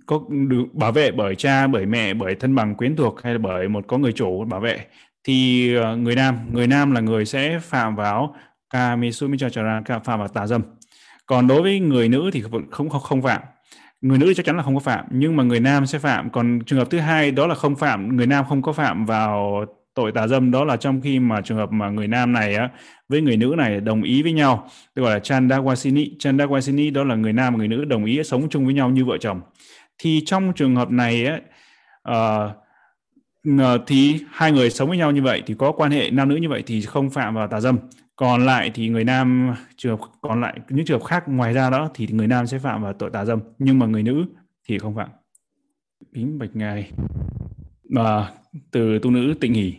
có 0.06 0.22
được 0.30 0.66
bảo 0.74 0.92
vệ 0.92 1.12
bởi 1.12 1.36
cha 1.36 1.68
bởi 1.68 1.86
mẹ 1.86 2.14
bởi 2.14 2.36
thân 2.36 2.56
bằng 2.56 2.76
quyến 2.76 2.96
thuộc 2.96 3.22
hay 3.22 3.34
là 3.34 3.40
bởi 3.40 3.68
một 3.68 3.88
có 3.88 3.98
người 3.98 4.12
chủ 4.12 4.46
bảo 4.46 4.60
vệ 4.60 4.80
thì 5.24 5.70
uh, 5.78 5.98
người 5.98 6.16
nam 6.16 6.38
người 6.52 6.68
nam 6.68 6.92
là 6.92 7.02
người 7.02 7.26
sẽ 7.26 7.60
phạm 7.60 7.96
vào 7.96 8.36
kamisumichachara 8.70 9.82
phạm 10.04 10.20
vào 10.20 10.28
tà 10.28 10.48
dâm. 10.48 10.62
Còn 11.26 11.48
đối 11.48 11.62
với 11.62 11.80
người 11.80 12.10
nữ 12.10 12.30
thì 12.34 12.44
không 12.72 12.90
không 12.90 13.02
không 13.02 13.22
phạm. 13.22 13.42
Người 14.02 14.18
nữ 14.18 14.34
chắc 14.34 14.46
chắn 14.46 14.58
là 14.58 14.64
không 14.64 14.76
có 14.76 14.80
phạm 14.80 15.06
nhưng 15.12 15.36
mà 15.36 15.44
người 15.44 15.60
nam 15.60 15.86
sẽ 15.86 16.00
phạm. 16.00 16.30
Còn 16.30 16.60
trường 16.66 16.80
hợp 16.80 16.90
thứ 16.90 17.00
hai 17.00 17.32
đó 17.32 17.48
là 17.48 17.56
không 17.56 17.76
phạm 17.76 18.16
người 18.18 18.28
nam 18.28 18.46
không 18.50 18.62
có 18.62 18.74
phạm 18.74 19.06
vào 19.06 19.66
tội 19.94 20.12
tà 20.12 20.28
dâm 20.28 20.52
đó 20.52 20.64
là 20.64 20.78
trong 20.78 21.02
khi 21.02 21.20
mà 21.20 21.42
trường 21.42 21.58
hợp 21.58 21.72
mà 21.72 21.90
người 21.90 22.08
nam 22.08 22.34
này 22.34 22.56
á 22.56 22.70
với 23.10 23.22
người 23.22 23.38
nữ 23.38 23.56
này 23.58 23.80
đồng 23.80 24.04
ý 24.04 24.24
với 24.24 24.32
nhau 24.32 24.70
tôi 24.96 25.06
gọi 25.06 25.14
là 25.14 25.20
chandawasini 25.20 26.18
chandawasini 26.18 26.94
đó 26.94 27.04
là 27.04 27.16
người 27.16 27.34
nam 27.34 27.54
và 27.54 27.58
người 27.58 27.68
nữ 27.68 27.86
đồng 27.86 28.06
ý 28.06 28.24
sống 28.24 28.50
chung 28.50 28.66
với 28.66 28.74
nhau 28.74 28.90
như 28.90 29.06
vợ 29.06 29.18
chồng. 29.18 29.42
Thì 29.98 30.24
trong 30.26 30.54
trường 30.54 30.76
hợp 30.76 30.92
này 30.92 31.26
á 31.26 31.40
uh, 32.12 32.52
thì 33.88 34.20
hai 34.32 34.52
người 34.52 34.70
sống 34.70 34.90
với 34.90 34.98
nhau 34.98 35.12
như 35.12 35.22
vậy 35.22 35.44
thì 35.46 35.56
có 35.58 35.72
quan 35.72 35.92
hệ 35.92 36.10
nam 36.12 36.30
nữ 36.30 36.36
như 36.36 36.50
vậy 36.50 36.64
thì 36.68 36.82
không 36.82 37.10
phạm 37.10 37.36
vào 37.36 37.48
tà 37.48 37.60
dâm 37.60 37.78
còn 38.20 38.46
lại 38.46 38.72
thì 38.74 38.90
người 38.90 39.04
nam 39.04 39.54
trường 39.78 39.98
hợp 39.98 40.06
còn 40.22 40.42
lại 40.42 40.60
những 40.70 40.86
trường 40.86 41.00
hợp 41.00 41.06
khác 41.06 41.24
ngoài 41.28 41.54
ra 41.54 41.70
đó 41.70 41.90
thì 41.94 42.08
người 42.12 42.28
nam 42.28 42.48
sẽ 42.48 42.60
phạm 42.60 42.84
vào 42.84 42.94
tội 42.94 43.10
tà 43.10 43.26
dâm 43.26 43.40
nhưng 43.60 43.80
mà 43.80 43.86
người 43.86 44.04
nữ 44.04 44.26
thì 44.68 44.78
không 44.78 44.96
phạm. 44.96 45.10
Kính 46.14 46.40
bạch 46.40 46.50
ngài. 46.54 46.92
À, 47.96 48.32
từ 48.72 49.00
tu 49.00 49.12
nữ 49.12 49.34
tịnh 49.42 49.54
hỷ. 49.54 49.74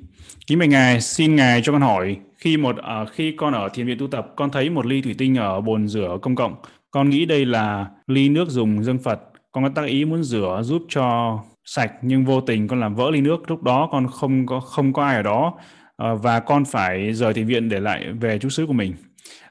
Kính 0.47 0.59
bạch 0.59 0.69
ngài 0.69 1.01
xin 1.01 1.37
ngài 1.37 1.63
cho 1.63 1.73
con 1.73 1.81
hỏi 1.81 2.17
khi 2.37 2.57
một 2.57 2.77
à, 2.77 3.05
khi 3.05 3.33
con 3.37 3.55
ở 3.55 3.69
thiền 3.75 3.87
viện 3.87 3.99
tu 3.99 4.07
tập 4.07 4.33
con 4.37 4.51
thấy 4.51 4.71
một 4.71 4.87
ly 4.87 5.03
thủy 5.03 5.15
tinh 5.19 5.37
ở 5.37 5.61
bồn 5.61 5.89
rửa 5.89 6.19
công 6.23 6.35
cộng 6.35 6.55
con 6.91 7.11
nghĩ 7.11 7.27
đây 7.27 7.47
là 7.47 7.91
ly 8.07 8.29
nước 8.29 8.49
dùng 8.49 8.85
dân 8.85 8.99
phật 8.99 9.21
con 9.53 9.65
có 9.65 9.71
tác 9.75 9.87
ý 9.87 10.05
muốn 10.05 10.23
rửa 10.23 10.61
giúp 10.65 10.83
cho 10.89 11.39
sạch 11.65 11.93
nhưng 12.03 12.25
vô 12.25 12.41
tình 12.41 12.69
con 12.69 12.81
làm 12.81 12.95
vỡ 12.95 13.11
ly 13.11 13.21
nước 13.21 13.51
lúc 13.51 13.63
đó 13.63 13.89
con 13.93 14.07
không 14.07 14.47
có 14.47 14.61
không 14.61 14.93
có 14.93 15.05
ai 15.05 15.17
ở 15.17 15.23
đó. 15.23 15.55
Ờ, 16.01 16.17
và 16.17 16.41
con 16.41 16.65
phải 16.65 17.13
rời 17.13 17.35
thị 17.35 17.45
viện 17.45 17.69
để 17.69 17.81
lại 17.81 18.13
về 18.21 18.39
chú 18.39 18.49
xứ 18.49 18.67
của 18.67 18.73
mình 18.73 18.93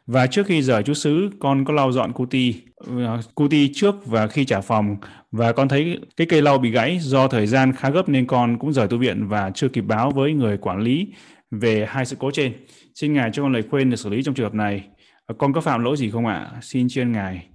và 0.07 0.27
trước 0.27 0.45
khi 0.45 0.61
rời 0.61 0.83
chú 0.83 0.93
xứ 0.93 1.29
con 1.39 1.65
có 1.65 1.73
lau 1.73 1.91
dọn 1.91 2.13
cuti 2.13 2.55
ờ, 2.75 3.21
cuti 3.35 3.71
trước 3.73 4.05
và 4.05 4.27
khi 4.27 4.45
trả 4.45 4.61
phòng 4.61 4.97
và 5.31 5.51
con 5.51 5.67
thấy 5.67 5.99
cái 6.17 6.27
cây 6.27 6.41
lau 6.41 6.57
bị 6.57 6.71
gãy 6.71 6.97
do 7.01 7.27
thời 7.27 7.47
gian 7.47 7.73
khá 7.73 7.89
gấp 7.89 8.09
nên 8.09 8.27
con 8.27 8.57
cũng 8.59 8.73
rời 8.73 8.87
tu 8.87 8.97
viện 8.97 9.27
và 9.27 9.51
chưa 9.55 9.67
kịp 9.67 9.81
báo 9.81 10.11
với 10.11 10.33
người 10.33 10.57
quản 10.57 10.79
lý 10.81 11.07
về 11.51 11.85
hai 11.89 12.05
sự 12.05 12.15
cố 12.19 12.31
trên. 12.31 12.53
Xin 12.95 13.13
Ngài 13.13 13.29
cho 13.33 13.43
con 13.43 13.53
lời 13.53 13.63
khuyên 13.69 13.89
để 13.89 13.95
xử 13.95 14.09
lý 14.09 14.23
trong 14.23 14.35
trường 14.35 14.45
hợp 14.45 14.53
này. 14.53 14.83
Ờ, 15.25 15.35
con 15.37 15.53
có 15.53 15.61
phạm 15.61 15.83
lỗi 15.83 15.97
gì 15.97 16.09
không 16.09 16.25
ạ? 16.25 16.51
Xin 16.61 16.89
chuyên 16.89 17.11
Ngài. 17.11 17.47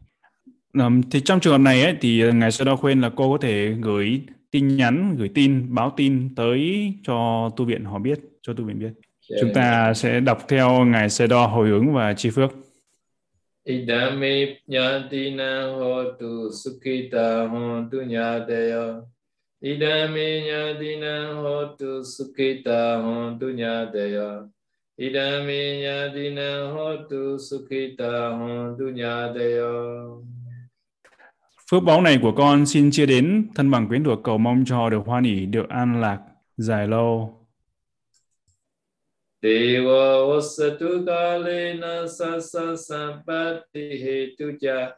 Thì 1.11 1.21
trong 1.21 1.41
trường 1.41 1.53
hợp 1.53 1.59
này 1.59 1.83
ấy, 1.83 1.97
thì 2.01 2.33
Ngài 2.33 2.53
sẽ 2.53 2.65
đo 2.65 2.77
khuyên 2.77 3.01
là 3.01 3.11
cô 3.17 3.33
có 3.33 3.39
thể 3.41 3.75
gửi 3.81 4.21
tin 4.55 4.77
nhắn, 4.77 5.17
gửi 5.19 5.31
tin, 5.35 5.75
báo 5.75 5.93
tin 5.97 6.35
tới 6.35 6.93
cho 7.03 7.51
tu 7.57 7.65
viện 7.65 7.85
họ 7.85 7.99
biết, 7.99 8.21
cho 8.43 8.53
tu 8.53 8.65
viện 8.65 8.79
biết. 8.79 8.93
Chúng 9.41 9.51
ta 9.55 9.95
sẽ 9.95 10.21
đọc 10.21 10.39
theo 10.49 10.85
Ngài 10.85 11.11
Sê 11.11 11.27
Đo 11.27 11.47
hồi 11.47 11.69
hướng 11.69 11.93
và 11.93 12.13
chi 12.13 12.31
phước. 12.31 12.51
Idame 13.65 14.59
nyatina 14.67 15.63
hotu 15.79 16.51
sukita 16.65 17.47
hontu 17.47 17.97
nyateya. 18.03 19.01
Idame 19.61 20.43
nyatina 20.47 21.35
hotu 21.35 22.03
sukita 22.05 22.97
hontu 22.97 23.47
nyateya. 23.47 24.41
Idame 24.97 25.81
nyatina 25.83 26.73
hotu 26.75 27.39
sukita 27.39 28.29
hontu 28.29 28.85
nyateya. 28.91 29.71
Phước 31.71 31.83
báu 31.83 32.01
này 32.01 32.19
của 32.23 32.33
con 32.33 32.67
xin 32.67 32.91
chia 32.91 33.07
đến 33.07 33.49
thân 33.55 33.71
bằng 33.71 33.89
quyến 33.89 34.05
thuộc 34.05 34.21
cầu 34.25 34.39
mong 34.39 34.65
cho 34.67 34.91
được 34.91 35.03
hoan 35.07 35.25
hỷ, 35.25 35.47
được 35.47 35.69
an 35.69 36.01
lạc, 36.01 36.19
dài 36.57 36.89
lâu. 36.89 37.41
Dewa 39.43 40.27
wasatu 40.29 41.07
kalena 41.07 42.07
sasa 42.19 42.77
sampati 42.89 44.03
hetu 44.05 44.45
cha. 44.61 44.91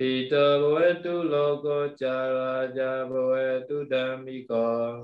Pita 0.00 0.58
bhavetu 0.60 1.22
logo 1.22 1.88
charaja 2.00 3.08
bhavetu 3.08 3.84
dhammiko 3.90 4.96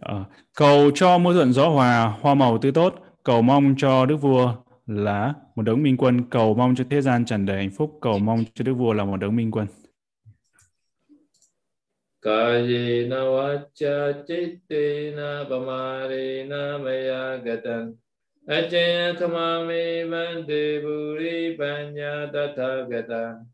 à, 0.00 0.24
Cầu 0.56 0.90
cho 0.94 1.18
mưa 1.18 1.32
thuận 1.32 1.52
gió 1.52 1.68
hòa, 1.68 2.16
hoa 2.20 2.34
màu 2.34 2.58
tươi 2.58 2.72
tốt, 2.72 2.94
cầu 3.22 3.42
mong 3.42 3.74
cho 3.78 4.06
Đức 4.06 4.16
Vua 4.16 4.54
là 4.86 5.34
một 5.54 5.62
đấng 5.62 5.82
minh 5.82 5.96
quân, 5.96 6.30
cầu 6.30 6.54
mong 6.54 6.74
cho 6.74 6.84
thế 6.90 7.00
gian 7.00 7.24
tràn 7.24 7.46
đầy 7.46 7.56
hạnh 7.56 7.70
phúc, 7.70 7.98
cầu 8.00 8.18
mong 8.18 8.44
cho 8.54 8.62
Đức 8.64 8.74
Vua 8.74 8.92
là 8.92 9.04
một 9.04 9.16
đấng 9.16 9.36
minh 9.36 9.50
quân. 9.50 9.66
Kayena 12.24 13.20
vacha 13.24 14.24
chittena 14.26 15.44
pamarena 15.44 16.78
maya 16.78 17.36
gatan. 17.36 17.94
Ajaya 18.48 19.12
kamami 19.20 20.08
vande 20.08 20.80
buri 20.80 21.56
panya 21.58 22.32
tatha 22.32 22.88
gatan. 22.88 23.44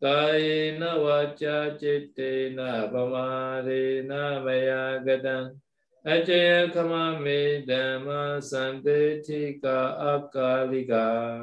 Kayena 0.00 0.94
vacha 0.98 1.70
chittena 1.80 2.86
pamarena 2.92 4.40
maya 4.44 4.98
gatan. 5.04 5.58
Ajaya 6.06 6.72
kamami 6.72 7.66
dhamma 7.66 8.40
santetika 8.40 9.96
akalika 9.98 11.40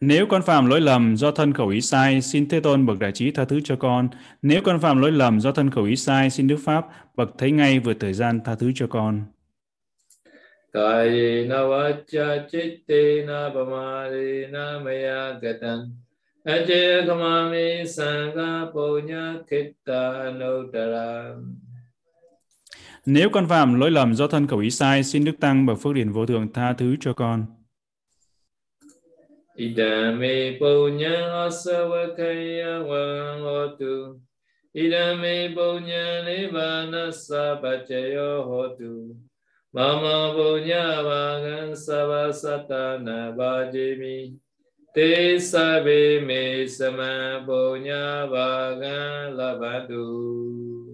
Nếu 0.00 0.26
con 0.26 0.42
phạm 0.42 0.66
lỗi 0.66 0.80
lầm 0.80 1.16
do 1.16 1.30
thân 1.30 1.52
khẩu 1.52 1.68
ý 1.68 1.80
sai, 1.80 2.22
xin 2.22 2.48
Thế 2.48 2.60
Tôn 2.60 2.86
bậc 2.86 2.98
đại 2.98 3.12
trí 3.12 3.30
tha 3.30 3.44
thứ 3.44 3.60
cho 3.64 3.76
con. 3.76 4.08
Nếu 4.42 4.60
con 4.64 4.80
phạm 4.80 5.00
lỗi 5.00 5.12
lầm 5.12 5.40
do 5.40 5.52
thân 5.52 5.70
khẩu 5.70 5.84
ý 5.84 5.96
sai, 5.96 6.30
xin 6.30 6.46
Đức 6.46 6.56
Pháp 6.64 6.86
bậc 7.16 7.28
thấy 7.38 7.50
ngay 7.50 7.78
vượt 7.78 7.96
thời 8.00 8.12
gian 8.12 8.40
tha 8.44 8.54
thứ 8.54 8.72
cho 8.74 8.86
con. 8.86 9.22
Kayena 10.72 11.64
vacha 11.68 12.46
chittena 12.52 13.50
pamarena 13.54 14.78
maya 14.84 15.38
gatan 15.42 15.78
Ajaya 16.44 17.06
kamami 17.06 17.86
sangha 17.86 18.70
punya 18.72 19.40
kitta 19.50 20.30
anuttara 20.30 21.34
nếu 23.06 23.30
con 23.30 23.48
phạm 23.48 23.80
lỗi 23.80 23.90
lầm 23.90 24.14
do 24.14 24.26
thân 24.26 24.46
khẩu 24.46 24.58
ý 24.58 24.70
sai, 24.70 25.04
xin 25.04 25.24
Đức 25.24 25.40
Tăng 25.40 25.66
bậc 25.66 25.78
phước 25.78 25.94
điển 25.94 26.12
vô 26.12 26.26
thượng 26.26 26.52
tha 26.52 26.72
thứ 26.72 26.96
cho 27.00 27.12
con. 27.12 27.46
Idame 29.56 30.58
punya 30.60 31.48
asavakaya 31.48 32.84
wa 32.84 33.04
hotu. 33.40 34.20
Idame 34.74 35.54
punya 35.56 36.24
nibbana 36.26 37.12
sapachayo 37.12 38.44
hotu. 38.44 39.16
Mama 39.72 40.32
punya 40.36 41.02
vangan 41.02 41.72
savasatana 41.72 43.32
vajimi. 43.36 44.36
Te 44.94 45.38
sabe 45.38 46.20
me 46.20 46.66
sama 46.68 47.40
punya 47.46 48.26
vangan 48.26 49.36
labadu. 49.36 50.85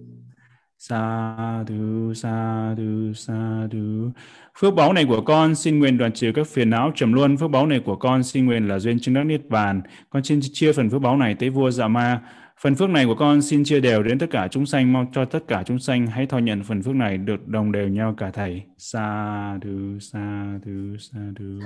Sa 0.89 1.63
du 1.67 2.13
sa 2.13 2.75
du 2.77 3.13
sa 3.13 3.67
du 3.71 4.11
Phước 4.59 4.73
báu 4.73 4.93
này 4.93 5.05
của 5.05 5.21
con 5.21 5.55
xin 5.55 5.79
nguyện 5.79 5.97
đoạn 5.97 6.11
trừ 6.13 6.31
các 6.35 6.47
phiền 6.47 6.69
não 6.69 6.91
trầm 6.95 7.13
luân. 7.13 7.37
Phước 7.37 7.51
báu 7.51 7.67
này 7.67 7.79
của 7.85 7.95
con 7.95 8.23
xin 8.23 8.45
nguyện 8.45 8.67
là 8.67 8.79
duyên 8.79 8.99
chứng 8.99 9.13
đắc 9.13 9.23
niết 9.23 9.49
bàn. 9.49 9.81
Con 10.09 10.23
xin 10.23 10.39
chia 10.53 10.73
phần 10.73 10.89
phước 10.89 11.01
báu 11.01 11.17
này 11.17 11.35
tới 11.35 11.49
vua 11.49 11.71
Dạ 11.71 11.87
Ma 11.87 12.21
Phần 12.61 12.75
phước 12.75 12.89
này 12.89 13.05
của 13.05 13.15
con 13.15 13.41
xin 13.41 13.63
chia 13.63 13.79
đều 13.79 14.03
đến 14.03 14.19
tất 14.19 14.27
cả 14.31 14.47
chúng 14.51 14.65
sanh, 14.65 14.93
mong 14.93 15.05
cho 15.13 15.25
tất 15.25 15.47
cả 15.47 15.63
chúng 15.65 15.79
sanh 15.79 16.07
hãy 16.07 16.25
thọ 16.25 16.37
nhận 16.37 16.63
phần 16.63 16.81
phước 16.81 16.95
này 16.95 17.17
được 17.17 17.47
đồng 17.47 17.71
đều 17.71 17.87
nhau 17.87 18.13
cả 18.17 18.31
thầy. 18.33 18.61
Sa 18.77 19.59
du, 19.63 19.99
sa 19.99 20.45
du, 20.65 20.97
sa 20.99 21.19
du. 21.39 21.59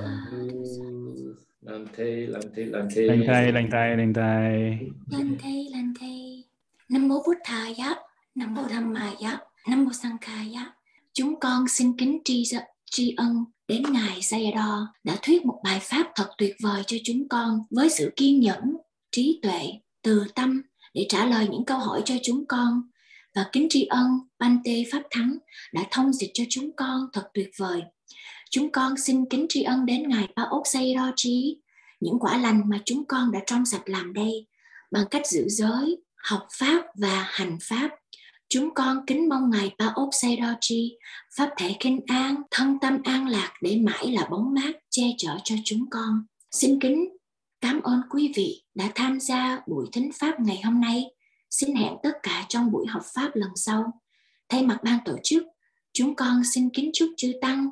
Làm 1.61 1.85
thầy, 1.95 2.27
làm 2.27 2.41
thầy, 2.55 2.65
làm 2.65 2.87
thầy. 2.95 3.03
Lành 3.03 3.23
thầy, 3.27 3.51
lành 3.51 3.69
thầy, 3.71 3.97
lành 3.97 4.13
thầy. 4.13 4.77
Lành 5.11 5.35
thầy, 5.39 5.67
lành 5.71 5.93
thầy. 5.99 6.43
Nam 6.89 7.07
mô 7.07 7.15
Bụt 7.15 7.37
Thaya, 7.45 7.95
Nam 8.37 8.53
mô 8.53 8.61
Dhammaya, 8.69 9.39
Nam 9.67 9.85
mô 9.85 9.91
Sankhaya. 9.93 10.73
Chúng 11.13 11.39
con 11.39 11.67
xin 11.67 11.97
kính 11.97 12.19
tri 12.25 12.43
tri 12.91 13.13
ân 13.17 13.45
đến 13.67 13.83
ngài 13.91 14.19
Sayadaw 14.19 14.85
đã 15.03 15.17
thuyết 15.21 15.45
một 15.45 15.61
bài 15.63 15.79
pháp 15.81 16.11
thật 16.15 16.29
tuyệt 16.37 16.55
vời 16.63 16.83
cho 16.87 16.97
chúng 17.03 17.29
con 17.29 17.59
với 17.69 17.89
sự 17.89 18.13
kiên 18.15 18.39
nhẫn, 18.39 18.77
trí 19.11 19.39
tuệ, 19.43 19.73
từ 20.01 20.23
tâm 20.35 20.61
để 20.93 21.05
trả 21.09 21.25
lời 21.25 21.47
những 21.51 21.65
câu 21.65 21.77
hỏi 21.77 22.01
cho 22.05 22.15
chúng 22.23 22.45
con 22.45 22.81
và 23.35 23.45
kính 23.51 23.67
tri 23.69 23.85
ân 23.85 24.07
Bante 24.39 24.83
Pháp 24.91 25.03
Thắng 25.11 25.37
đã 25.73 25.83
thông 25.91 26.13
dịch 26.13 26.31
cho 26.33 26.43
chúng 26.49 26.75
con 26.75 27.01
thật 27.13 27.29
tuyệt 27.33 27.49
vời. 27.57 27.81
Chúng 28.51 28.71
con 28.71 28.97
xin 28.97 29.25
kính 29.29 29.45
tri 29.49 29.63
ân 29.63 29.85
đến 29.85 30.09
Ngài 30.09 30.27
Ba 30.35 30.43
Ốc 30.43 30.63
Sayadaw 30.65 31.55
những 31.99 32.19
quả 32.19 32.37
lành 32.37 32.61
mà 32.69 32.79
chúng 32.85 33.05
con 33.05 33.31
đã 33.31 33.39
trong 33.45 33.65
sạch 33.65 33.89
làm 33.89 34.13
đây 34.13 34.47
bằng 34.91 35.05
cách 35.11 35.27
giữ 35.27 35.45
giới, 35.47 35.97
học 36.15 36.47
Pháp 36.51 36.85
và 36.95 37.25
hành 37.29 37.57
Pháp. 37.61 37.89
Chúng 38.49 38.73
con 38.73 39.05
kính 39.07 39.29
mong 39.29 39.49
Ngài 39.49 39.75
Pa 39.79 39.85
Ốc 39.95 40.09
Sayadaw 40.11 40.89
Pháp 41.37 41.49
thể 41.57 41.75
kinh 41.79 41.99
an, 42.07 42.35
thân 42.51 42.77
tâm 42.81 42.97
an 43.03 43.27
lạc 43.27 43.53
để 43.61 43.77
mãi 43.77 44.11
là 44.11 44.27
bóng 44.31 44.53
mát 44.53 44.71
che 44.89 45.03
chở 45.17 45.37
cho 45.43 45.55
chúng 45.65 45.89
con. 45.89 46.25
Xin 46.51 46.79
kính 46.81 47.17
Cảm 47.61 47.81
ơn 47.81 48.01
quý 48.09 48.31
vị 48.35 48.63
đã 48.75 48.91
tham 48.95 49.19
gia 49.19 49.61
buổi 49.67 49.85
thính 49.91 50.11
pháp 50.19 50.39
ngày 50.39 50.61
hôm 50.63 50.81
nay. 50.81 51.05
Xin 51.49 51.75
hẹn 51.75 51.93
tất 52.03 52.11
cả 52.23 52.45
trong 52.49 52.71
buổi 52.71 52.87
học 52.87 53.01
pháp 53.13 53.31
lần 53.33 53.49
sau. 53.55 54.01
Thay 54.49 54.63
mặt 54.63 54.79
ban 54.83 54.99
tổ 55.05 55.17
chức, 55.23 55.43
chúng 55.93 56.15
con 56.15 56.41
xin 56.43 56.69
kính 56.69 56.89
chúc 56.93 57.09
chư 57.17 57.33
tăng, 57.41 57.69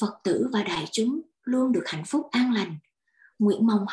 Phật 0.00 0.14
tử 0.24 0.48
và 0.52 0.62
đại 0.62 0.84
chúng 0.92 1.20
luôn 1.42 1.72
được 1.72 1.84
hạnh 1.86 2.04
phúc 2.06 2.28
an 2.30 2.52
lành. 2.52 2.76
Nguyện 3.38 3.66
mong 3.66 3.86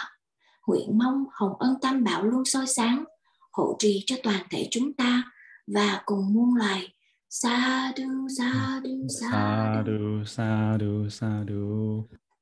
nguyện 0.67 0.97
mong 0.97 1.25
hồng 1.31 1.53
ân 1.59 1.75
tam 1.81 2.03
bảo 2.03 2.23
luôn 2.23 2.45
soi 2.45 2.67
sáng, 2.67 3.03
hộ 3.51 3.75
trì 3.79 4.03
cho 4.05 4.15
toàn 4.23 4.43
thể 4.49 4.67
chúng 4.71 4.93
ta 4.93 5.23
và 5.67 6.01
cùng 6.05 6.33
muôn 6.33 6.55
loài. 6.55 6.93
Sa 7.29 7.91
du 7.97 8.27
sa 8.37 8.81
du 8.83 9.07
sa 9.19 9.83
du 9.85 10.23
sa 10.25 10.77
du 10.79 11.09
sa 11.09 11.43
du 11.47 12.03